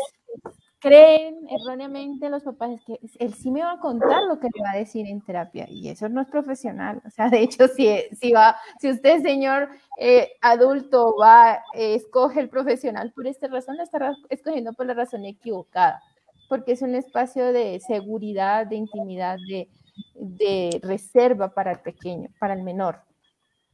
creen 0.87 1.35
erróneamente 1.49 2.29
los 2.31 2.43
papás 2.43 2.71
que 2.87 2.99
él 3.19 3.35
sí 3.35 3.51
me 3.51 3.63
va 3.63 3.73
a 3.73 3.81
contar 3.81 4.23
lo 4.25 4.39
que 4.39 4.49
le 4.55 4.63
va 4.63 4.71
a 4.73 4.77
decir 4.77 5.07
en 5.07 5.21
terapia 5.21 5.67
y 5.69 5.89
eso 5.89 6.09
no 6.09 6.21
es 6.21 6.29
profesional. 6.29 7.03
O 7.07 7.11
sea, 7.11 7.29
de 7.29 7.41
hecho, 7.41 7.69
si, 7.69 7.89
si, 8.21 8.33
va, 8.33 8.57
si 8.81 8.91
usted, 8.91 9.23
señor 9.23 9.69
eh, 9.99 10.31
adulto, 10.41 11.15
va, 11.21 11.55
eh, 11.75 11.95
escoge 11.95 12.41
el 12.41 12.49
profesional 12.49 13.13
por 13.13 13.27
esta 13.27 13.49
razón, 13.49 13.81
está 13.81 14.15
escogiendo 14.29 14.73
por 14.73 14.87
la 14.87 14.95
razón 14.95 15.25
equivocada, 15.25 16.03
porque 16.49 16.73
es 16.73 16.83
un 16.83 16.95
espacio 16.95 17.53
de 17.53 17.81
seguridad, 17.81 18.67
de 18.67 18.77
intimidad, 18.77 19.39
de, 19.49 19.69
de 20.15 20.81
reserva 20.83 21.53
para 21.53 21.73
el 21.73 21.81
pequeño, 21.81 22.29
para 22.39 22.55
el 22.55 22.63
menor. 22.63 23.01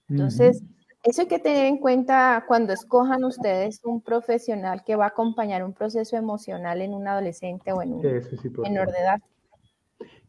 Entonces, 0.08 0.62
eso 1.03 1.22
hay 1.22 1.28
que 1.28 1.40
tener 1.40 1.66
en 1.66 1.78
cuenta 1.78 2.44
cuando 2.46 2.72
escojan 2.72 3.24
ustedes 3.24 3.80
un 3.84 4.03
profesional 4.03 4.82
que 4.86 4.94
va 4.94 5.07
a 5.07 5.09
acompañar 5.09 5.64
un 5.64 5.72
proceso 5.72 6.16
emocional 6.16 6.80
en 6.80 6.94
un 6.94 7.09
adolescente 7.09 7.72
o 7.72 7.82
en 7.82 7.94
un 7.94 8.03
menor 8.03 8.92
de 8.92 8.98
edad. 8.98 9.20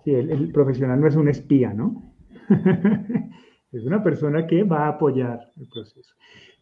Sí, 0.03 0.13
el, 0.15 0.51
profesional 0.51 0.99
no 0.99 1.07
es 1.07 1.15
un 1.15 1.29
espía, 1.29 1.73
¿no? 1.73 2.11
es 3.71 3.83
una 3.85 4.03
persona 4.03 4.47
que 4.47 4.63
va 4.63 4.85
a 4.85 4.89
apoyar 4.89 5.51
el 5.57 5.67
proceso. 5.67 6.13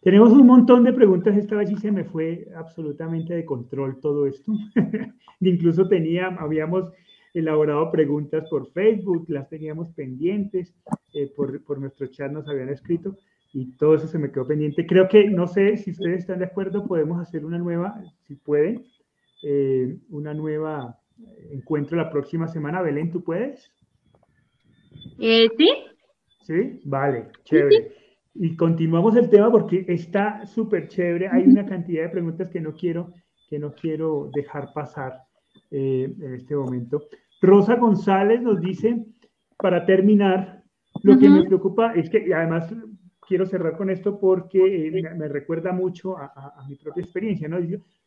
Tenemos 0.01 0.31
un 0.31 0.45
montón 0.45 0.83
de 0.83 0.93
preguntas, 0.93 1.37
esta 1.37 1.55
vez 1.55 1.69
sí 1.69 1.77
se 1.77 1.91
me 1.91 2.03
fue 2.03 2.47
absolutamente 2.55 3.33
de 3.33 3.45
control 3.45 3.99
todo 4.01 4.27
esto. 4.27 4.51
Incluso 5.39 5.87
tenía, 5.87 6.27
habíamos 6.27 6.91
elaborado 7.33 7.89
preguntas 7.91 8.43
por 8.49 8.69
Facebook, 8.71 9.25
las 9.29 9.47
teníamos 9.47 9.89
pendientes, 9.93 10.75
eh, 11.13 11.31
por, 11.33 11.63
por 11.63 11.79
nuestro 11.79 12.07
chat 12.07 12.29
nos 12.31 12.47
habían 12.49 12.69
escrito 12.69 13.15
y 13.53 13.71
todo 13.77 13.95
eso 13.95 14.07
se 14.07 14.17
me 14.17 14.31
quedó 14.31 14.47
pendiente. 14.47 14.85
Creo 14.85 15.07
que, 15.07 15.29
no 15.29 15.47
sé 15.47 15.77
si 15.77 15.91
ustedes 15.91 16.19
están 16.19 16.39
de 16.39 16.45
acuerdo, 16.45 16.87
podemos 16.87 17.19
hacer 17.19 17.45
una 17.45 17.57
nueva, 17.57 18.01
si 18.27 18.35
puede, 18.35 18.81
eh, 19.43 19.97
una 20.09 20.33
nueva 20.33 20.97
encuentro 21.51 21.97
la 21.97 22.09
próxima 22.09 22.47
semana. 22.47 22.81
Belén, 22.81 23.11
¿tú 23.11 23.23
puedes? 23.23 23.71
Eh, 25.19 25.49
sí. 25.57 25.69
Sí, 26.41 26.81
vale, 26.85 27.27
chévere. 27.43 27.95
Y 28.33 28.55
continuamos 28.55 29.15
el 29.15 29.29
tema 29.29 29.51
porque 29.51 29.85
está 29.87 30.45
súper 30.45 30.87
chévere. 30.87 31.27
Hay 31.27 31.43
una 31.43 31.65
cantidad 31.65 32.03
de 32.03 32.09
preguntas 32.09 32.49
que 32.49 32.61
no 32.61 32.73
quiero, 32.73 33.13
que 33.49 33.59
no 33.59 33.73
quiero 33.73 34.29
dejar 34.33 34.71
pasar 34.73 35.21
eh, 35.69 36.13
en 36.19 36.35
este 36.35 36.55
momento. 36.55 37.03
Rosa 37.41 37.75
González 37.75 38.41
nos 38.41 38.61
dice, 38.61 39.05
para 39.57 39.85
terminar, 39.85 40.63
lo 41.03 41.17
que 41.17 41.29
me 41.29 41.43
preocupa 41.43 41.93
es 41.93 42.09
que, 42.09 42.33
además, 42.33 42.73
quiero 43.31 43.45
cerrar 43.45 43.77
con 43.77 43.89
esto 43.89 44.19
porque 44.19 44.89
eh, 44.89 45.15
me, 45.15 45.27
recuerda 45.29 45.71
mucho 45.71 46.17
a, 46.17 46.65
mi 46.67 46.75
propia 46.75 47.01
experiencia, 47.01 47.47
¿no? 47.47 47.59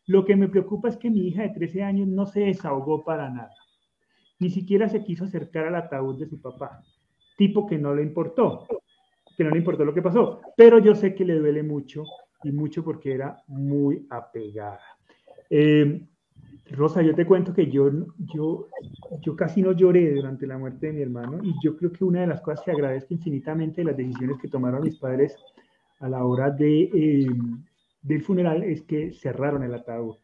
Lo 0.04 0.22
que 0.22 0.36
me 0.36 0.50
preocupa 0.50 0.90
es 0.90 0.98
que 0.98 1.08
mi 1.08 1.28
hija 1.28 1.40
de 1.40 1.48
13 1.48 1.82
años 1.82 2.08
no 2.08 2.26
se 2.26 2.40
desahogó 2.40 3.02
para 3.02 3.30
nada. 3.30 3.54
Ni 4.38 4.50
siquiera 4.50 4.86
se 4.86 5.02
quiso 5.02 5.24
acercar 5.24 5.64
al 5.64 5.76
ataúd 5.76 6.18
de 6.18 6.26
su 6.28 6.42
papá. 6.42 6.84
Tipo 7.38 7.66
que 7.66 7.78
no 7.78 7.94
le 7.94 8.02
importó, 8.02 8.66
que 9.34 9.44
no 9.44 9.48
le 9.48 9.56
importó 9.56 9.86
lo 9.86 9.94
que 9.94 10.02
pasó. 10.02 10.42
Pero 10.58 10.78
yo 10.78 10.94
sé 10.94 11.14
que 11.14 11.24
le 11.24 11.38
duele 11.38 11.62
mucho 11.62 12.04
y 12.42 12.52
mucho 12.52 12.84
porque 12.84 13.14
era 13.14 13.42
muy 13.46 14.06
apegada. 14.10 14.82
Eh, 15.48 16.06
Rosa, 16.70 17.02
yo 17.02 17.14
te 17.14 17.26
cuento 17.26 17.52
que 17.52 17.70
yo, 17.70 17.90
yo, 18.34 18.68
yo 19.20 19.36
casi 19.36 19.62
no 19.62 19.72
lloré 19.72 20.14
durante 20.14 20.46
la 20.46 20.58
muerte 20.58 20.86
de 20.86 20.92
mi 20.92 21.02
hermano 21.02 21.38
y 21.42 21.54
yo 21.62 21.76
creo 21.76 21.92
que 21.92 22.04
una 22.04 22.22
de 22.22 22.26
las 22.26 22.40
cosas 22.40 22.64
que 22.64 22.70
agradezco 22.70 23.14
infinitamente 23.14 23.80
de 23.80 23.86
las 23.86 23.96
decisiones 23.96 24.38
que 24.38 24.48
tomaron 24.48 24.82
mis 24.82 24.98
padres 24.98 25.36
a 26.00 26.08
la 26.08 26.24
hora 26.24 26.50
de, 26.50 26.82
eh, 26.82 27.26
del 28.02 28.22
funeral 28.22 28.62
es 28.62 28.82
que 28.82 29.12
cerraron 29.12 29.62
el 29.62 29.74
ataúd 29.74 30.16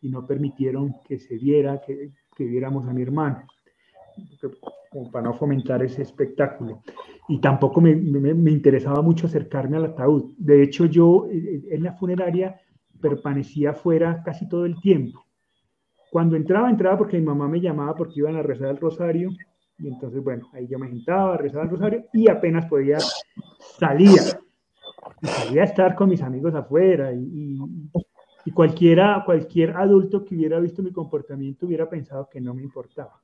y 0.00 0.10
no 0.10 0.26
permitieron 0.26 0.94
que 1.06 1.18
se 1.18 1.36
viera, 1.36 1.80
que, 1.80 2.12
que 2.36 2.44
viéramos 2.44 2.88
a 2.88 2.92
mi 2.92 3.02
hermano, 3.02 3.44
para 5.12 5.26
no 5.26 5.34
fomentar 5.34 5.82
ese 5.82 6.02
espectáculo. 6.02 6.82
Y 7.28 7.40
tampoco 7.40 7.80
me, 7.80 7.94
me, 7.94 8.32
me 8.32 8.50
interesaba 8.50 9.02
mucho 9.02 9.26
acercarme 9.26 9.76
al 9.76 9.86
ataúd. 9.86 10.32
De 10.38 10.62
hecho, 10.62 10.86
yo 10.86 11.28
eh, 11.30 11.62
en 11.70 11.82
la 11.82 11.92
funeraria 11.92 12.60
permanecía 13.00 13.74
fuera 13.74 14.22
casi 14.22 14.48
todo 14.48 14.64
el 14.64 14.80
tiempo 14.80 15.27
cuando 16.10 16.36
entraba, 16.36 16.70
entraba 16.70 16.98
porque 16.98 17.18
mi 17.18 17.24
mamá 17.24 17.48
me 17.48 17.60
llamaba 17.60 17.94
porque 17.94 18.20
iban 18.20 18.36
a 18.36 18.42
rezar 18.42 18.70
el 18.70 18.78
rosario. 18.78 19.30
Y 19.78 19.88
entonces, 19.88 20.22
bueno, 20.22 20.48
ahí 20.52 20.66
yo 20.66 20.78
me 20.78 20.88
sentaba, 20.88 21.36
rezaba 21.36 21.64
el 21.64 21.70
rosario 21.70 22.04
y 22.12 22.28
apenas 22.28 22.66
podía 22.66 22.98
salía. 23.78 24.22
Y 25.22 25.26
salía 25.26 25.62
a 25.62 25.66
estar 25.66 25.94
con 25.94 26.08
mis 26.08 26.22
amigos 26.22 26.54
afuera. 26.54 27.12
Y, 27.12 27.58
y, 28.44 28.50
cualquiera, 28.50 29.22
cualquier 29.24 29.76
adulto 29.76 30.24
que 30.24 30.34
hubiera 30.34 30.58
visto 30.58 30.82
mi 30.82 30.92
comportamiento 30.92 31.66
hubiera 31.66 31.88
pensado 31.88 32.28
que 32.30 32.40
no 32.40 32.54
me 32.54 32.62
importaba. 32.62 33.20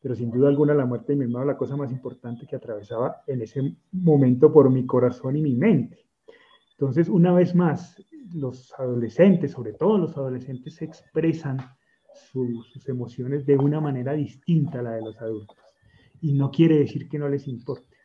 Pero 0.00 0.14
sin 0.14 0.30
duda 0.30 0.48
alguna 0.48 0.74
la 0.74 0.86
muerte 0.86 1.12
de 1.12 1.18
mi 1.18 1.24
hermano 1.24 1.44
la 1.44 1.56
cosa 1.56 1.76
más 1.76 1.90
importante 1.92 2.46
que 2.46 2.56
atravesaba 2.56 3.22
en 3.26 3.42
ese 3.42 3.76
momento 3.92 4.52
por 4.52 4.70
mi 4.70 4.86
corazón 4.86 5.36
y 5.36 5.42
mi 5.42 5.54
mente. 5.54 6.06
Entonces, 6.72 7.08
una 7.08 7.32
vez 7.32 7.54
más, 7.54 8.00
los 8.32 8.72
adolescentes, 8.78 9.52
sobre 9.52 9.72
todo 9.72 9.98
los 9.98 10.16
adolescentes, 10.16 10.76
se 10.76 10.84
expresan 10.84 11.58
sus 12.30 12.88
emociones 12.88 13.46
de 13.46 13.56
una 13.56 13.80
manera 13.80 14.12
distinta 14.12 14.80
a 14.80 14.82
la 14.82 14.92
de 14.92 15.02
los 15.02 15.20
adultos. 15.20 15.56
Y 16.20 16.32
no 16.32 16.50
quiere 16.50 16.78
decir 16.78 17.08
que 17.08 17.18
no 17.18 17.28
les 17.28 17.46
importe, 17.46 17.96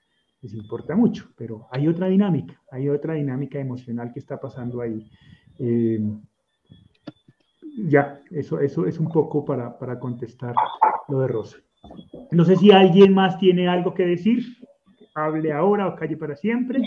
les 0.42 0.54
importa 0.54 0.96
mucho, 0.96 1.30
pero 1.36 1.68
hay 1.72 1.88
otra 1.88 2.08
dinámica, 2.08 2.62
hay 2.72 2.90
otra 2.90 3.16
dinámica 3.16 3.60
emocional 3.60 4.12
que 4.14 4.20
está 4.20 4.40
pasando 4.40 4.82
ahí. 4.82 5.10
Eh, 5.60 6.00
ya, 7.88 8.20
eso, 8.32 8.60
eso 8.60 8.86
es 8.86 9.00
un 9.00 9.10
poco 9.10 9.44
para, 9.44 9.78
para 9.78 10.00
contestar 10.00 10.54
lo 11.08 11.20
de 11.22 11.28
Rosa. 11.28 11.58
No 12.32 12.46
sé 12.46 12.56
si 12.56 12.72
alguien 12.72 13.14
más 13.14 13.38
tiene 13.40 13.68
algo 13.68 13.94
que 13.94 14.06
decir, 14.06 14.44
hable 15.16 15.52
ahora 15.52 15.88
o 15.88 15.96
calle 15.96 16.18
para 16.18 16.36
siempre. 16.36 16.82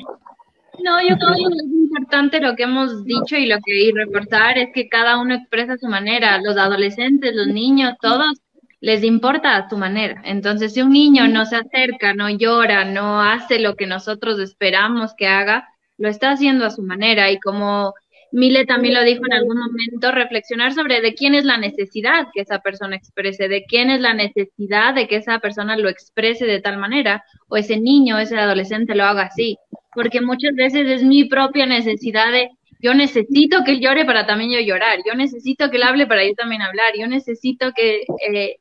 No, 0.83 1.01
yo 1.01 1.17
creo 1.17 1.35
que 1.35 1.57
es 1.57 1.73
importante 1.73 2.41
lo 2.41 2.55
que 2.55 2.65
hemos 2.65 3.05
dicho 3.05 3.37
y 3.37 3.47
lo 3.47 3.57
que 3.65 3.85
y 3.85 3.93
reforzar 3.93 4.59
es 4.59 4.69
que 4.75 4.89
cada 4.89 5.19
uno 5.19 5.35
expresa 5.35 5.77
su 5.79 5.87
manera. 5.89 6.41
Los 6.43 6.57
adolescentes, 6.57 7.35
los 7.35 7.47
niños, 7.47 7.95
todos 8.01 8.41
les 8.81 9.03
importa 9.03 9.57
a 9.57 9.69
su 9.69 9.77
manera. 9.77 10.21
Entonces, 10.25 10.75
si 10.75 10.83
un 10.83 10.91
niño 10.91 11.29
no 11.29 11.45
se 11.47 11.57
acerca, 11.57 12.15
no 12.15 12.29
llora, 12.31 12.85
no 12.85 13.21
hace 13.23 13.59
lo 13.59 13.75
que 13.77 13.87
nosotros 13.87 14.39
esperamos 14.39 15.15
que 15.17 15.27
haga, 15.27 15.69
lo 15.99 16.09
está 16.09 16.31
haciendo 16.33 16.67
a 16.67 16.71
su 16.71 16.83
manera. 16.83 17.31
Y 17.31 17.41
como 17.41 17.95
Mile 18.33 18.67
también 18.67 18.95
lo 18.95 19.03
dijo 19.03 19.23
en 19.25 19.33
algún 19.33 19.59
momento, 19.59 20.13
reflexionar 20.13 20.75
sobre 20.75 21.01
de 21.01 21.15
quién 21.15 21.35
es 21.35 21.45
la 21.45 21.57
necesidad 21.57 22.27
que 22.35 22.43
esa 22.43 22.59
persona 22.59 22.97
exprese, 22.97 23.49
de 23.49 23.65
quién 23.65 23.89
es 23.91 24.01
la 24.01 24.15
necesidad 24.15 24.95
de 24.95 25.09
que 25.09 25.17
esa 25.17 25.39
persona 25.39 25.77
lo 25.77 25.89
exprese 25.89 26.45
de 26.45 26.61
tal 26.61 26.77
manera, 26.79 27.25
o 27.49 27.57
ese 27.57 27.79
niño, 27.79 28.19
ese 28.19 28.37
adolescente 28.37 28.95
lo 28.95 29.05
haga 29.05 29.23
así 29.23 29.57
porque 29.97 30.21
muchas 30.21 30.55
veces 30.55 30.87
es 30.89 31.03
mi 31.03 31.25
propia 31.25 31.67
necesidad 31.67 32.31
de 32.31 32.51
yo 32.81 32.93
necesito 32.93 33.65
que 33.65 33.73
él 33.73 33.81
llore 33.81 34.05
para 34.05 34.27
también 34.27 34.51
yo 34.51 34.61
llorar, 34.61 34.99
yo 35.05 35.15
necesito 35.15 35.71
que 35.71 35.79
él 35.79 35.83
hable 35.83 36.07
para 36.07 36.25
yo 36.25 36.35
también 36.35 36.61
hablar, 36.61 36.93
yo 36.97 37.09
necesito 37.09 37.73
que 37.75 38.03
eh, 38.31 38.57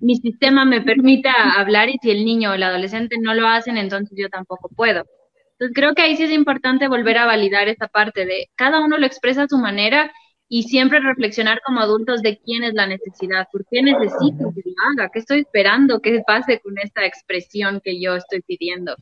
mi 0.00 0.16
sistema 0.16 0.66
me 0.66 0.82
permita 0.82 1.32
hablar 1.58 1.88
y 1.88 1.98
si 2.02 2.10
el 2.10 2.26
niño 2.26 2.50
o 2.50 2.54
el 2.54 2.62
adolescente 2.62 3.16
no 3.18 3.32
lo 3.32 3.48
hacen, 3.48 3.78
entonces 3.78 4.16
yo 4.16 4.28
tampoco 4.28 4.68
puedo. 4.68 5.06
Entonces 5.52 5.74
creo 5.74 5.94
que 5.94 6.02
ahí 6.02 6.16
sí 6.16 6.24
es 6.24 6.32
importante 6.32 6.86
volver 6.86 7.16
a 7.16 7.24
validar 7.24 7.68
esta 7.68 7.88
parte 7.88 8.26
de 8.26 8.50
cada 8.54 8.84
uno 8.84 8.98
lo 8.98 9.06
expresa 9.06 9.44
a 9.44 9.48
su 9.48 9.56
manera 9.56 10.12
y 10.48 10.64
siempre 10.64 11.00
reflexionar 11.00 11.62
como 11.64 11.80
adultos 11.80 12.20
de 12.20 12.38
quién 12.44 12.62
es 12.62 12.74
la 12.74 12.86
necesidad, 12.86 13.48
por 13.50 13.64
qué 13.70 13.82
necesito 13.82 14.52
que 14.54 14.62
lo 14.66 14.74
haga, 14.90 15.10
qué 15.10 15.20
estoy 15.20 15.40
esperando 15.40 16.00
que 16.00 16.20
pase 16.26 16.60
con 16.60 16.78
esta 16.78 17.06
expresión 17.06 17.80
que 17.82 17.98
yo 17.98 18.16
estoy 18.16 18.42
pidiendo. 18.42 18.94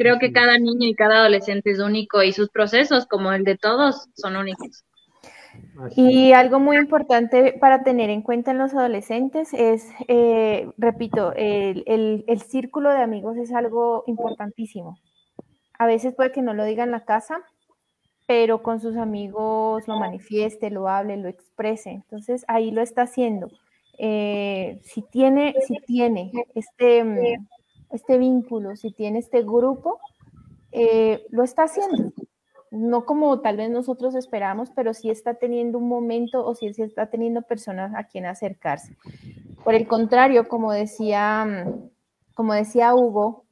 Creo 0.00 0.18
que 0.18 0.32
cada 0.32 0.56
niño 0.56 0.88
y 0.88 0.94
cada 0.94 1.18
adolescente 1.18 1.72
es 1.72 1.78
único 1.78 2.22
y 2.22 2.32
sus 2.32 2.48
procesos, 2.48 3.04
como 3.04 3.34
el 3.34 3.44
de 3.44 3.58
todos, 3.58 4.08
son 4.14 4.36
únicos. 4.36 4.82
Y 5.94 6.32
algo 6.32 6.58
muy 6.58 6.78
importante 6.78 7.52
para 7.60 7.82
tener 7.82 8.08
en 8.08 8.22
cuenta 8.22 8.52
en 8.52 8.56
los 8.56 8.72
adolescentes 8.72 9.52
es, 9.52 9.90
eh, 10.08 10.70
repito, 10.78 11.34
el, 11.36 11.84
el, 12.26 12.40
círculo 12.40 12.90
de 12.90 13.02
amigos 13.02 13.36
es 13.36 13.52
algo 13.52 14.04
importantísimo. 14.06 14.98
A 15.78 15.84
veces 15.84 16.14
puede 16.14 16.32
que 16.32 16.40
no 16.40 16.54
lo 16.54 16.64
diga 16.64 16.82
en 16.82 16.92
la 16.92 17.04
casa, 17.04 17.42
pero 18.26 18.62
con 18.62 18.80
sus 18.80 18.96
amigos 18.96 19.86
lo 19.86 19.98
manifieste, 19.98 20.70
lo 20.70 20.88
hable, 20.88 21.18
lo 21.18 21.28
exprese. 21.28 21.90
Entonces 21.90 22.46
ahí 22.48 22.70
lo 22.70 22.80
está 22.80 23.02
haciendo. 23.02 23.50
Eh, 23.98 24.80
si 24.82 25.02
tiene, 25.02 25.54
si 25.66 25.74
tiene 25.86 26.32
este, 26.54 27.04
este 27.90 28.18
vínculo, 28.18 28.76
si 28.76 28.92
tiene 28.92 29.18
este 29.18 29.42
grupo, 29.42 30.00
eh, 30.72 31.26
lo 31.30 31.42
está 31.42 31.64
haciendo. 31.64 32.12
No 32.70 33.04
como 33.04 33.40
tal 33.40 33.56
vez 33.56 33.70
nosotros 33.70 34.14
esperamos, 34.14 34.70
pero 34.70 34.94
sí 34.94 35.10
está 35.10 35.34
teniendo 35.34 35.78
un 35.78 35.88
momento 35.88 36.46
o 36.46 36.54
sí, 36.54 36.70
está 36.76 37.06
teniendo 37.06 37.42
personas 37.42 37.92
a 37.96 38.04
quien 38.04 38.26
acercarse. 38.26 38.96
Por 39.64 39.74
el 39.74 39.88
contrario, 39.88 40.46
como 40.46 40.72
decía, 40.72 41.66
como 42.34 42.54
decía 42.54 42.94
Hugo, 42.94 43.44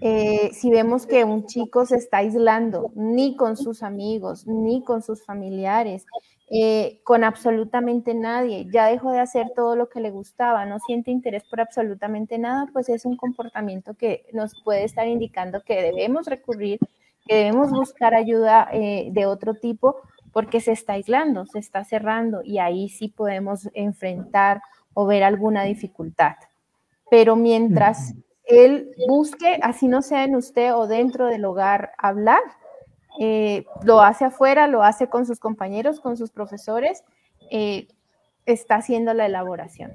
eh, 0.00 0.50
si 0.52 0.70
vemos 0.70 1.06
que 1.06 1.24
un 1.24 1.46
chico 1.46 1.86
se 1.86 1.96
está 1.96 2.18
aislando, 2.18 2.90
ni 2.94 3.36
con 3.36 3.56
sus 3.56 3.82
amigos, 3.82 4.46
ni 4.46 4.82
con 4.82 5.02
sus 5.02 5.24
familiares, 5.24 6.04
eh, 6.48 7.00
con 7.02 7.24
absolutamente 7.24 8.14
nadie, 8.14 8.66
ya 8.70 8.86
dejó 8.86 9.10
de 9.10 9.20
hacer 9.20 9.52
todo 9.56 9.74
lo 9.74 9.88
que 9.88 10.00
le 10.00 10.10
gustaba, 10.10 10.66
no 10.66 10.78
siente 10.80 11.10
interés 11.10 11.44
por 11.44 11.60
absolutamente 11.60 12.38
nada, 12.38 12.68
pues 12.72 12.88
es 12.88 13.04
un 13.04 13.16
comportamiento 13.16 13.94
que 13.94 14.26
nos 14.32 14.52
puede 14.62 14.84
estar 14.84 15.08
indicando 15.08 15.62
que 15.62 15.82
debemos 15.82 16.26
recurrir, 16.26 16.78
que 17.26 17.34
debemos 17.36 17.70
buscar 17.70 18.14
ayuda 18.14 18.68
eh, 18.72 19.08
de 19.12 19.26
otro 19.26 19.54
tipo 19.54 19.96
porque 20.32 20.60
se 20.60 20.72
está 20.72 20.92
aislando, 20.92 21.46
se 21.46 21.58
está 21.58 21.82
cerrando 21.84 22.42
y 22.44 22.58
ahí 22.58 22.90
sí 22.90 23.08
podemos 23.08 23.70
enfrentar 23.72 24.60
o 24.92 25.06
ver 25.06 25.24
alguna 25.24 25.64
dificultad. 25.64 26.34
Pero 27.10 27.36
mientras 27.36 28.14
él 28.46 28.90
busque, 29.08 29.58
así 29.62 29.88
no 29.88 30.02
sea 30.02 30.24
en 30.24 30.36
usted 30.36 30.74
o 30.74 30.86
dentro 30.86 31.26
del 31.26 31.44
hogar, 31.44 31.90
hablar, 31.98 32.40
eh, 33.20 33.64
lo 33.84 34.00
hace 34.00 34.24
afuera, 34.24 34.68
lo 34.68 34.82
hace 34.82 35.08
con 35.08 35.26
sus 35.26 35.40
compañeros, 35.40 36.00
con 36.00 36.16
sus 36.16 36.30
profesores, 36.30 37.04
eh, 37.50 37.88
está 38.44 38.76
haciendo 38.76 39.14
la 39.14 39.26
elaboración. 39.26 39.92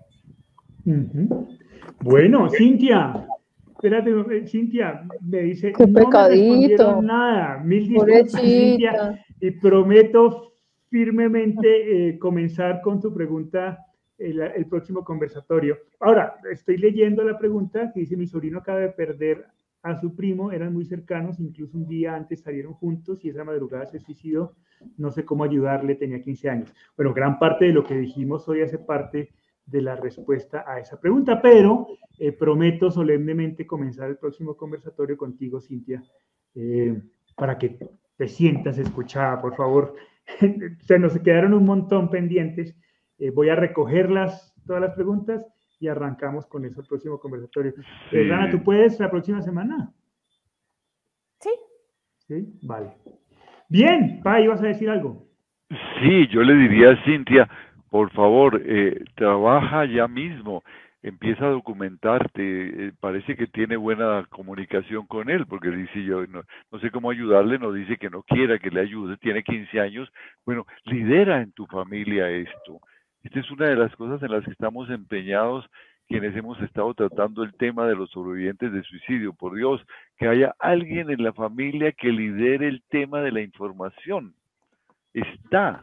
Bueno, 2.02 2.50
Cintia, 2.50 3.28
espérate, 3.70 4.10
eh, 4.10 4.48
Cintia, 4.48 5.04
me 5.22 5.40
dice, 5.42 5.72
Qué 5.72 5.88
no 5.88 7.02
nada, 7.02 7.60
mil 7.64 7.88
disculpas, 7.88 8.32
Cintia, 8.32 9.24
y 9.40 9.52
prometo 9.52 10.54
firmemente 10.90 12.18
comenzar 12.20 12.82
con 12.82 13.00
tu 13.00 13.14
pregunta 13.14 13.80
el, 14.22 14.42
el, 14.42 14.66
próximo 14.68 15.04
conversatorio. 15.04 15.78
Ahora, 16.00 16.36
estoy 16.52 16.78
leyendo 16.78 17.24
la 17.24 17.38
pregunta 17.38 17.92
que 17.94 18.02
dice, 18.02 18.16
mi 18.16 18.28
sobrino 18.28 18.60
acaba 18.60 18.80
de 18.80 18.90
perder 18.90 19.46
a 19.84 20.00
su 20.00 20.16
primo, 20.16 20.52
eran 20.52 20.74
muy 20.74 20.86
cercanos, 20.86 21.40
incluso 21.40 21.78
un 21.78 21.88
día 21.88 22.16
antes 22.16 22.42
salieron 22.42 22.74
juntos 22.74 23.24
y 23.26 23.30
esa 23.30 23.44
madrugada 23.44 23.86
se 23.88 24.00
suicidó. 24.00 24.56
No 24.98 25.12
sé 25.12 25.26
cómo 25.26 25.44
ayudarle, 25.44 25.96
tenía 25.96 26.22
15 26.22 26.50
años. 26.50 26.74
Bueno, 26.96 27.14
gran 27.14 27.40
parte 27.40 27.66
de 27.66 27.74
lo 27.74 27.84
que 27.84 27.96
dijimos 27.96 28.48
hoy 28.48 28.62
hace 28.62 28.78
parte 28.78 29.30
de 29.66 29.82
la 29.82 29.96
respuesta 29.96 30.64
a 30.68 30.80
esa 30.80 31.00
pregunta, 31.00 31.42
pero 31.42 31.88
eh, 32.20 32.32
prometo 32.32 32.92
solemnemente 32.92 33.66
comenzar 33.66 34.10
el 34.10 34.18
próximo 34.18 34.56
conversatorio 34.56 35.18
contigo, 35.18 35.60
Cintia, 35.62 36.04
eh, 36.56 37.02
para 37.36 37.58
que 37.58 37.80
te 38.18 38.28
sientas 38.28 38.78
escuchada, 38.78 39.42
por 39.42 39.56
favor. 39.56 39.96
Se 40.82 41.00
nos 41.00 41.18
quedaron 41.20 41.54
un 41.54 41.66
montón 41.66 42.10
pendientes. 42.10 42.76
Eh, 43.22 43.30
voy 43.30 43.50
a 43.50 43.56
recogerlas, 43.56 44.52
todas 44.66 44.82
las 44.82 44.96
preguntas, 44.96 45.46
y 45.80 45.88
arrancamos 45.88 46.48
con 46.48 46.66
eso 46.66 46.82
el 46.82 46.88
próximo 46.88 47.20
conversatorio. 47.20 47.72
Sí. 48.10 48.18
¿tú 48.50 48.64
puedes 48.64 49.00
la 49.00 49.12
próxima 49.12 49.44
semana? 49.44 49.94
Sí. 51.40 51.52
Sí, 52.28 52.60
vale. 52.64 52.94
Bien, 53.70 54.22
Pa, 54.24 54.42
¿ibas 54.42 54.62
a 54.64 54.68
decir 54.68 54.90
algo? 54.90 55.28
Sí, 56.02 56.28
yo 56.30 56.42
le 56.42 56.56
diría 56.56 56.92
a 56.92 57.04
Cintia, 57.06 57.48
por 57.92 58.10
favor, 58.12 58.60
eh, 58.66 59.04
trabaja 59.16 59.86
ya 59.86 60.08
mismo, 60.08 60.64
empieza 61.04 61.46
a 61.46 61.52
documentarte, 61.52 62.88
eh, 62.88 62.92
parece 63.00 63.36
que 63.36 63.46
tiene 63.46 63.76
buena 63.78 64.26
comunicación 64.32 65.06
con 65.06 65.30
él, 65.30 65.46
porque 65.46 65.70
dice 65.70 66.04
yo, 66.04 66.26
no, 66.26 66.42
no, 66.72 66.80
sé 66.80 66.90
cómo 66.90 67.12
ayudarle, 67.12 67.60
no 67.60 67.72
dice 67.72 67.98
que 67.98 68.10
no 68.10 68.24
quiera 68.24 68.58
que 68.58 68.72
le 68.72 68.82
ayude, 68.82 69.18
tiene 69.18 69.44
15 69.44 69.80
años, 69.80 70.12
bueno, 70.44 70.66
lidera 70.86 71.42
en 71.42 71.52
tu 71.52 71.68
familia 71.68 72.30
esto, 72.30 72.82
esta 73.24 73.40
es 73.40 73.52
una 73.52 73.68
de 73.68 73.76
las 73.76 73.96
cosas 73.96 74.22
en 74.24 74.32
las 74.32 74.44
que 74.44 74.52
estamos 74.52 74.90
empeñados 74.90 75.66
quienes 76.12 76.36
hemos 76.36 76.62
estado 76.62 76.94
tratando 76.94 77.42
el 77.42 77.54
tema 77.54 77.88
de 77.88 77.96
los 77.96 78.10
sobrevivientes 78.12 78.74
de 78.74 78.84
suicidio. 78.84 79.32
Por 79.32 79.56
Dios, 79.56 79.82
que 80.18 80.28
haya 80.28 80.54
alguien 80.60 81.10
en 81.10 81.24
la 81.24 81.32
familia 81.32 81.94
que 81.94 82.12
lidere 82.12 82.68
el 82.68 82.84
tema 82.90 83.22
de 83.22 83.32
la 83.32 83.42
información. 83.42 84.34
Está, 85.14 85.82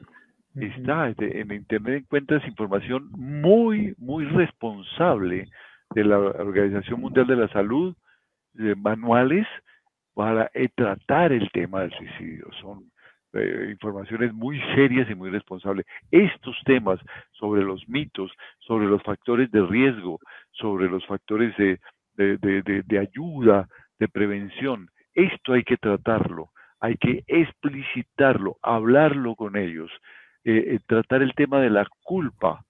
está, 0.55 1.09
este, 1.09 1.41
en 1.41 1.51
Internet 1.53 2.03
encuentras 2.03 2.47
información 2.47 3.09
muy, 3.13 3.95
muy 3.97 4.27
responsable 4.27 5.49
de 5.95 6.05
la 6.05 6.19
Organización 6.19 7.01
Mundial 7.01 7.27
de 7.27 7.37
la 7.37 7.49
Salud, 7.49 7.97
de 8.53 8.75
manuales 8.75 9.47
para 10.13 10.51
eh, 10.53 10.69
tratar 10.75 11.33
el 11.33 11.51
tema 11.53 11.81
del 11.81 11.93
suicidio. 11.93 12.49
Son 12.61 12.91
eh, 13.35 13.69
informaciones 13.71 14.33
muy 14.33 14.61
serias 14.75 15.09
y 15.11 15.15
muy 15.15 15.31
responsables. 15.31 15.85
Estos 16.11 16.57
temas 16.65 16.99
sobre 17.33 17.63
los 17.63 17.87
mitos, 17.89 18.33
sobre 18.59 18.87
los 18.87 19.03
factores 19.03 19.51
de 19.51 19.65
riesgo, 19.67 20.19
sobre 20.53 20.89
los 20.89 21.05
factores 21.07 21.55
de, 21.57 21.79
de, 22.17 22.99
ayuda, 22.99 23.69
de 23.99 24.09
prevención, 24.09 24.89
esto 25.15 25.53
hay 25.53 25.63
que 25.63 25.77
tratarlo, 25.77 26.51
hay 26.81 26.97
que 26.97 27.23
explicitarlo, 27.27 28.57
hablarlo 28.63 29.35
con 29.35 29.57
ellos, 29.57 29.91
eh, 30.45 30.75
eh, 30.75 30.79
tratar 30.87 31.23
el 31.23 31.35
tema 31.35 31.61
de 31.61 31.71
la 31.71 31.87
culpa, 32.03 32.65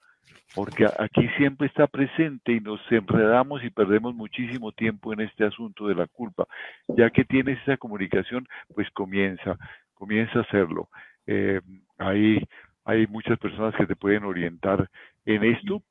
porque 0.54 0.86
aquí 0.86 1.28
siempre 1.36 1.66
está 1.66 1.86
presente 1.86 2.52
y 2.52 2.61
nos 2.61 2.80
enredamos 2.90 3.62
y 3.62 3.70
perdemos 3.70 4.14
muchísimo 4.14 4.72
tiempo 4.72 5.12
en 5.12 5.20
este 5.20 5.44
asunto 5.44 5.86
de 5.86 5.94
la 5.94 6.06
culpa. 6.06 6.46
Ya 6.88 7.11
que 7.11 7.24
tienes 7.24 7.61
esa 7.62 7.76
comunicación, 7.76 8.46
pues 8.74 8.90
comienza 8.90 9.59
comienza 9.99 10.38
a 10.38 10.42
hacerlo. 10.42 10.88
Eh, 11.26 11.61
hay, 11.99 12.42
hay 12.84 13.07
muchas 13.09 13.38
personas 13.38 13.74
que 13.76 13.86
te 13.86 13.96
pueden 13.96 14.24
orientar 14.24 14.88
en 15.26 15.44
esto, 15.44 15.82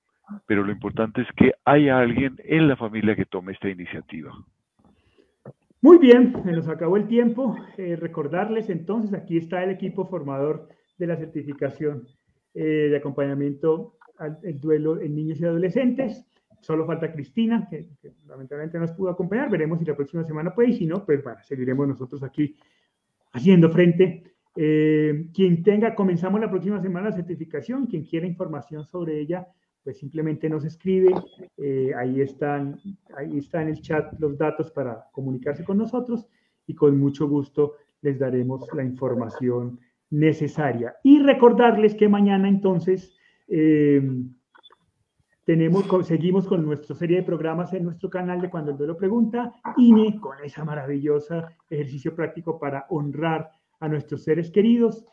pero 0.46 0.64
lo 0.64 0.72
importante 0.72 1.22
es 1.22 1.28
que 1.36 1.54
haya 1.66 2.00
alguien 2.00 2.36
en 2.44 2.68
la 2.68 2.76
familia 2.76 3.16
que 3.16 3.26
tome 3.26 3.54
esta 3.54 3.70
iniciativa. 3.70 4.34
Muy 5.82 6.00
bien, 6.00 6.34
se 6.44 6.52
nos 6.52 6.68
acabó 6.68 6.98
el 6.98 7.08
tiempo. 7.08 7.56
Eh, 7.78 7.96
recordarles 7.96 8.70
entonces, 8.70 9.14
aquí 9.14 9.38
está 9.38 9.64
el 9.64 9.70
equipo 9.70 10.08
formador 10.08 10.70
de 10.98 11.08
la 11.08 11.18
certificación 11.18 12.08
eh, 12.56 12.88
de 12.90 12.98
acompañamiento 12.98 13.94
al 14.18 14.60
duelo 14.60 15.00
en 15.00 15.16
niños 15.16 15.40
y 15.40 15.46
adolescentes. 15.46 16.26
Solo 16.62 16.88
falta 16.88 17.14
Cristina, 17.14 17.68
que, 17.70 17.88
que, 18.02 18.14
lamentablemente 18.26 18.80
no 18.80 18.86
nos 18.86 18.96
pudo 18.96 19.12
acompañar. 19.12 19.50
Veremos 19.50 19.78
si 19.78 19.86
la 19.86 19.96
próxima 19.96 20.24
semana 20.24 20.56
puede 20.56 20.70
y 20.70 20.78
si 20.78 20.88
no, 20.88 21.06
pues 21.06 21.24
bueno, 21.24 21.38
seguiremos 21.44 21.88
nosotros 21.88 22.24
aquí 22.24 22.58
haciendo 23.38 23.70
frente. 23.70 24.24
Eh, 24.56 25.30
quien 25.34 25.64
tenga, 25.64 25.96
comenzamos 25.96 26.42
la 26.42 26.50
próxima 26.50 26.82
semana 26.82 27.10
la 27.10 27.16
certificación, 27.16 27.86
quien 27.86 28.04
quiera 28.04 28.26
información 28.26 28.84
sobre 28.86 29.20
ella, 29.20 29.48
pues 29.84 30.00
simplemente 30.00 30.50
nos 30.50 30.66
escribe, 30.66 31.14
eh, 31.58 31.92
ahí, 31.96 32.22
están, 32.22 32.78
ahí 33.16 33.38
está 33.38 33.62
en 33.62 33.70
el 33.70 33.82
chat 33.82 34.14
los 34.20 34.38
datos 34.38 34.72
para 34.72 35.06
comunicarse 35.12 35.64
con 35.64 35.78
nosotros 35.78 36.28
y 36.66 36.74
con 36.74 37.00
mucho 37.00 37.28
gusto 37.28 37.76
les 38.02 38.20
daremos 38.20 38.68
la 38.74 38.84
información 38.84 39.80
necesaria. 40.10 40.96
Y 41.04 41.20
recordarles 41.20 41.96
que 41.96 42.10
mañana 42.10 42.50
entonces 42.50 43.16
eh, 43.48 44.02
tenemos, 45.48 45.86
seguimos 46.06 46.46
con 46.46 46.66
nuestra 46.66 46.94
serie 46.94 47.18
de 47.18 47.24
programas 47.24 47.72
en 47.72 47.86
nuestro 47.86 48.10
canal 48.10 48.42
de 48.42 48.50
Cuando 48.50 48.72
el 48.72 48.78
Duelo 48.78 48.98
Pregunta, 48.98 49.54
INE, 49.78 50.20
con 50.20 50.36
esa 50.44 50.66
maravillosa 50.66 51.48
ejercicio 51.70 52.14
práctico 52.14 52.60
para 52.60 52.86
honrar 52.90 53.50
a 53.80 53.88
nuestros 53.88 54.26
seres 54.26 54.52
queridos. 54.52 55.06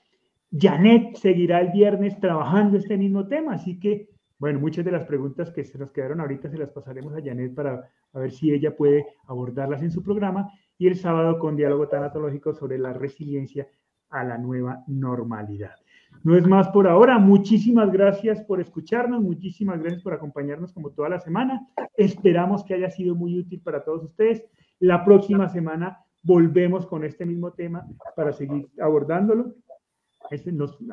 Janet 0.50 1.14
seguirá 1.14 1.60
el 1.60 1.70
viernes 1.70 2.18
trabajando 2.18 2.78
este 2.78 2.98
mismo 2.98 3.28
tema, 3.28 3.54
así 3.54 3.78
que, 3.78 4.08
bueno, 4.40 4.58
muchas 4.58 4.84
de 4.84 4.90
las 4.90 5.04
preguntas 5.04 5.52
que 5.52 5.62
se 5.62 5.78
nos 5.78 5.92
quedaron 5.92 6.20
ahorita 6.20 6.50
se 6.50 6.58
las 6.58 6.70
pasaremos 6.70 7.14
a 7.14 7.22
Janet 7.22 7.54
para 7.54 7.88
ver 8.12 8.32
si 8.32 8.52
ella 8.52 8.76
puede 8.76 9.06
abordarlas 9.28 9.82
en 9.82 9.92
su 9.92 10.02
programa. 10.02 10.50
Y 10.76 10.88
el 10.88 10.96
sábado 10.96 11.38
con 11.38 11.54
diálogo 11.54 11.86
tanatológico 11.86 12.52
sobre 12.52 12.76
la 12.78 12.92
resiliencia 12.92 13.68
a 14.10 14.24
la 14.24 14.36
nueva 14.36 14.82
normalidad. 14.88 15.76
No 16.22 16.36
es 16.36 16.46
más 16.46 16.68
por 16.68 16.86
ahora. 16.86 17.18
Muchísimas 17.18 17.90
gracias 17.92 18.42
por 18.42 18.60
escucharnos, 18.60 19.22
muchísimas 19.22 19.80
gracias 19.80 20.02
por 20.02 20.14
acompañarnos 20.14 20.72
como 20.72 20.90
toda 20.90 21.08
la 21.08 21.20
semana. 21.20 21.66
Esperamos 21.96 22.64
que 22.64 22.74
haya 22.74 22.90
sido 22.90 23.14
muy 23.14 23.38
útil 23.38 23.60
para 23.60 23.84
todos 23.84 24.04
ustedes. 24.04 24.44
La 24.78 25.04
próxima 25.04 25.48
semana 25.48 25.98
volvemos 26.22 26.86
con 26.86 27.04
este 27.04 27.26
mismo 27.26 27.52
tema 27.52 27.86
para 28.16 28.32
seguir 28.32 28.68
abordándolo. 28.80 29.54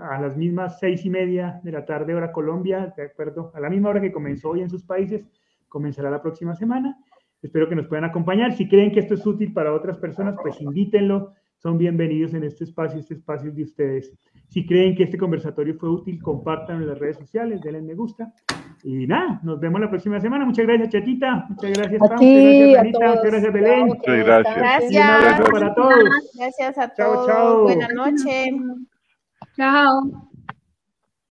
a 0.01 0.21
las 0.21 0.35
mismas 0.35 0.79
seis 0.79 1.05
y 1.05 1.09
media 1.09 1.61
de 1.63 1.71
la 1.71 1.85
tarde, 1.85 2.13
hora 2.13 2.33
Colombia, 2.33 2.93
de 2.97 3.03
acuerdo, 3.03 3.51
a 3.55 3.61
la 3.61 3.69
misma 3.69 3.89
hora 3.89 4.01
que 4.01 4.11
comenzó 4.11 4.49
hoy 4.49 4.61
en 4.61 4.69
sus 4.69 4.83
países, 4.83 5.25
comenzará 5.69 6.11
la 6.11 6.21
próxima 6.21 6.53
semana. 6.55 6.97
Espero 7.41 7.67
que 7.67 7.75
nos 7.75 7.87
puedan 7.87 8.05
acompañar. 8.05 8.53
Si 8.53 8.67
creen 8.67 8.91
que 8.91 8.99
esto 8.99 9.15
es 9.15 9.25
útil 9.25 9.53
para 9.53 9.73
otras 9.73 9.97
personas, 9.97 10.35
pues 10.41 10.61
invítenlo. 10.61 11.33
Son 11.61 11.77
bienvenidos 11.77 12.33
en 12.33 12.43
este 12.43 12.63
espacio, 12.63 12.99
este 12.99 13.13
espacio 13.13 13.51
de 13.51 13.61
ustedes. 13.61 14.11
Si 14.47 14.65
creen 14.65 14.95
que 14.95 15.03
este 15.03 15.15
conversatorio 15.17 15.75
fue 15.75 15.89
útil, 15.91 16.19
compártanlo 16.19 16.81
en 16.81 16.89
las 16.89 16.97
redes 16.97 17.17
sociales, 17.17 17.61
denle 17.61 17.83
me 17.83 17.93
gusta. 17.93 18.33
y 18.83 19.05
nada, 19.05 19.39
nos 19.43 19.59
vemos 19.59 19.79
la 19.79 19.87
próxima 19.87 20.19
semana. 20.19 20.43
Muchas 20.43 20.65
gracias, 20.65 20.89
Chatita. 20.89 21.45
Muchas 21.49 21.71
gracias, 21.71 21.99
Pam. 21.99 22.09
Muchas 22.19 22.31
gracias, 22.31 22.77
a 22.77 22.81
Anita. 22.81 22.99
todos. 22.99 23.15
Muchas 23.15 23.31
gracias, 23.31 23.53
Belén. 23.53 23.79
Chao, 23.79 23.87
Muchas 23.87 24.25
gracias. 24.25 24.91
Y 24.91 24.97
un 24.97 25.03
abrazo 25.03 25.43
Gracias. 25.43 25.51
para 25.51 25.75
todos. 25.75 26.03
Gracias 26.35 26.77
a 26.79 26.93
Chao, 26.95 27.13
todos. 27.13 27.27
chao. 27.27 27.61
Buenas 27.63 27.89
noches. 27.93 28.47
Chao. 29.55 30.30